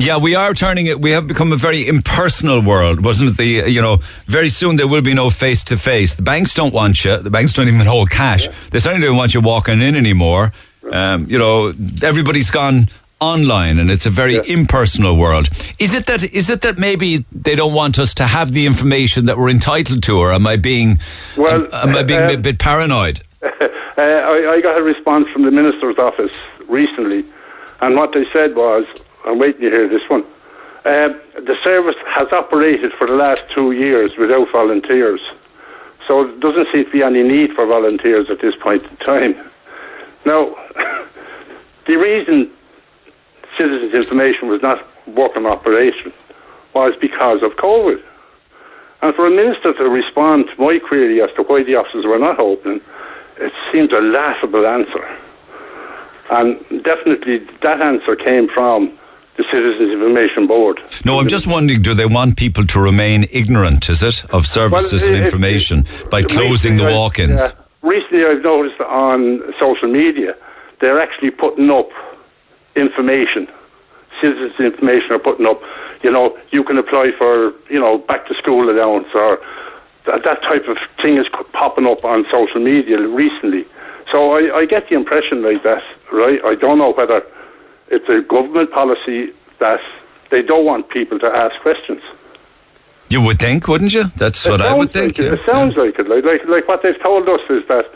[0.02, 1.00] Yeah, we are turning it.
[1.00, 3.36] We have become a very impersonal world, wasn't it?
[3.36, 6.16] The you know, very soon there will be no face to face.
[6.16, 7.18] The banks don't want you.
[7.18, 8.48] The banks don't even hold cash.
[8.70, 10.52] They certainly don't want you walking in anymore.
[10.90, 11.72] Um, you know,
[12.02, 12.88] everybody's gone
[13.20, 15.48] online, and it's a very impersonal world.
[15.78, 16.24] Is it that?
[16.24, 20.02] Is it that maybe they don't want us to have the information that we're entitled
[20.02, 20.98] to, or am I being?
[21.36, 23.20] Well, am, am I being uh, a bit paranoid?
[23.42, 23.48] uh,
[23.96, 27.24] I, I got a response from the minister's office recently,
[27.80, 28.84] and what they said was,
[29.24, 30.24] I'm waiting to hear this one.
[30.84, 35.20] Uh, the service has operated for the last two years without volunteers,
[36.06, 39.36] so there doesn't seem to be any need for volunteers at this point in time.
[40.24, 40.56] Now,
[41.86, 42.50] the reason
[43.56, 46.12] citizens' information was not working operation
[46.74, 48.02] was because of COVID.
[49.02, 52.18] And for a minister to respond to my query as to why the offices were
[52.18, 52.80] not open,
[53.38, 55.04] it seems a laughable answer.
[56.30, 58.98] And definitely that answer came from
[59.42, 60.80] the Citizens Information Board.
[61.04, 65.02] No, I'm just wondering, do they want people to remain ignorant, is it, of services
[65.02, 67.40] Well, and it- information by closing the walk-ins?
[67.40, 67.52] yeah,
[67.82, 70.36] recently, I've noticed on social media
[70.80, 71.90] they're actually putting up
[72.74, 73.48] information.
[74.20, 75.62] Citizens information are putting up.
[76.02, 79.40] You know, you can apply for you know back to school allowance or
[80.06, 83.64] that, that type of thing is popping up on social media recently.
[84.10, 86.44] So I, I get the impression like that, right?
[86.44, 87.24] I don't know whether
[87.92, 89.80] it's a government policy that
[90.30, 92.02] they don't want people to ask questions.
[93.10, 94.04] You would think, wouldn't you?
[94.16, 95.18] That's what I would think.
[95.18, 95.34] Like it.
[95.34, 96.08] it sounds like it.
[96.08, 97.86] Like, like like what they've told us is that.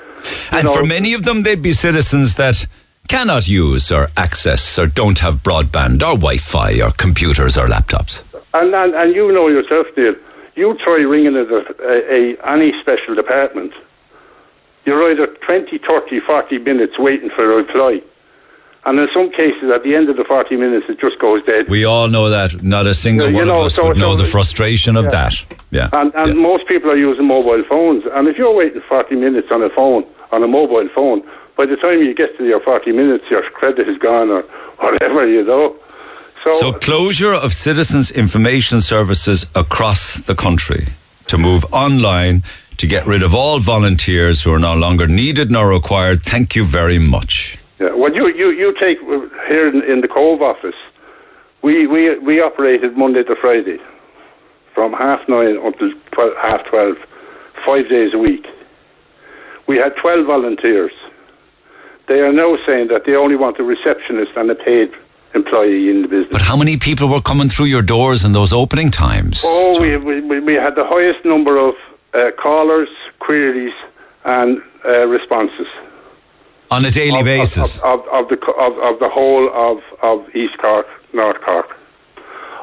[0.53, 2.67] And know, for many of them, they'd be citizens that
[3.09, 8.23] cannot use or access or don't have broadband or Wi-Fi or computers or laptops.
[8.53, 10.19] And, and, and you know yourself, Dave,
[10.57, 13.73] you try ringing at a, a, a, any special department,
[14.85, 18.03] you're either 20, 30, 40 minutes waiting for a reply.
[18.87, 21.69] And in some cases, at the end of the 40 minutes, it just goes dead.
[21.69, 22.63] We all know that.
[22.63, 25.05] Not a single Yeah, you one know, of us so- would know the frustration of
[25.07, 25.11] Yeah.
[25.11, 25.45] that.
[25.73, 25.89] Yeah.
[25.93, 28.05] And, and most people are using mobile phones.
[28.07, 31.23] And if you're waiting 40 minutes on a phone, on a mobile phone,
[31.57, 34.43] by the time you get to your 40 minutes, your credit is gone or
[34.79, 35.75] whatever, you know.
[36.45, 40.87] So, So closure of citizens' information services across the country
[41.27, 42.45] to move online
[42.77, 46.23] to get rid of all volunteers who are no longer needed nor required.
[46.23, 47.57] Thank you very much.
[47.79, 50.77] Yeah, well, you, you, you take uh, here in, in the Cobh office,
[51.63, 53.79] we, we, we operated Monday to Friday
[54.73, 56.99] from half nine until 12, half twelve,
[57.65, 58.49] five days a week.
[59.67, 60.93] We had 12 volunteers.
[62.07, 64.95] They are now saying that they only want a receptionist and a paid
[65.35, 66.33] employee in the business.
[66.33, 69.43] But how many people were coming through your doors in those opening times?
[69.45, 71.75] Oh, we, we, we we had the highest number of
[72.15, 72.89] uh, callers,
[73.19, 73.75] queries,
[74.25, 75.67] and uh, responses.
[76.71, 77.79] On a daily of, basis.
[77.81, 81.77] of, of, of the of, the whole of, of East Cork, North Cork.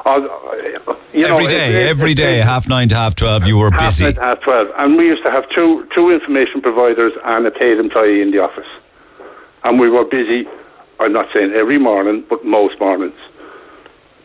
[0.06, 3.56] You know, every day, it- it- every it- day, half nine to half twelve, you
[3.56, 4.04] were half busy.
[4.04, 7.50] nine to half twelve, and we used to have two two information providers and a
[7.50, 8.66] paid employee in the office,
[9.64, 10.46] and we were busy.
[11.00, 13.16] I'm not saying every morning, but most mornings.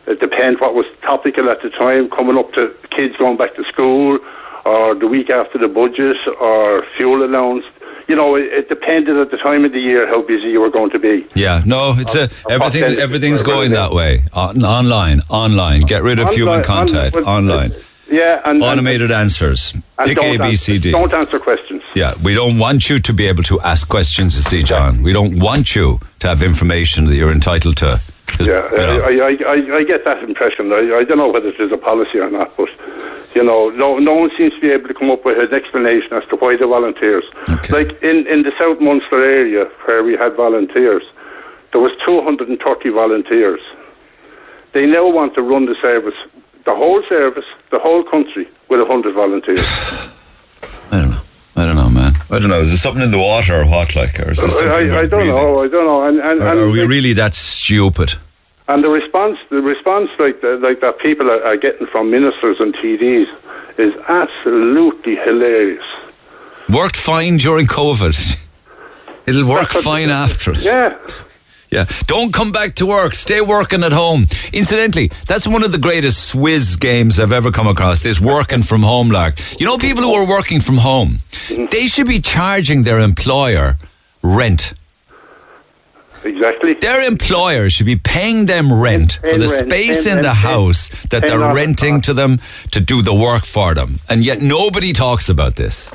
[0.06, 3.64] It depends what was topical at the time, coming up to kids going back to
[3.64, 4.18] school,
[4.66, 7.64] or the week after the budget, or fuel allowance.
[8.10, 10.68] You know, it, it depended at the time of the year how busy you were
[10.78, 11.24] going to be.
[11.34, 12.98] Yeah, no, it's a uh, everything.
[12.98, 14.24] Everything's going that way.
[14.32, 15.82] On, online, online.
[15.82, 17.14] Get rid of human contact.
[17.14, 17.70] on- well, online.
[18.10, 19.72] Yeah, and Automated answers.
[19.72, 21.82] and Pick don't answer- Don't answer questions.
[21.94, 25.02] Yeah, we don't want you to be able to ask questions, you see, John.
[25.04, 28.00] We don't want you to have information that you're entitled to.
[28.38, 30.72] Yeah, you know, I, I, I, I get that impression.
[30.72, 32.68] I, I don't know whether there's a policy or not, but
[33.34, 36.12] you know, no, no one seems to be able to come up with an explanation
[36.14, 37.24] as to why the volunteers.
[37.68, 41.04] Like in, in the South Munster area where we had volunteers,
[41.72, 43.60] there was 230 volunteers.
[44.72, 46.16] They now want to run the service,
[46.64, 49.60] the whole service, the whole country, with 100 volunteers.
[50.90, 51.20] I don't know.
[52.30, 52.58] I don't know, man.
[52.58, 52.60] I don't know.
[52.60, 55.06] Is there something in the water or what, like, or is this something I, I
[55.06, 55.28] don't breathing?
[55.28, 55.62] know.
[55.64, 56.04] I don't know.
[56.04, 58.14] And, and, Or and are we really that stupid?
[58.68, 62.60] And the response, the response like the, like that people are, are getting from ministers
[62.60, 63.28] and TDs
[63.78, 65.84] is absolutely hilarious.
[66.68, 68.36] Worked fine during COVID.
[69.26, 70.58] It'll work fine after it.
[70.62, 70.96] Yeah.
[71.70, 71.84] Yeah.
[72.06, 73.14] Don't come back to work.
[73.14, 74.26] Stay working at home.
[74.52, 78.02] Incidentally, that's one of the greatest Swizz games I've ever come across.
[78.02, 79.38] This working from home lark.
[79.60, 83.78] You know, people who are working from home, they should be charging their employer
[84.20, 84.74] rent.
[86.24, 86.74] Exactly.
[86.74, 91.22] Their employer should be paying them rent for the rent, space in the house that
[91.22, 92.40] they're renting to them
[92.72, 93.96] to do the work for them.
[94.08, 95.88] And yet nobody talks about this.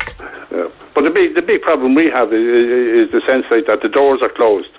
[0.52, 0.70] Yeah.
[0.96, 3.90] But the big the big problem we have is, is the sense like that the
[3.90, 4.76] doors are closed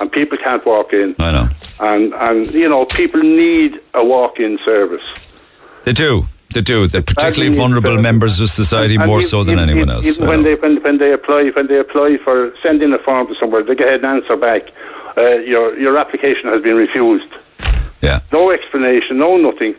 [0.00, 1.14] and people can't walk in.
[1.18, 1.48] I know.
[1.80, 5.02] And and you know people need a walk-in service.
[5.84, 6.26] They do.
[6.54, 6.86] They do.
[6.86, 10.06] They're particularly vulnerable members of society And more even- so than even- anyone else.
[10.06, 13.34] Even when they when, when they apply when they apply for sending a form to
[13.34, 14.70] somewhere, they get an answer back.
[15.16, 17.28] Uh, your your application has been refused.
[18.02, 18.20] Yeah.
[18.32, 19.74] No explanation, no nothing,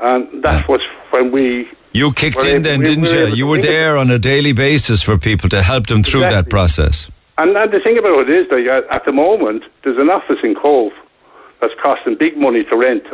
[0.00, 1.68] and that was when we.
[1.92, 3.26] You kicked in able- then, we- didn't you?
[3.36, 7.08] You were there on a daily basis for people to help them through that process.
[7.36, 10.54] And, and the thing about it is, that at, the moment, there's an office in
[10.54, 10.92] Cobh
[11.60, 13.04] that's costing big money to rent.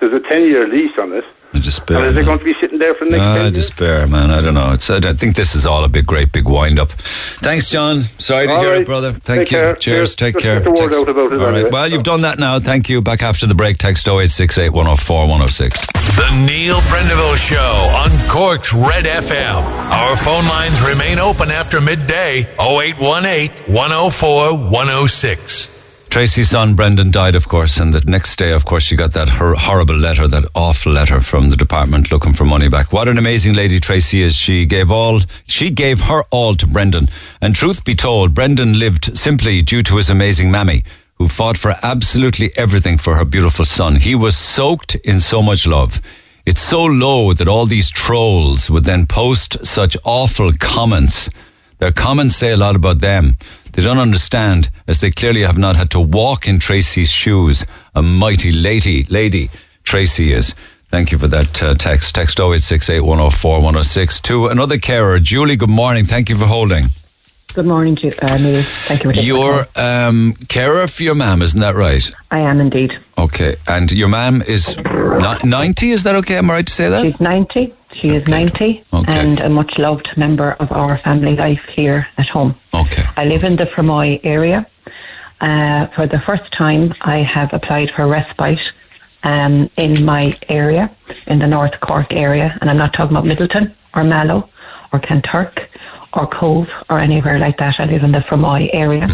[0.00, 1.24] There's a 10 year lease on it.
[1.54, 1.98] I despair.
[1.98, 3.54] And is it going to be sitting there for the next Ah, 10 years?
[3.68, 4.30] despair, man.
[4.30, 4.72] I don't know.
[4.72, 6.90] It's, I think this is all a big, great, big wind up.
[6.92, 8.02] Thanks, John.
[8.02, 8.82] Sorry to All hear right.
[8.82, 9.12] it, brother.
[9.12, 9.56] Thank Take you.
[9.58, 9.72] care.
[9.74, 10.14] Cheers.
[10.14, 10.14] Cheers.
[10.16, 10.60] Take Just care.
[10.60, 11.54] get the word out about it All right.
[11.54, 11.70] anyway.
[11.70, 12.60] Well, you've done that now.
[12.60, 13.00] Thank you.
[13.00, 13.78] Back after the break.
[13.78, 15.86] Text 0868 104 106.
[16.16, 19.62] The Neil Prendeville Show on Cork's Red FM.
[19.90, 25.77] Our phone lines remain open after midday 0818 104 106.
[26.10, 29.28] Tracy's son Brendan died, of course, and the next day, of course, she got that
[29.28, 32.92] hor- horrible letter, that awful letter from the department looking for money back.
[32.92, 34.34] What an amazing lady Tracy is.
[34.34, 37.08] She gave all, she gave her all to Brendan.
[37.42, 40.82] And truth be told, Brendan lived simply due to his amazing mammy,
[41.16, 43.96] who fought for absolutely everything for her beautiful son.
[43.96, 46.00] He was soaked in so much love.
[46.46, 51.28] It's so low that all these trolls would then post such awful comments.
[51.78, 53.36] Their comments say a lot about them.
[53.78, 57.64] They don't understand, as they clearly have not had to walk in Tracy's shoes.
[57.94, 59.50] A mighty lady, lady
[59.84, 60.52] Tracy is.
[60.88, 62.12] Thank you for that uh, text.
[62.16, 64.18] Text 0868 104 106.
[64.22, 66.04] To another carer, Julie, good morning.
[66.04, 66.86] Thank you for holding.
[67.54, 68.64] Good morning, Ju- uh, Neil.
[68.64, 72.12] Thank you for You're um, carer for your mum, isn't that right?
[72.32, 72.98] I am indeed.
[73.16, 73.54] Okay.
[73.68, 76.38] And your mum is ni- 90, is that okay?
[76.38, 77.02] Am I right to say that?
[77.04, 77.72] She's 90.
[77.98, 79.18] She is 90 Okay.
[79.20, 82.54] and a much loved member of our family life here at home.
[82.72, 83.02] Okay.
[83.16, 84.66] I live in the Fermoy area.
[85.40, 88.72] Uh, for the first time, I have applied for respite
[89.24, 90.90] um, in my area,
[91.26, 94.48] in the North Cork area, and I'm not talking about Midleton or Mallow
[94.92, 95.66] or Kanturk
[96.12, 97.80] or Cobh or anywhere like that.
[97.80, 99.06] I live in the Fermoy area.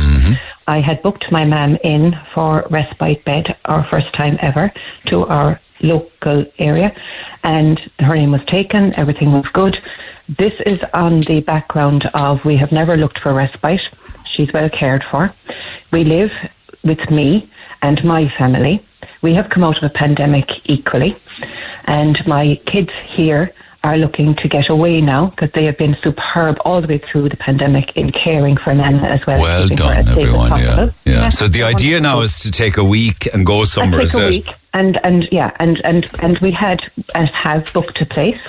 [0.66, 4.70] I had booked my mum in for respite bed, our first time ever,
[5.06, 6.94] to our local area,
[7.42, 8.98] and her name was taken.
[8.98, 9.78] Everything was good.
[10.28, 13.88] This is on the background of we have never looked for respite.
[14.24, 15.32] She's well cared for.
[15.90, 16.32] We live
[16.82, 17.48] with me
[17.82, 18.80] and my family.
[19.22, 21.16] We have come out of a pandemic equally,
[21.84, 23.52] and my kids here
[23.84, 27.28] are looking to get away now because they have been superb all the way through
[27.28, 29.40] the pandemic in caring for Nana as well.
[29.42, 30.50] Well done, as safe as everyone.
[30.58, 30.90] Yeah.
[31.04, 31.28] Yeah.
[31.28, 34.22] So the idea now is to take a week and go somewhere, I is take
[34.22, 38.40] a week, and and yeah, and and and we had and have booked a place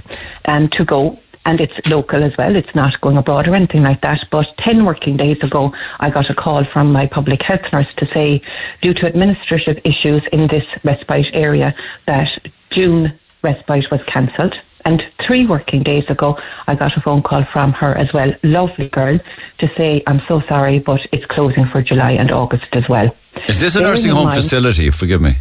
[0.45, 1.19] um, to go.
[1.47, 2.56] And it's local as well.
[2.56, 4.27] It's not going abroad or anything like that.
[4.31, 8.07] But 10 working days ago, I got a call from my public health nurse to
[8.07, 8.41] say,
[8.81, 11.76] due to administrative issues in this respite area,
[12.07, 12.35] that
[12.72, 14.60] June respite was cancelled.
[14.85, 18.89] And three working days ago, I got a phone call from her as well, lovely
[18.89, 19.19] girl,
[19.60, 23.15] to say, I'm so sorry, but it's closing for July and August as well.
[23.47, 24.89] Is this a Bearing nursing home mind- facility?
[24.89, 25.35] Forgive me.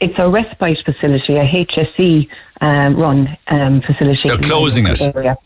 [0.00, 2.28] It's a respite facility, a HSE
[2.60, 4.28] um, run um, facility.
[4.28, 5.00] They're closing it.
[5.00, 5.38] area.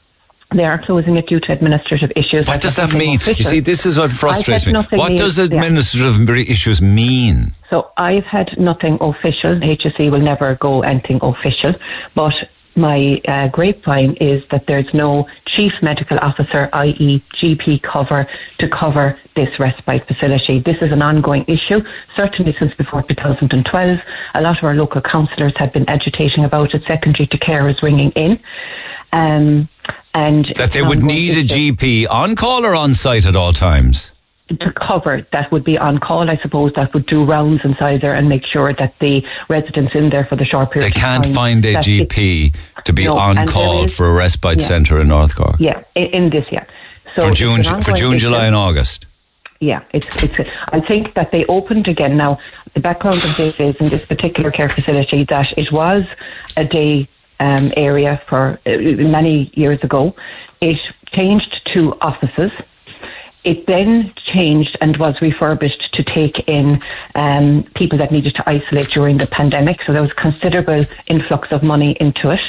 [0.53, 2.49] They are closing it due to administrative issues.
[2.49, 3.21] What does that mean?
[3.25, 4.73] You see, this is what frustrates me.
[4.73, 5.45] What does yeah.
[5.45, 7.53] administrative issues mean?
[7.69, 9.55] So I've had nothing official.
[9.55, 11.75] HSE will never go anything official,
[12.17, 12.49] but
[12.81, 18.27] my uh, grapevine is that there's no chief medical officer, i.e., GP cover,
[18.59, 20.59] to cover this respite facility.
[20.59, 21.85] This is an ongoing issue,
[22.17, 24.01] certainly since before 2012.
[24.35, 28.11] A lot of our local councillors have been agitating about it, secondary to carers ringing
[28.13, 28.39] in.
[29.13, 29.69] Um,
[30.15, 34.11] and That they would need a GP on call or on site at all times?
[34.59, 38.15] To cover that would be on call, I suppose, that would do rounds inside there
[38.15, 41.65] and make sure that the residents in there for the short period They can't find
[41.65, 42.55] a that it- GP
[42.85, 44.67] to be No, on call is- for a respite yeah.
[44.67, 45.57] centre in North Cork.
[45.59, 46.67] Yeah, in, in this year.
[47.15, 48.19] So for June, for June.
[48.19, 49.07] July, and August.
[49.61, 50.49] Yeah, it's it's.
[50.69, 52.39] I think that they opened again now.
[52.75, 56.07] The background of this is in this particular care facility that it was
[56.57, 57.09] a day
[57.41, 58.71] um, area for uh,
[59.19, 60.15] many years ago.
[60.61, 62.53] It changed to offices.
[63.43, 66.83] It then changed and was refurbished to take in
[67.15, 69.83] um, people that needed to isolate during the pandemic.
[69.83, 72.41] So there was considerable influx of money into it.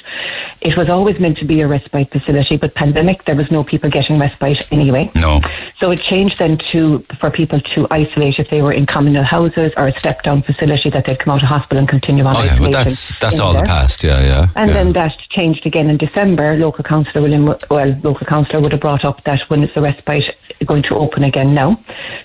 [0.60, 3.90] It was always meant to be a respite facility, but pandemic there was no people
[3.90, 5.10] getting respite anyway.
[5.16, 5.40] No.
[5.78, 9.72] So it changed then to for people to isolate if they were in communal houses
[9.78, 12.50] or a step down facility that they'd come out of hospital and continue on Okay,
[12.50, 12.64] isolation.
[12.66, 14.04] but that's that's all the past.
[14.04, 14.48] Yeah, yeah.
[14.56, 14.74] And yeah.
[14.74, 16.56] then that changed again in December.
[16.58, 20.36] Local councillor William, well, local councillor would have brought up that when it's a respite
[20.66, 21.80] going to open again now?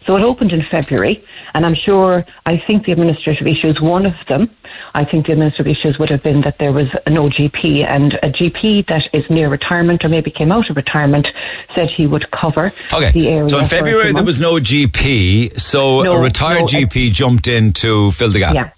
[0.04, 1.22] So it opened in February,
[1.54, 2.24] and I'm sure.
[2.44, 4.48] I think the administrative issues, one of them,
[4.94, 8.30] I think the administrative issues would have been that there was no GP, and a
[8.30, 11.32] GP that is near retirement or maybe came out of retirement
[11.74, 13.10] said he would cover Okay.
[13.12, 13.48] the area.
[13.48, 16.66] So in for a few February there was no GP, so No, a retired no,
[16.66, 18.54] GP jumped in to fill the gap.
[18.54, 18.70] Yeah.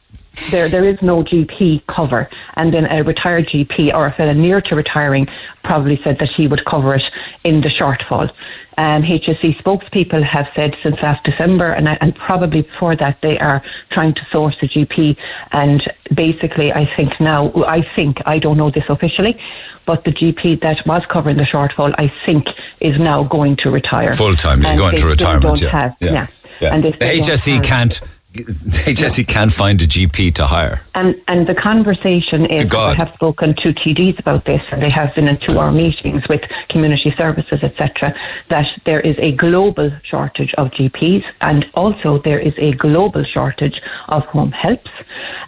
[0.50, 4.60] There there is no GP cover, and then a retired GP or a fellow near
[4.62, 5.28] to retiring
[5.62, 7.10] probably said that he would cover it
[7.44, 8.30] in the shortfall.
[8.78, 13.60] Um, HSE spokespeople have said since last December, and, and probably before that, they are
[13.90, 15.16] trying to source a GP.
[15.50, 19.36] And basically, I think now, I think I don't know this officially,
[19.84, 24.12] but the GP that was covering the shortfall, I think, is now going to retire
[24.12, 25.60] Full time, You're going to retirement.
[25.60, 25.68] yeah.
[25.70, 26.12] have- yeah.
[26.12, 26.26] yeah.
[26.60, 26.74] yeah.
[26.74, 28.00] And the HSE can't.
[28.34, 30.82] The HSE can't find a GP to hire.
[30.94, 32.90] And and the conversation is God.
[32.90, 36.28] I have spoken to TDs about this, and they have been in two hour meetings
[36.28, 38.14] with community services, etc.
[38.48, 43.80] That there is a global shortage of GPs, and also there is a global shortage
[44.10, 44.90] of home helps,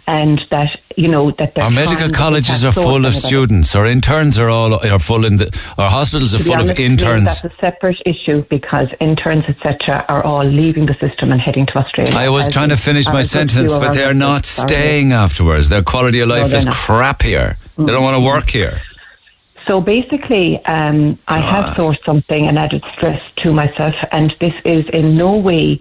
[0.07, 3.75] and that you know that Our medical colleges are full of students.
[3.75, 5.55] Our interns are all are full in the.
[5.77, 7.41] Our hospitals are full of honest you, interns.
[7.41, 11.77] That's a separate issue because interns, etc., are all leaving the system and heading to
[11.77, 12.15] Australia.
[12.15, 14.45] I was trying to is- finish my sentence, but they are not.
[14.45, 15.69] Staying afterwards.
[15.69, 16.75] Their quality of life they're is not.
[16.75, 17.57] crap here.
[17.77, 18.81] They don't want to work here.
[19.67, 24.87] So basically, um, I have sourced something and added stress to myself, and this is
[24.89, 25.79] in no way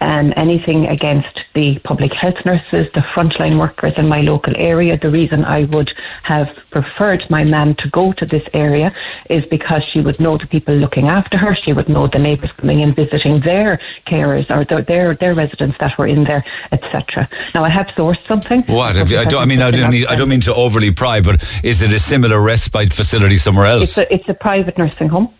[0.00, 4.96] um, anything against the public health nurses, the frontline workers in my local area.
[4.96, 5.92] The reason I would
[6.24, 8.94] have preferred my mum to go to this area
[9.30, 11.54] is because she would know the people looking after her.
[11.54, 15.78] She would know the neighbours coming in visiting their carers or their their, their residents
[15.78, 17.28] that were in there, etc.
[17.54, 18.62] Now I have sourced something.
[18.62, 18.96] What?
[18.96, 21.20] Have you, I, don't, I mean, I don't, mean, I don't mean to overly pry,
[21.20, 23.96] but is it a similar respite facility somewhere else?
[23.96, 25.32] It's a, it's a private nursing home.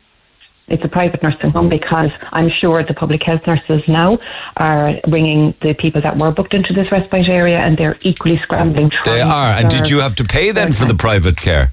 [0.69, 4.19] It's a private nursing home because I'm sure the public health nurses now
[4.57, 8.91] are bringing the people that were booked into this respite area and they're equally scrambling.
[9.05, 9.53] They are.
[9.53, 11.71] And did you have to pay then for the private care?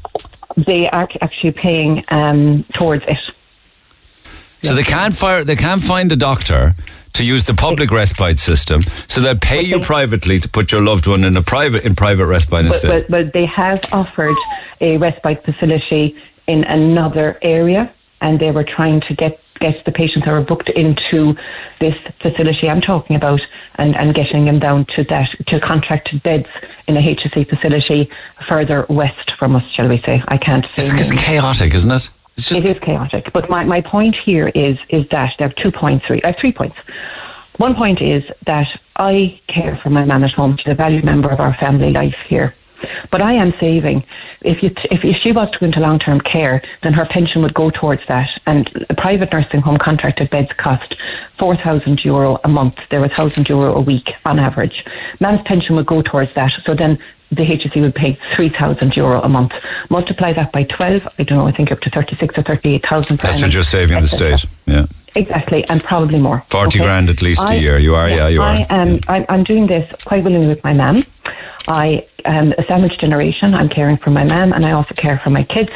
[0.56, 3.32] They are actually paying um, towards it.
[4.62, 5.44] So they can't fire.
[5.44, 6.76] They can't find a doctor
[7.14, 8.82] to use the public respite system.
[9.08, 12.28] So they'll pay you privately to put your loved one in a private in private
[12.28, 14.36] respite But, but, but they have offered
[14.80, 16.16] a respite facility
[16.48, 17.92] in another area
[18.24, 21.38] and they were trying to get get the patients that were booked into
[21.80, 23.46] this facility I'm talking about
[23.76, 26.50] and, and getting them down to that to contracted beds
[26.88, 28.10] in a HSE facility
[28.48, 30.24] further west from us, shall we say.
[30.28, 30.84] I can't say.
[30.84, 32.10] It's, it's chaotic, isn't it?
[32.36, 33.32] It's just It is chaotic.
[33.32, 36.06] But my, my point here is is that there are two points.
[36.08, 36.78] Three, I have three points.
[37.58, 40.58] One point is that I care for my mum at home.
[40.58, 42.56] She's a valued member of our family life here.
[43.12, 44.04] But I am saving.
[44.42, 47.42] If you if, if she was to go into long term care, then her pension
[47.42, 48.30] would go towards that.
[48.46, 50.96] And a private nursing home contracted beds cost
[51.38, 52.80] four thousand euro a month.
[52.90, 54.86] They're thousand euro a week on average.
[55.20, 56.52] Man's pension would go towards that.
[56.64, 56.98] So then
[57.32, 59.54] the HSE would pay three thousand euro a month.
[59.90, 61.08] Multiply that by twelve.
[61.18, 61.48] I don't know.
[61.48, 63.20] I think up to thirty six or thirty eight thousand.
[63.20, 64.46] that's what you're saving the state.
[64.66, 64.86] Yeah,
[65.16, 66.44] Exactly, and probably more.
[66.50, 66.86] forty Okay?
[66.88, 67.78] grand at least a I- year.
[67.78, 68.50] You are, yeah, you are.
[68.50, 69.00] I am.
[69.08, 70.98] I'm, I'm doing this quite willingly with my mum.
[71.68, 73.54] I am a sandwich generation.
[73.54, 75.72] I'm caring for my mum, and I also care for my kids.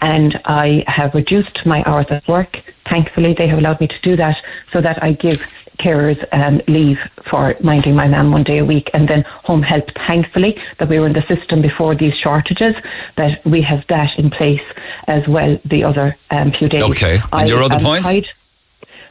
[0.00, 2.56] And I have reduced my hours at work.
[2.84, 4.40] Thankfully, they have allowed me to do that,
[4.72, 5.42] so that I give
[5.78, 9.90] carers um, leave for minding my mum one day a week, and then home help.
[9.92, 12.76] Thankfully, that we were in the system before these shortages,
[13.16, 14.62] that we have that in place
[15.08, 15.58] as well.
[15.64, 16.82] The other um, few days.
[16.82, 17.20] Okay.
[17.32, 18.32] And your other point?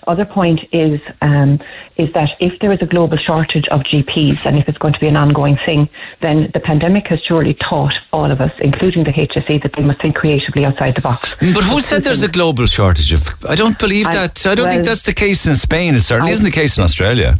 [0.07, 1.59] Other point is um,
[1.97, 4.99] is that if there is a global shortage of GPs and if it's going to
[4.99, 5.89] be an ongoing thing,
[6.21, 9.99] then the pandemic has surely taught all of us, including the HSE, that they must
[10.01, 11.35] think creatively outside the box.
[11.39, 13.29] But who said there's a global shortage of?
[13.47, 14.45] I don't believe I- that.
[14.45, 15.95] I don't think that's the case in Spain.
[15.95, 17.37] It certainly I- isn't the case in Australia.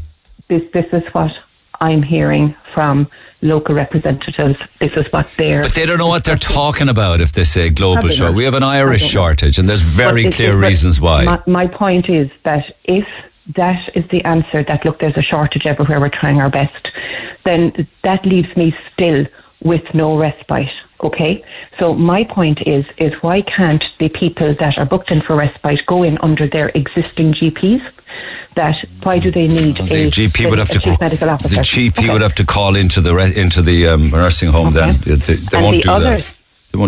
[0.48, 1.38] This this is what
[1.82, 3.08] I'm hearing from
[3.42, 4.60] local representatives.
[4.80, 5.62] This is what they're.
[5.62, 8.20] But they don't know what they're talking about if they say uh, global shortage.
[8.20, 8.34] not.
[8.34, 11.26] We have an Irish shortage, and there's very But clear but reasons why.
[11.26, 13.08] My, my point is that if
[13.56, 16.92] that is the answer, that look, there's a shortage everywhere, we're trying our best,
[17.44, 19.26] then that leaves me still
[19.64, 20.72] with no respite.
[21.02, 21.44] Okay,
[21.80, 25.86] so my point is is why can't the people that are booked in for respite
[25.86, 27.84] go in under their existing GPs?
[28.56, 31.48] That why do they need the a, GP would have to chief medical the?
[31.48, 32.14] GP Okay.
[32.14, 34.74] would have to call into the re- into the um, nursing home.
[34.74, 36.33] Then they, they, won't the do that.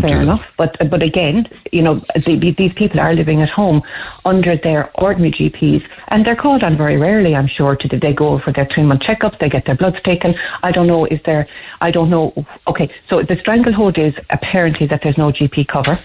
[0.01, 0.53] Fair enough.
[0.57, 3.83] But but again, you know, the, the- these people are living at home
[4.25, 7.35] under their ordinary GPs, and they're called on very rarely.
[7.35, 10.33] I'm sure to they go for their three month checkups, they get their bloods taken.
[10.63, 11.05] I don't know.
[11.05, 11.45] Is there?
[11.81, 12.33] I don't know.
[12.67, 15.97] Okay, so the stranglehold is apparently that there's no GP cover.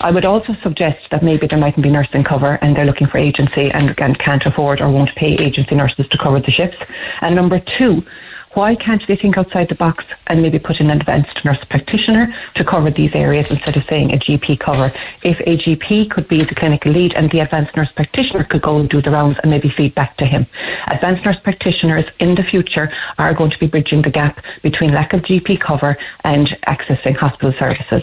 [0.00, 3.18] I would also suggest that maybe there mightn't be nursing cover, and they're looking for
[3.18, 6.82] agency and, and can't afford or won't pay agency nurses to cover the shifts.
[7.20, 8.04] And number two.
[8.54, 12.34] Why can't they think outside the box and maybe put in an advanced nurse practitioner
[12.54, 14.92] to cover these areas instead of saying a GP cover?
[15.22, 18.78] If a GP could be the clinical lead and the advanced nurse practitioner could go
[18.78, 20.46] and do the rounds and maybe feed back to him.
[20.88, 25.12] Advanced nurse practitioners in the future are going to be bridging the gap between lack
[25.12, 28.02] of GP cover and accessing hospital services.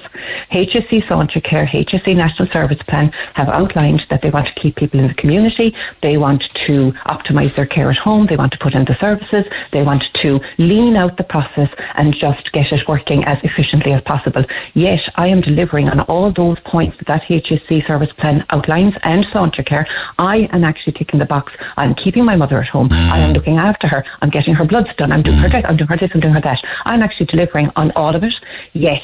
[0.52, 5.10] HSE Sláintecare, HSE National Service Plan have outlined that they want to keep people in
[5.10, 8.86] the community, they want to optimise their care at home, they want to put in
[8.86, 13.43] the services, they want to lean out the process and just get it working as
[13.43, 14.45] efficiently as possible.
[14.73, 19.26] Yet I am delivering on all those points that that HSE service plan outlines and
[19.26, 19.88] Sláintecare.
[20.19, 21.53] I am actually ticking the box.
[21.77, 22.89] I'm keeping my mother at home.
[22.91, 23.35] I am mm.
[23.35, 24.05] looking after her.
[24.22, 25.11] I'm getting her bloods done.
[25.11, 25.53] I'm doing her mm.
[25.53, 26.64] this, I'm doing her this, I'm doing her that.
[26.85, 28.39] I'm actually delivering on all of it.
[28.73, 29.03] Yet,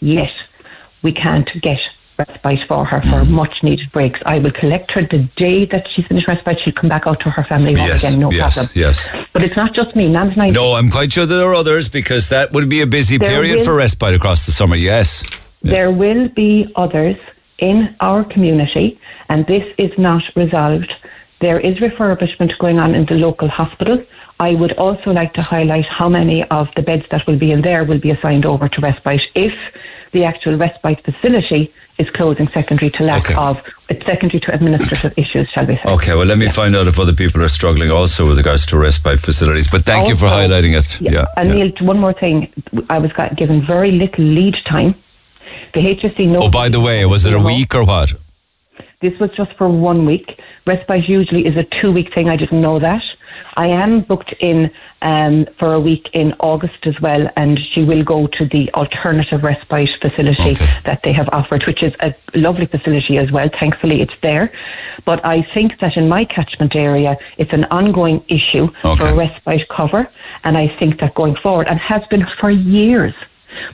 [0.00, 0.32] yet,
[1.02, 1.80] we can't get
[2.28, 4.20] respite for her for much needed breaks.
[4.26, 6.58] I will collect her the day that she's finished respite.
[6.60, 8.72] She'll come back out to her family Yes, again, no yes, problem.
[8.74, 9.08] yes.
[9.32, 10.08] But it's not just me.
[10.08, 10.52] Nam's nice.
[10.52, 13.58] No, I'm quite sure there are others because that would be a busy There period
[13.58, 14.76] will- for respite across the summer.
[14.76, 15.22] Yes.
[15.62, 17.16] There will be others
[17.58, 20.94] in our community, and this is not resolved.
[21.38, 24.02] There is refurbishment going on in the local hospital.
[24.40, 27.60] I would also like to highlight how many of the beds that will be in
[27.62, 29.54] there will be assigned over to respite if
[30.12, 35.48] the actual respite facility is closing secondary to lack of it's secondary to administrative issues,
[35.50, 35.82] shall we say.
[35.86, 38.78] Okay, well, let me find out if other people are struggling also with regards to
[38.78, 39.68] respite facilities.
[39.68, 41.00] But thank you for highlighting it.
[41.00, 41.26] Yeah.
[41.36, 42.52] And Neil, one more thing.
[42.88, 44.94] I was given very little lead time.
[45.74, 48.12] The HSE Oh, by the way, was it a week or what?
[49.02, 50.38] This was just for one week.
[50.64, 52.28] Respite usually is a two week thing.
[52.28, 53.04] I didn't know that.
[53.56, 54.70] I am booked in
[55.02, 59.42] um, for a week in August as well, and she will go to the alternative
[59.42, 60.54] respite facility
[60.84, 63.48] that they have offered, which is a lovely facility as well.
[63.48, 64.52] Thankfully, it's there.
[65.04, 68.68] But I think that in my catchment area, it's an ongoing issue
[68.98, 70.08] for respite cover,
[70.44, 73.14] and I think that going forward, and has been for years.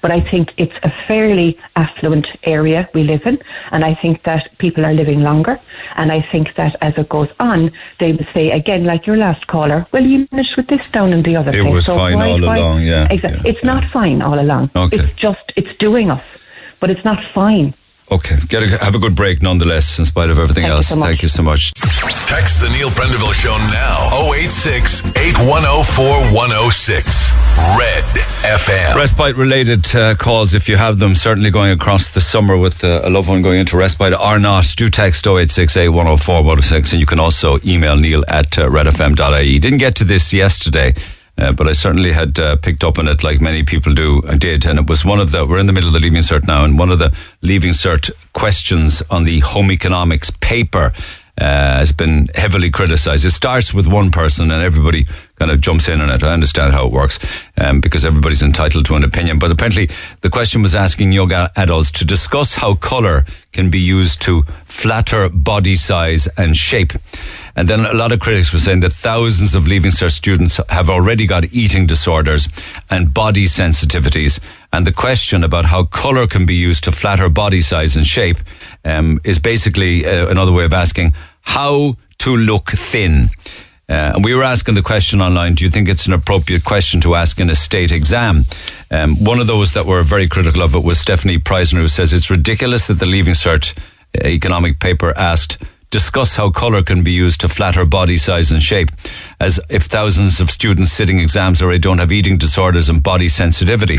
[0.00, 3.38] But I think it's a fairly affluent area we live in,
[3.70, 5.58] and I think that people are living longer.
[5.96, 9.46] And I think that as it goes on, they will say again, like your last
[9.46, 11.74] caller, well, you managed with this down in the other It place.
[11.74, 13.50] was so fine why- all why-" along, yeah, Exactly.
[13.50, 14.70] It's not fine all along.
[14.74, 14.98] Okay.
[14.98, 16.22] It's just, it's doing us,
[16.80, 17.74] but it's not fine.
[18.10, 20.88] Okay, Get a, have a good break nonetheless, in spite of everything Thank you else.
[20.88, 20.96] so.
[20.96, 21.74] Thank you so much.
[21.74, 24.32] Text the Neil Prendeville Show now.
[24.34, 27.32] 086 8104 106.
[27.76, 28.04] Red
[28.48, 28.94] FM.
[28.96, 33.02] Respite related uh, calls, if you have them, certainly going across the summer with uh,
[33.04, 37.06] a loved one going into respite or not, do text 0868 104 106 and you
[37.06, 39.58] can also email neil at uh, redfm.ie.
[39.58, 40.94] Didn't get to this yesterday.
[41.38, 44.22] Uh, but I certainly had uh, picked up on it, like many people do.
[44.28, 45.46] I did, and it was one of the.
[45.46, 48.10] We're in the middle of the leaving cert now, and one of the leaving cert
[48.32, 50.92] questions on the home economics paper
[51.40, 53.24] uh, has been heavily criticised.
[53.24, 55.06] It starts with one person, and everybody
[55.38, 56.24] kind of jumps in on it.
[56.24, 57.20] I understand how it works
[57.56, 59.38] um, because everybody's entitled to an opinion.
[59.38, 59.88] But apparently,
[60.22, 64.42] the question was asking young a- adults to discuss how colour can be used to
[64.64, 66.92] flatter body size and shape.
[67.58, 70.88] And then a lot of critics were saying that thousands of Leaving Cert students have
[70.88, 72.48] already got eating disorders
[72.88, 74.38] and body sensitivities.
[74.72, 78.36] And the question about how colour can be used to flatter body size and shape
[78.84, 83.30] um, is basically uh, another way of asking how to look thin.
[83.88, 87.00] Uh, and we were asking the question online do you think it's an appropriate question
[87.00, 88.44] to ask in a state exam?
[88.92, 92.12] Um, one of those that were very critical of it was Stefanie Preissner, who says
[92.12, 95.58] it's ridiculous that the Leaving Cert uh, economic paper asked
[95.90, 98.90] discuss how colour can be used to flatter body size and shape,
[99.40, 103.98] as if thousands of students sitting exams already don't have eating disorders and body sensitivity.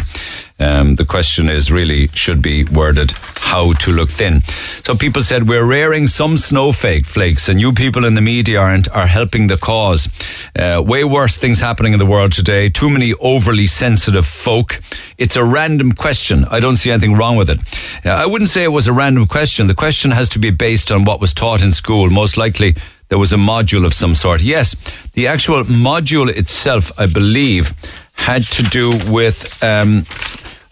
[0.59, 4.41] Um, the question is really should be worded how to look thin.
[4.83, 8.89] So people said we're rearing some snowflake flakes, and you people in the media aren't
[8.89, 10.09] are helping the cause.
[10.53, 12.67] Uh, way worse things happening in the world today.
[12.67, 14.81] Too many overly sensitive folk.
[15.17, 16.43] It's a random question.
[16.45, 17.61] I don't see anything wrong with it.
[18.05, 19.67] Uh, I wouldn't say it was a random question.
[19.67, 22.09] The question has to be based on what was taught in school.
[22.09, 22.75] Most likely
[23.09, 24.41] there was a module of some sort.
[24.41, 24.75] Yes,
[25.13, 27.73] the actual module itself, I believe,
[28.13, 30.03] had to do with um,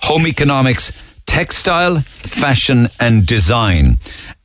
[0.02, 3.96] home economics, textile, fashion, and design.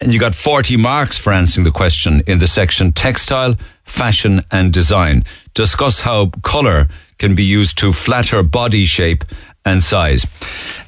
[0.01, 3.55] And you got 40 marks for answering the question in the section textile,
[3.85, 5.25] fashion, and design.
[5.55, 6.89] Discuss how colour
[7.19, 9.25] can be used to flatter body shape
[9.65, 10.27] and size.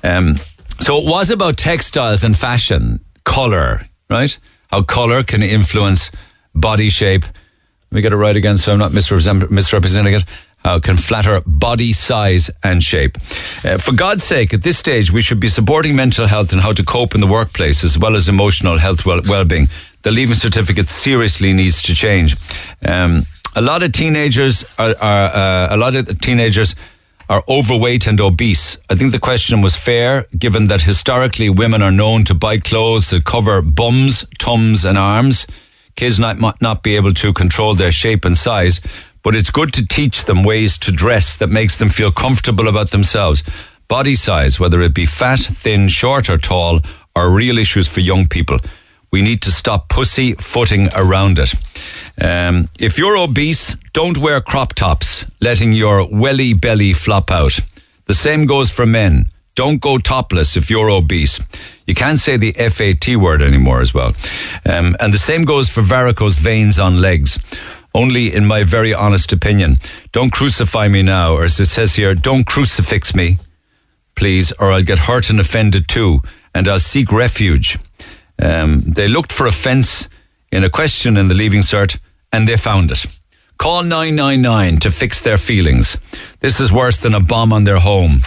[0.02, 0.36] Um,
[0.80, 4.36] so it was about textiles and fashion, colour, right?
[4.70, 6.10] How colour can influence
[6.54, 7.24] body shape.
[7.24, 10.24] Let me get it right again so I'm not misrepresent- misrepresenting it.
[10.64, 13.18] How can flatter body size and shape.
[13.64, 16.72] Uh, for God's sake, at this stage, we should be supporting mental health and how
[16.72, 19.68] to cope in the workplace as well as emotional health well- well-being.
[20.02, 22.36] The leaving certificate seriously needs to change.
[22.82, 26.74] Um, a lot of teenagers are, are uh, a lot of teenagers
[27.28, 28.78] are overweight and obese.
[28.90, 33.10] I think the question was fair, given that historically women are known to buy clothes
[33.10, 35.46] that cover bums, tums, and arms.
[35.96, 38.80] Kids might might not be able to control their shape and size,
[39.22, 42.90] but it's good to teach them ways to dress that makes them feel comfortable about
[42.90, 43.42] themselves.
[43.88, 46.80] Body size, whether it be fat, thin, short, or tall,
[47.14, 48.58] are real issues for young people.
[49.12, 51.54] We need to stop pussy footing around it.
[52.20, 57.60] Um, if you're obese, don't wear crop tops, letting your welly belly flop out.
[58.06, 59.28] The same goes for men.
[59.54, 61.40] Don't go topless if you're obese.
[61.86, 64.14] You can't say the FAT word anymore as well.
[64.66, 67.38] Um, and the same goes for varicose veins on legs.
[67.94, 69.76] Only in my very honest opinion.
[70.10, 73.38] Don't crucify me now, or as it says here, don't crucifix me,
[74.16, 76.20] please, or I'll get hurt and offended too,
[76.52, 77.78] and I'll seek refuge.
[78.42, 80.08] Um, they looked for offence
[80.50, 81.98] in a question in the Leaving Cert,
[82.32, 83.06] and they found it.
[83.58, 85.96] Call 999 to fix their feelings.
[86.40, 88.24] This is worse than a bomb on their home.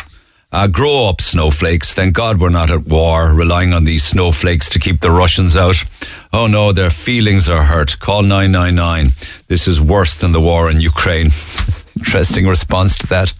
[0.49, 1.93] Uh, grow up, snowflakes.
[1.93, 5.83] Thank God we're not at war, relying on these snowflakes to keep the Russians out.
[6.31, 7.99] Oh no, their feelings are hurt.
[7.99, 9.11] Call 999.
[9.47, 11.27] This is worse than the war in Ukraine.
[11.97, 13.33] Interesting response to that.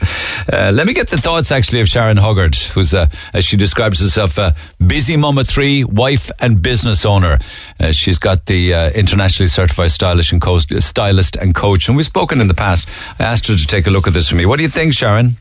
[0.52, 4.02] Uh, let me get the thoughts actually of Sharon Huggard, who's, uh, as she describes
[4.02, 4.54] herself, a
[4.86, 7.38] busy of three, wife and business owner.
[7.80, 11.88] Uh, she's got the uh, internationally certified stylist and, co- stylist and coach.
[11.88, 12.90] And we've spoken in the past.
[13.18, 14.46] I asked her to take a look at this for me.
[14.46, 15.38] What do you think, Sharon?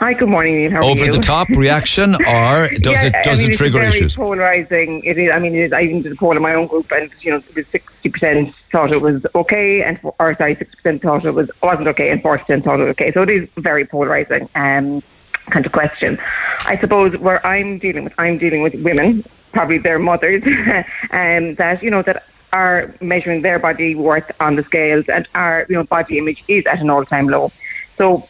[0.00, 0.70] Hi, good morning, Neil.
[0.70, 1.12] How Over you?
[1.12, 4.16] the top reaction, or does yeah, it does I mean, it trigger it's very issues?
[4.16, 5.04] Polarizing.
[5.04, 5.30] It is.
[5.30, 7.32] I mean, it is, I even did a poll in my own group, and you
[7.32, 11.50] know, sixty percent thought it was okay, and or sorry, sixty percent thought it was
[11.62, 13.12] wasn't okay, and forty percent thought it was okay.
[13.12, 14.48] So it is very polarizing.
[14.54, 15.02] Um,
[15.50, 16.18] kind of question.
[16.60, 19.22] I suppose where I'm dealing with, I'm dealing with women,
[19.52, 20.42] probably their mothers,
[21.10, 22.24] um, that you know that
[22.54, 26.64] are measuring their body worth on the scales, and our you know body image is
[26.64, 27.52] at an all time low.
[27.98, 28.26] So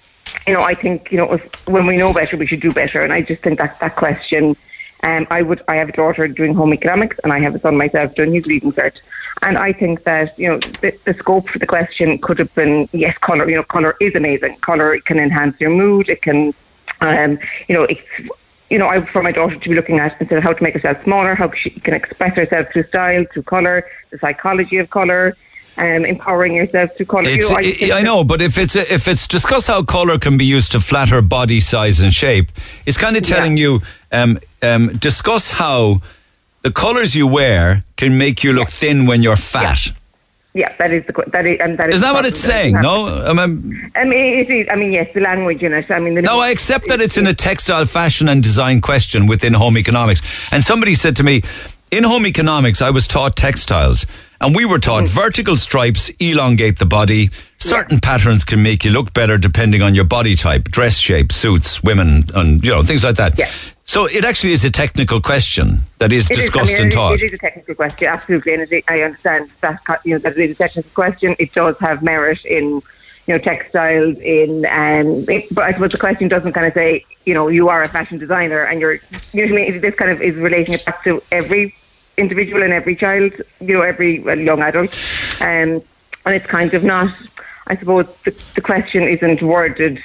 [0.47, 3.03] you know, I think you know if, when we know better, we should do better.
[3.03, 4.57] And I just think that that question.
[5.03, 5.63] Um, I would.
[5.67, 8.45] I have a daughter doing home economics, and I have a son myself doing his
[8.45, 9.01] leaving cert.
[9.43, 12.87] And I think that you know the, the scope for the question could have been
[12.93, 13.49] yes, color.
[13.49, 14.57] You know, color is amazing.
[14.57, 16.11] Color can enhance your mood.
[16.11, 16.53] It can,
[17.01, 18.03] um, you know, it's
[18.71, 20.75] you know, I for my daughter to be looking at instead of how to make
[20.75, 25.37] herself smaller, how she can express herself through style, through color, the psychology of color,
[25.77, 27.25] um, empowering yourself to color.
[27.27, 30.37] It's, you know, I, know, but if it's a, if it's discuss how color can
[30.37, 32.51] be used to flatter body size and shape,
[32.87, 33.81] it's kind of telling you
[34.13, 35.97] um, um, discuss how
[36.63, 39.93] the colors you wear can make you look thin when you're fat.
[40.53, 41.97] Yeah, that is the that is and that is.
[41.97, 42.75] Is that what it's saying?
[42.75, 44.67] No, I mean, I mean, it is.
[44.69, 45.89] I mean, yes, the language in it.
[45.89, 49.29] I mean, the no, I accept that it's in a textile fashion and design question
[49.29, 50.53] within home economics.
[50.53, 51.43] And somebody said to me,
[51.93, 54.07] in home economics, I was taught textiles,
[54.41, 55.09] and we were taught Mm.
[55.09, 57.31] vertical stripes elongate the body.
[57.59, 61.83] Certain patterns can make you look better depending on your body type, dress shape, suits,
[61.83, 63.39] women, and you know things like that.
[63.39, 63.49] Yeah.
[63.85, 66.93] So it actually is a technical question that is It is, discussed I mean, and
[66.93, 67.15] Taught.
[67.15, 70.51] It is a technical question, absolutely, and it, I understand that you know that it
[70.51, 71.35] is a technical question.
[71.39, 72.65] It does have merit in
[73.27, 77.05] you know textiles, in um, it, but I suppose the question doesn't kind of say
[77.27, 78.99] you know you are a fashion designer and you're
[79.33, 81.75] usually this kind of is relating it back to every
[82.21, 84.93] individual and every child, you know, every well, young adult,
[85.41, 85.83] um,
[86.25, 87.13] and it's kind of not.
[87.67, 90.01] I suppose the, the question isn't worded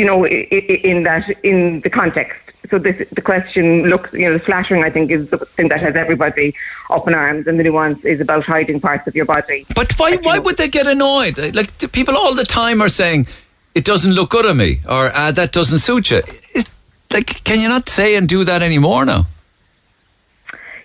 [0.00, 2.36] you know, i- i- in that in the context.
[2.70, 5.80] So this the question looks, you know, the flattering I think is the thing that
[5.80, 6.54] has everybody
[6.90, 9.66] up in arms, and the nuance is about hiding parts of your body.
[9.74, 11.36] But why why would they get annoyed?
[11.60, 13.26] Like people all the time are saying
[13.74, 16.22] it doesn't look good on me or uh, that doesn't suit you.
[16.54, 16.66] It,
[17.12, 19.26] like, can you not say and do that anymore now?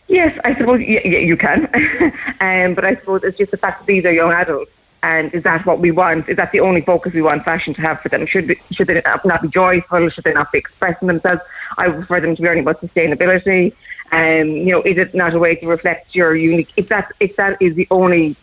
[0.07, 1.65] Yes, I suppose y- y- you can,
[2.41, 4.71] um, but I suppose it's just the fact that these are young adults.
[5.01, 6.27] And is that what we want?
[6.29, 8.25] Is that the only focus we want fashion to have for them?
[8.25, 10.09] Should should they not be joyful?
[10.09, 11.41] Should they not be expressing themselves?
[11.77, 13.73] I prefer them to be learning about sustainability.
[14.11, 16.71] Um, you know, is it not a way to reflect your unique?
[16.75, 18.35] If that if that is the only,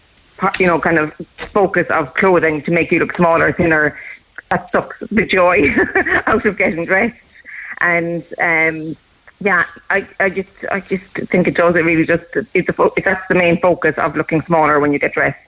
[0.60, 1.12] you know, kind of
[1.52, 3.98] focus of clothing to make you look smaller, thinner,
[4.50, 5.68] that sucks the joy
[6.26, 7.16] out of getting dressed.
[7.80, 8.96] And um,
[9.42, 11.74] yeah, I, I just I just think it does.
[11.76, 12.24] It really just
[12.54, 15.38] it's the fo- that's the main focus of looking smaller when you get dressed.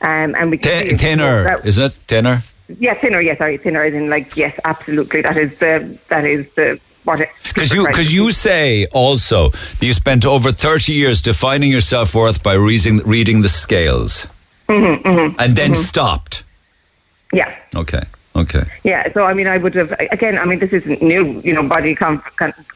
[0.00, 2.42] Um, and we can Th- thinner, that- is it thinner?
[2.78, 3.20] yeah, thinner.
[3.20, 3.82] Yes, sorry, thinner.
[3.84, 5.22] As in, like, yes, absolutely.
[5.22, 6.80] That is the that is the.
[7.44, 12.16] Because you, cause you say also that you spent over 30 years defining your self
[12.16, 14.26] worth by reading, reading the scales
[14.68, 16.42] hmm hmm and then stopped.
[17.32, 17.54] Yeah.
[17.76, 18.02] Okay,
[18.36, 18.64] okay.
[18.84, 20.38] Yeah, so I mean, I would have again.
[20.38, 21.96] I mean, this isn't new, you know, body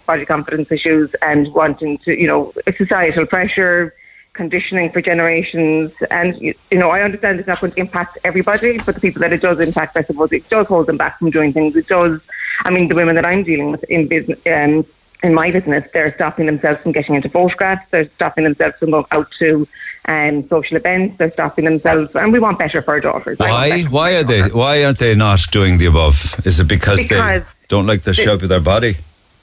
[0.06, 3.94] body confidence issues and wanting to, you know, societal pressure,
[4.32, 5.92] conditioning for generations.
[6.10, 9.20] And, you, you know, I understand it's not going to impact everybody, but the people
[9.20, 11.76] that it does impact, I suppose, it does hold them back from doing things.
[11.76, 12.20] It does,
[12.60, 14.86] I mean, the women that I'm dealing with in business, um,
[15.22, 17.86] in my business, they're stopping themselves from getting into photographs.
[17.90, 19.68] They're stopping themselves from going out to
[20.10, 21.18] um, social events.
[21.18, 23.38] They're stopping themselves, and we want better for our daughters.
[23.38, 23.82] Why?
[23.82, 24.42] Why are they?
[24.62, 26.16] Why aren't they not doing the above?
[26.44, 28.96] Is it because, Because they don't like the they- shape of their body?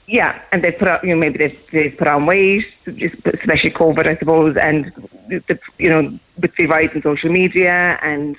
[0.06, 4.06] Yeah, and they put out, you know, maybe they've, they've put on weight, especially COVID,
[4.06, 4.90] I suppose, and
[5.28, 8.34] the, you know, with the rise in social media and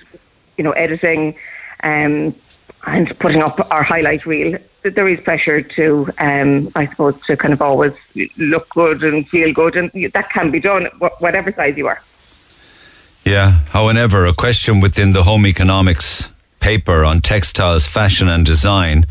[0.57, 1.35] you know editing,
[1.83, 2.33] um,
[2.87, 7.37] and putting up our highlight reel, that there is pressure to, um, I suppose, to
[7.37, 7.93] kind of always
[8.37, 10.85] look good and feel good, and that can be done
[11.19, 12.01] whatever size you are.
[13.29, 13.59] Yeah.
[13.69, 16.29] However, a question within the home economics
[16.59, 19.05] paper on textiles, fashion, and design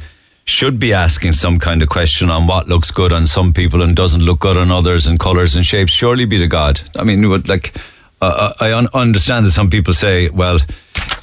[0.44, 3.94] should be asking some kind of question on what looks good on some people and
[3.94, 5.92] doesn't look good on others, and colours and shapes.
[5.92, 6.80] Surely be to God.
[6.96, 7.74] I mean, like.
[8.20, 10.58] Uh, I un- understand that some people say, well,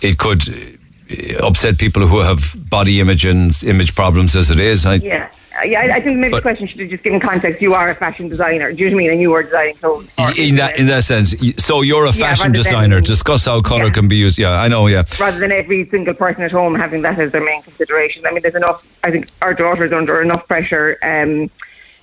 [0.02, 4.86] it could uh, upset people who have body image and image problems as it is.
[4.86, 5.28] I, Yeah.
[5.64, 7.62] Yeah, I, I think maybe the question should have just given context.
[7.62, 8.74] You are a fashion designer.
[8.74, 9.12] Do you know what I mean?
[9.12, 10.10] And you are designing clothes.
[10.38, 11.34] in that in that sense,
[11.64, 13.00] so you're a Yeah, fashion than- designer.
[13.00, 14.38] Discuss how color can be used.
[14.38, 14.88] Yeah, I know.
[14.88, 18.26] Yeah, rather than every single person at home having that as their main consideration.
[18.26, 18.86] I mean, there's enough.
[19.04, 21.50] I think our daughter's under enough pressure, um,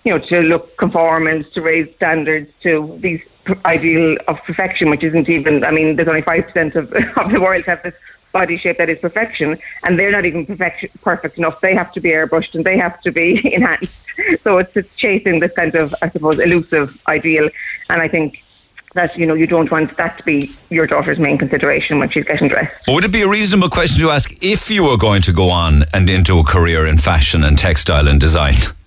[0.05, 3.21] you know, to look conformance, to raise standards, to these
[3.67, 5.65] ideal of perfection, which isn't even.
[5.65, 7.95] I mean, there's only five percent of of the world have this
[8.33, 11.61] body shape that is perfection, and they're not even perfection, perfect enough.
[11.61, 14.03] They have to be airbrushed and they have to be enhanced.
[14.43, 17.49] So it's just chasing this kind of, I suppose, elusive ideal,
[17.89, 18.43] and I think.
[18.95, 22.27] That you know you don't want that to be your daughter's main consideration when she's
[22.27, 22.79] getting dressed.
[22.89, 25.87] Would it be a reasonable question to ask if you were going to go on
[25.95, 28.57] and into a career in fashion and textile and design?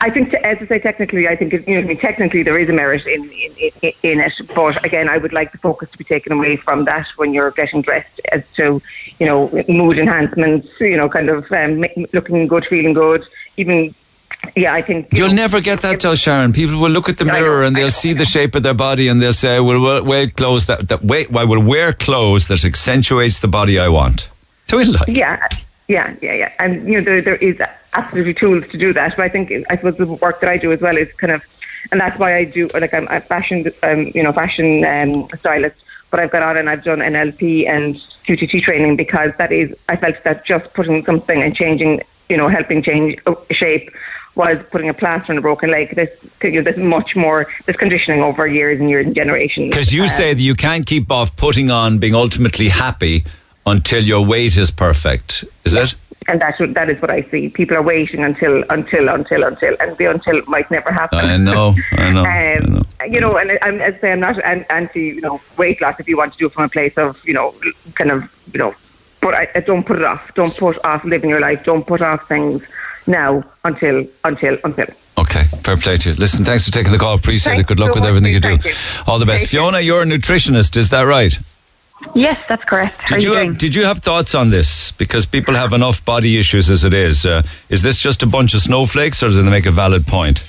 [0.00, 2.42] I think, to, as I say, technically, I think it- you know, I mean, technically
[2.44, 4.34] there is a merit in, in in it.
[4.54, 7.50] But again, I would like the focus to be taken away from that when you're
[7.50, 8.80] getting dressed, as to
[9.18, 13.26] you know mood enhancements, you know, kind of um, looking good, feeling good.
[13.56, 13.92] Even,
[14.54, 16.52] yeah, I think You'll never get that, though, Sharon.
[16.52, 19.20] People will look at the mirror and they'll see the shape of their body and
[19.20, 23.40] they'll say, "Well, we'll wear clothes that that wait, I will wear clothes that accentuates
[23.40, 24.28] the body I want."
[24.68, 25.48] So it like Yeah,
[25.88, 26.52] yeah, yeah, yeah.
[26.60, 27.56] And you know, there there is
[27.94, 29.16] absolutely tools to do that.
[29.16, 31.42] But I think I suppose the work that I do as well is kind of,
[31.90, 35.76] and that's why I do like I'm a fashion, um, you know, fashion um, stylist.
[36.10, 37.96] But I've got on and I've done NLP and
[38.26, 42.48] QTT training because that is I felt that just putting something and changing, you know,
[42.48, 43.90] helping change uh, shape
[44.34, 45.94] was putting a plaster on a broken leg.
[45.96, 46.08] This
[46.42, 47.46] you know, there's much more.
[47.66, 49.70] this conditioning over years and years and generations.
[49.70, 53.24] because you Uh, say that you can't keep off putting on being ultimately happy
[53.66, 55.44] until your weight is perfect.
[55.64, 55.94] Is it?
[56.28, 57.48] And that's what that is what I see.
[57.48, 61.18] People are waiting until until until until, and the until might never happen.
[61.18, 61.74] I know.
[61.92, 62.24] I know.
[62.24, 65.98] Um, You know, and I'm, as I say, I'm not anti, you know, weight loss.
[65.98, 67.54] If you want to do it from a place of, you know,
[67.94, 68.74] kind of, you know,
[69.20, 70.34] but I, I don't put it off.
[70.34, 71.64] Don't put off living your life.
[71.64, 72.62] Don't put off things
[73.06, 74.86] now until until until.
[75.16, 76.14] Okay, fair play to you.
[76.16, 77.14] Listen, thanks for taking the call.
[77.14, 77.66] Appreciate it.
[77.66, 78.62] Good luck so with everything you Steve.
[78.62, 78.70] do.
[78.70, 79.46] Thank All the best.
[79.46, 80.76] Fiona, you're a nutritionist.
[80.76, 81.38] Is that right?
[82.14, 83.06] Yes, that's correct.
[83.08, 84.92] Did you you have, did you have thoughts on this?
[84.92, 87.26] Because people have enough body issues as it is.
[87.26, 90.44] Uh, is this just a bunch of snowflakes, or do they make a valid point?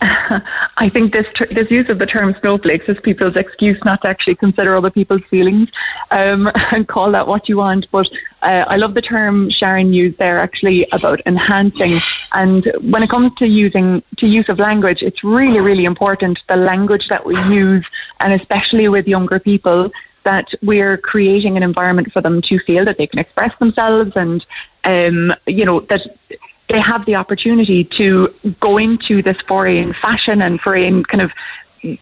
[0.00, 4.08] I think this ter- this use of the term snowflakes is people's excuse not to
[4.08, 5.70] actually consider other people's feelings
[6.12, 7.90] um, and call that what you want.
[7.90, 8.08] But
[8.42, 12.00] uh, I love the term Sharon used there actually about enhancing.
[12.32, 16.56] And when it comes to using to use of language, it's really really important the
[16.56, 17.84] language that we use,
[18.20, 19.90] and especially with younger people.
[20.32, 24.38] That we're creating an environment for them to feel that they can express themselves, and
[24.84, 26.02] um, you know that
[26.68, 28.08] they have the opportunity to
[28.60, 31.32] go into this foray in fashion and foray in kind of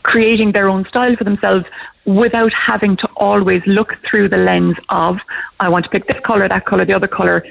[0.03, 1.67] creating their own style for themselves
[2.05, 5.21] without having to always look through the lens of
[5.61, 7.45] I want to pick this color, that color, the other color,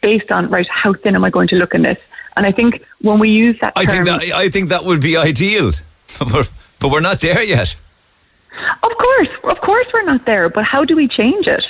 [0.00, 1.98] based on right how thin am I going to look in this?
[2.36, 5.00] And I think when we use that I term, think that I think that would
[5.00, 5.72] be ideal,
[6.18, 7.76] but, but we're not there yet.
[8.82, 10.48] Of course, of course, we're not there.
[10.48, 11.66] But how do we change it?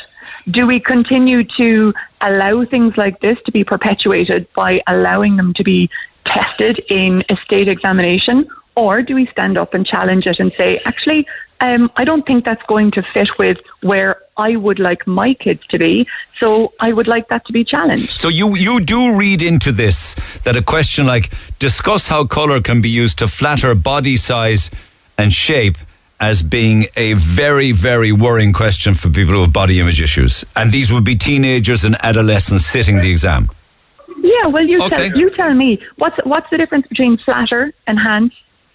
[0.51, 5.65] Do we continue to allow things like this to be perpetuated by allowing them to
[5.65, 5.90] be
[6.24, 10.81] tested in a state examination, or do we stand up and challenge it and say,
[10.85, 11.27] actually,
[11.61, 15.66] um, I don't think that's going to fit with where I would like my kids
[15.66, 16.07] to be,
[16.39, 18.16] so I would like that to be challenged.
[18.16, 22.81] So you you do read into this that a question like discuss how color can
[22.81, 24.70] be used to flatter body size
[25.19, 25.77] and shape
[26.21, 30.71] as being a very very worrying question for people who have body image issues, and
[30.71, 33.49] these would be teenagers and adolescents sitting the exam.
[34.23, 35.09] Yeah, well, you Okay.
[35.09, 38.35] tell you tell me what's what's the difference between flatter, enhance,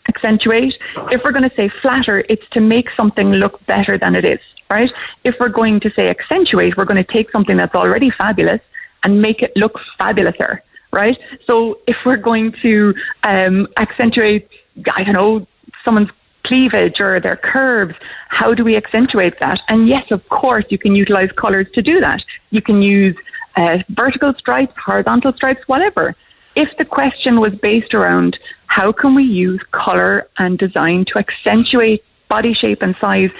[0.10, 0.78] accentuate.
[1.12, 4.40] If we're going to say flatter, it's to make something look better than it is,
[4.70, 4.92] right?
[5.24, 8.62] If we're going to say accentuate, we're going to take something that's already fabulous
[9.04, 10.62] and make it look fabulouser,
[10.92, 11.18] right?
[11.46, 14.50] So if we're going to um, accentuate,
[14.96, 15.48] I don't know,
[15.84, 16.10] someone's
[16.46, 17.96] cleavage or their curves,
[18.30, 19.60] how do we accentuate that?
[19.68, 22.24] And yes, of course, you can utilize colors to do that.
[22.52, 23.16] You can use
[23.56, 26.16] uh, vertical stripes, horizontal stripes, whatever.
[26.56, 28.32] If the question was based around
[28.68, 33.32] how can we use color and design to accentuate body shape and size,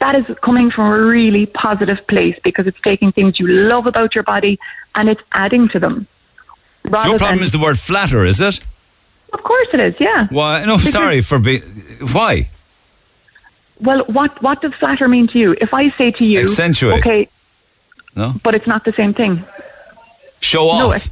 [0.00, 4.14] that is coming from a really positive place because it's taking things you love about
[4.14, 4.58] your body
[4.94, 6.06] and it's adding to them.
[6.84, 8.60] Your problem is the word flatter, is it?
[9.32, 10.28] Of course it is, yeah.
[10.30, 10.64] Why?
[10.64, 11.62] No, Because- sorry for being.
[12.12, 12.48] Why?
[13.84, 15.54] Well, what what does flatter mean to you?
[15.60, 16.98] If I say to you, Accentuate.
[17.00, 17.28] okay,
[18.16, 18.34] No.
[18.42, 19.44] but it's not the same thing.
[20.40, 21.06] Show No, off.
[21.06, 21.10] it-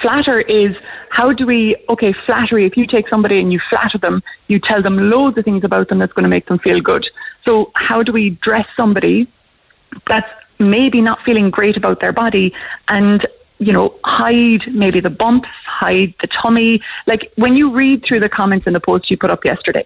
[0.00, 0.74] flatter is
[1.10, 4.80] how do we okay flattery if you take somebody and you flatter them you tell
[4.80, 7.06] them loads of things about them that's going to make them feel good
[7.44, 9.28] so how do we dress somebody
[10.06, 12.52] that's maybe not feeling great about their body
[12.88, 13.26] and
[13.58, 18.28] you know hide maybe the bumps hide the tummy like when you read through the
[18.40, 19.84] comments in the post you put up yesterday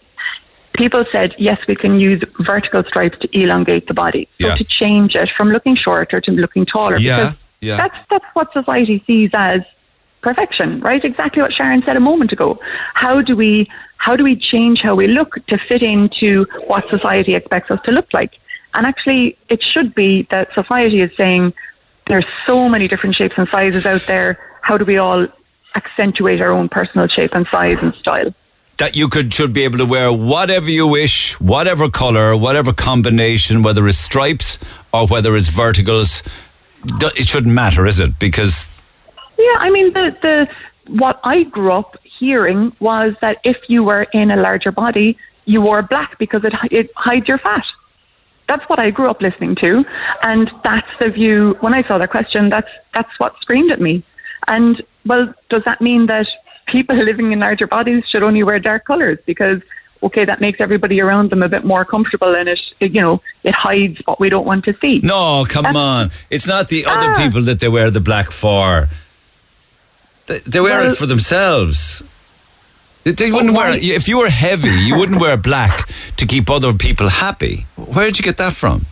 [0.72, 4.28] people said yes we can use vertical stripes to elongate the body.
[4.40, 4.54] So Yeah.
[4.56, 7.76] to change it from looking shorter to looking taller Yeah, because yeah.
[7.76, 9.62] that's that's what society sees as
[10.20, 11.04] perfection right?
[11.04, 12.58] Exactly what sharon said a moment ago.
[12.94, 17.34] How do we how do we change how we look to fit into what society
[17.34, 18.38] expects us to look like?
[18.74, 21.52] And actually it should be that society is saying
[22.06, 24.38] there's so many different shapes and sizes out there.
[24.62, 25.26] How do we all
[25.74, 28.34] accentuate our own personal shape and size and style
[28.82, 33.62] that you could should be able to wear whatever you wish, whatever color, whatever combination,
[33.62, 34.58] whether it's stripes
[34.92, 36.20] or whether it's verticals.
[37.20, 38.18] It shouldn't matter, is it?
[38.18, 38.72] Because
[39.38, 40.48] Yeah, I mean the the
[40.88, 45.60] what I grew up hearing was that if you were in a larger body, you
[45.60, 47.66] wore black because it it hides your fat.
[48.48, 49.86] That's what I grew up listening to,
[50.24, 51.56] and that's the view.
[51.60, 54.02] When I saw the question, that's that's what screamed at me.
[54.48, 56.26] And well, does that mean that
[56.72, 59.60] people living in larger bodies should only wear dark colors because?
[60.08, 63.54] Okay, that makes everybody around them a bit more comfortable, and it, you know, it
[63.54, 64.98] hides what we don't want to see.
[65.04, 67.22] no, come on, it's not the other Ah.
[67.22, 68.88] people that they wear the black for.
[70.26, 72.02] They, they wear Well- it for themselves.
[73.04, 73.84] They- They wouldn't wear it.
[73.84, 77.66] If you were heavy, you wouldn't wear black to keep other people happy.
[77.76, 78.86] Where did you get that from?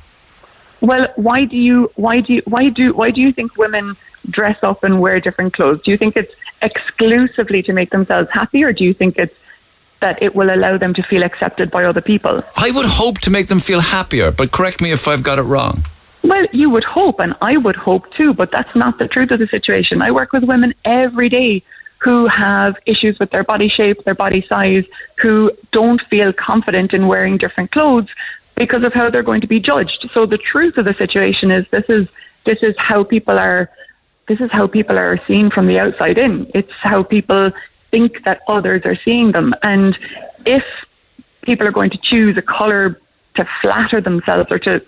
[0.80, 3.96] Well, why do you why do you why do why do you think women
[4.38, 5.80] dress up and wear different clothes?
[5.84, 9.34] Do you think it's exclusively to make themselves happy, or do you think it's
[10.00, 12.42] that it will allow them to feel accepted by other people?
[12.56, 15.42] I would hope to make them feel happier, but correct me if I've got it
[15.42, 15.84] wrong.
[16.22, 19.38] Well, you would hope, and I would hope too, but that's not the truth of
[19.38, 20.02] the situation.
[20.02, 21.62] I work with women every day
[21.98, 24.84] who have issues with their body shape, their body size,
[25.16, 28.08] who don't feel confident in wearing different clothes
[28.54, 30.10] because of how they're going to be judged.
[30.12, 32.08] So the truth of the situation is this is
[32.44, 33.70] this is how people are
[34.30, 36.48] this is how people are seen from the outside in.
[36.54, 37.50] It's how people
[37.90, 39.56] think that others are seeing them.
[39.64, 39.98] And
[40.46, 40.64] if
[41.42, 43.00] people are going to choose a color
[43.34, 44.80] to flatter themselves or to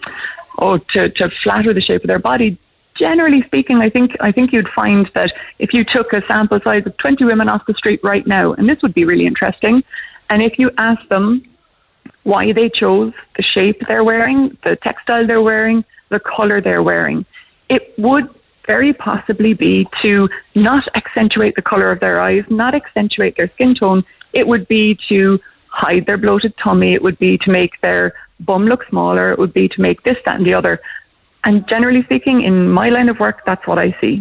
[0.59, 2.57] or to, to flatter the shape of their body,
[2.95, 6.87] generally speaking, I think I think you'd find that if you took a sample size
[6.87, 9.83] of twenty women off the street right now, and this would be really interesting,
[10.31, 11.43] and if you ask them
[12.23, 17.27] why they chose the shape they're wearing, the textile they're wearing, the color they're wearing,
[17.69, 18.29] it would
[18.73, 20.13] very possibly be to
[20.55, 24.01] not accentuate the color of their eyes, not accentuate their skin tone.
[24.41, 25.21] It would be to
[25.83, 26.91] hide their bloated tummy.
[26.95, 28.05] It would be to make their
[28.49, 29.25] bum look smaller.
[29.33, 30.75] It would be to make this, that, and the other.
[31.45, 34.15] And generally speaking, in my line of work, that's what I see.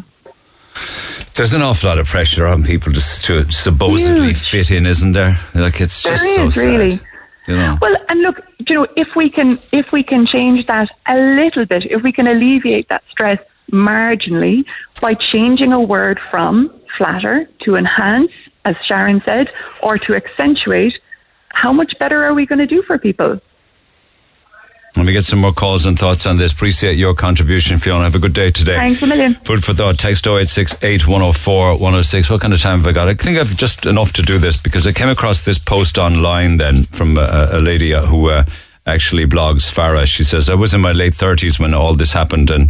[1.35, 4.49] There's an awful lot of pressure on people to, to supposedly Huge.
[4.53, 5.33] fit in, isn't there?
[5.55, 6.67] Like it's just There so is, sad.
[6.67, 6.99] really.
[7.47, 7.77] You know.
[7.81, 8.37] Well, and look,
[8.67, 12.11] you know, if we can, if we can change that a little bit, if we
[12.11, 13.39] can alleviate that stress
[13.71, 14.65] marginally
[15.01, 18.31] by changing a word from flatter to enhance,
[18.65, 20.99] as Sharon said, or to accentuate,
[21.49, 23.41] how much better are we going to do for people?
[24.97, 26.51] Let me get some more calls and thoughts on this.
[26.51, 28.03] Appreciate your contribution, Fiona.
[28.03, 28.75] Have a good day today.
[28.75, 29.35] Thanks a million.
[29.35, 29.97] Food for thought.
[29.97, 32.29] Text 0868 104 106.
[32.29, 33.07] What kind of time have I got?
[33.07, 36.57] I think I've just enough to do this because I came across this post online
[36.57, 38.43] then from a, a lady who uh,
[38.85, 40.05] actually blogs, Farah.
[40.05, 42.69] She says, I was in my late 30s when all this happened and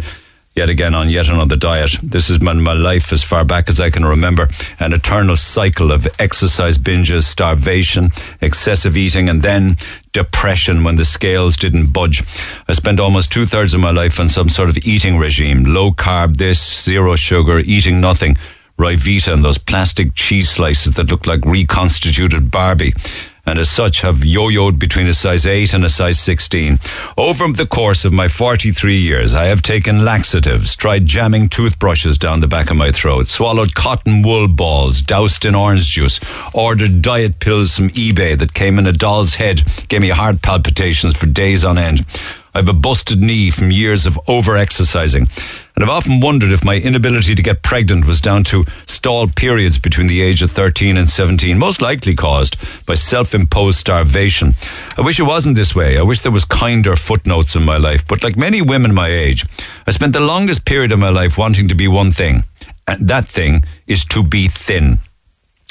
[0.54, 1.96] yet again on yet another diet.
[2.02, 4.48] This has been my life as far back as I can remember.
[4.78, 8.10] An eternal cycle of exercise binges, starvation,
[8.40, 9.76] excessive eating, and then
[10.12, 12.22] depression when the scales didn't budge.
[12.68, 15.64] I spent almost two thirds of my life on some sort of eating regime.
[15.64, 18.36] Low carb this, zero sugar, eating nothing.
[18.78, 22.94] Ryvita and those plastic cheese slices that look like reconstituted Barbie
[23.44, 26.78] and as such have yo-yoed between a size 8 and a size 16.
[27.16, 32.40] Over the course of my 43 years, I have taken laxatives, tried jamming toothbrushes down
[32.40, 36.20] the back of my throat, swallowed cotton wool balls, doused in orange juice,
[36.54, 41.16] ordered diet pills from eBay that came in a doll's head, gave me heart palpitations
[41.16, 42.06] for days on end.
[42.54, 45.26] I have a busted knee from years of over-exercising.
[45.74, 49.78] And I've often wondered if my inability to get pregnant was down to stalled periods
[49.78, 54.54] between the age of 13 and 17, most likely caused by self-imposed starvation.
[54.98, 55.96] I wish it wasn't this way.
[55.96, 58.06] I wish there was kinder footnotes in my life.
[58.06, 59.46] But like many women my age,
[59.86, 62.44] I spent the longest period of my life wanting to be one thing.
[62.86, 64.98] And that thing is to be thin.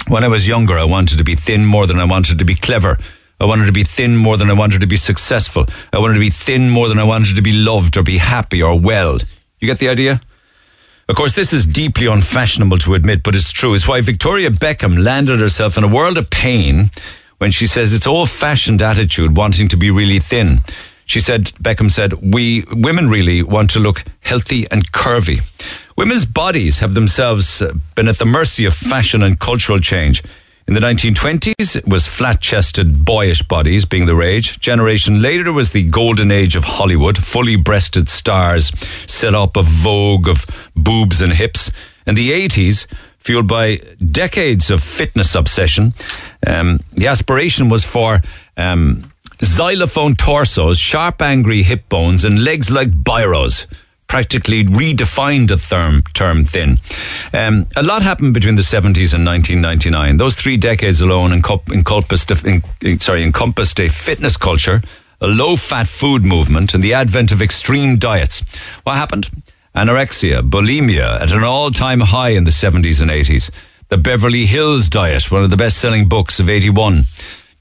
[0.08, 2.56] When I was younger, I wanted to be thin more than I wanted to be
[2.56, 2.98] clever.
[3.42, 5.66] I wanted to be thin more than I wanted to be successful.
[5.92, 8.62] I wanted to be thin more than I wanted to be loved or be happy
[8.62, 9.18] or well.
[9.60, 10.22] You get the idea?
[11.10, 13.74] Of course, this is deeply unfashionable to admit, but it's true.
[13.74, 16.92] It's why Victoria Beckham landed herself in a world of pain
[17.40, 20.60] when she says it's old fashioned attitude wanting to be really thin.
[21.08, 25.42] She said, Beckham said, we women really want to look healthy and curvy.
[25.98, 27.64] Women's bodies have themselves
[27.96, 30.22] been at the mercy of fashion and cultural change.
[30.68, 34.60] In the 1920s, it was flat-chested, boyish bodies being the rage.
[34.60, 38.72] Generation later was the golden age of Hollywood, fully breasted stars
[39.12, 41.72] set up a vogue of boobs and hips.
[42.06, 42.86] In the 80s,
[43.18, 43.78] fueled by
[44.12, 45.94] decades of fitness obsession,
[46.46, 48.22] um, the aspiration was for
[48.56, 49.12] um,
[49.44, 53.66] xylophone torsos, sharp, angry hip bones, and legs like biros
[54.12, 56.78] practically redefined the term, term thin.
[57.34, 60.18] Um, a lot happened between the 70s and 1999.
[60.18, 62.30] Those three decades alone encompassed,
[63.02, 64.82] sorry, encompassed a fitness culture,
[65.22, 68.42] a low fat food movement, and the advent of extreme diets.
[68.84, 69.30] What happened?
[69.74, 73.50] Anorexia, bulimia at an all time high in the 70s and 80s.
[73.88, 77.06] The Beverly Hills Diet, one of the best selling books of 81.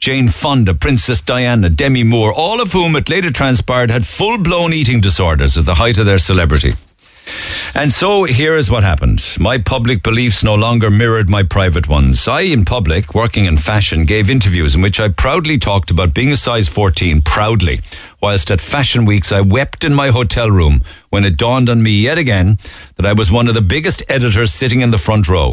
[0.01, 4.73] Jane Fonda, Princess Diana, Demi Moore, all of whom it later transpired had full blown
[4.73, 6.73] eating disorders at the height of their celebrity.
[7.75, 9.23] And so here is what happened.
[9.39, 12.27] My public beliefs no longer mirrored my private ones.
[12.27, 16.33] I, in public, working in fashion, gave interviews in which I proudly talked about being
[16.33, 17.81] a size 14, proudly,
[18.23, 22.01] whilst at fashion weeks I wept in my hotel room when it dawned on me
[22.01, 22.59] yet again
[22.97, 25.53] that I was one of the biggest editors sitting in the front row.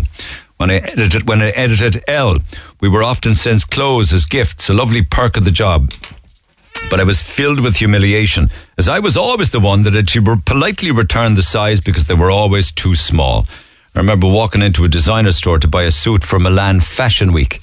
[0.57, 2.39] When I edited, when I edited Elle,
[2.81, 5.91] we were often sent clothes as gifts, a lovely perk of the job.
[6.89, 10.37] But I was filled with humiliation, as I was always the one that had to
[10.45, 13.45] politely return the size because they were always too small.
[13.93, 17.61] I remember walking into a designer store to buy a suit for Milan Fashion Week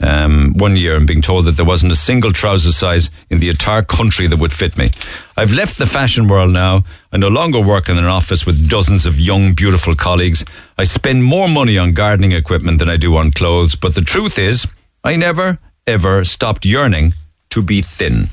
[0.00, 3.48] um, one year and being told that there wasn't a single trouser size in the
[3.48, 4.88] entire country that would fit me.
[5.36, 6.84] I've left the fashion world now.
[7.12, 10.44] I no longer work in an office with dozens of young, beautiful colleagues.
[10.78, 13.74] I spend more money on gardening equipment than I do on clothes.
[13.74, 14.66] But the truth is,
[15.04, 17.14] I never, ever stopped yearning
[17.50, 18.28] to be thin.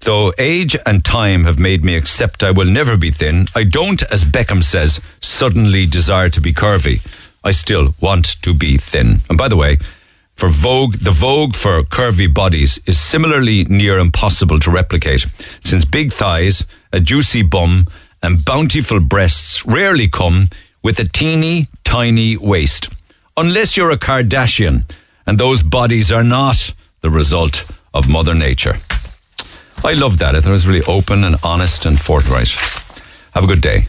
[0.00, 4.02] Though age and time have made me accept I will never be thin, I don't,
[4.12, 7.00] as Beckham says, suddenly desire to be curvy.
[7.42, 9.20] I still want to be thin.
[9.28, 9.78] And by the way,
[10.38, 15.26] for Vogue, the Vogue for curvy bodies is similarly near impossible to replicate,
[15.64, 17.86] since big thighs, a juicy bum,
[18.22, 20.48] and bountiful breasts rarely come
[20.80, 22.88] with a teeny tiny waist.
[23.36, 24.88] Unless you're a Kardashian,
[25.26, 28.76] and those bodies are not the result of Mother Nature.
[29.82, 30.36] I love that.
[30.36, 32.50] I thought it was really open and honest and forthright.
[33.34, 33.88] Have a good day.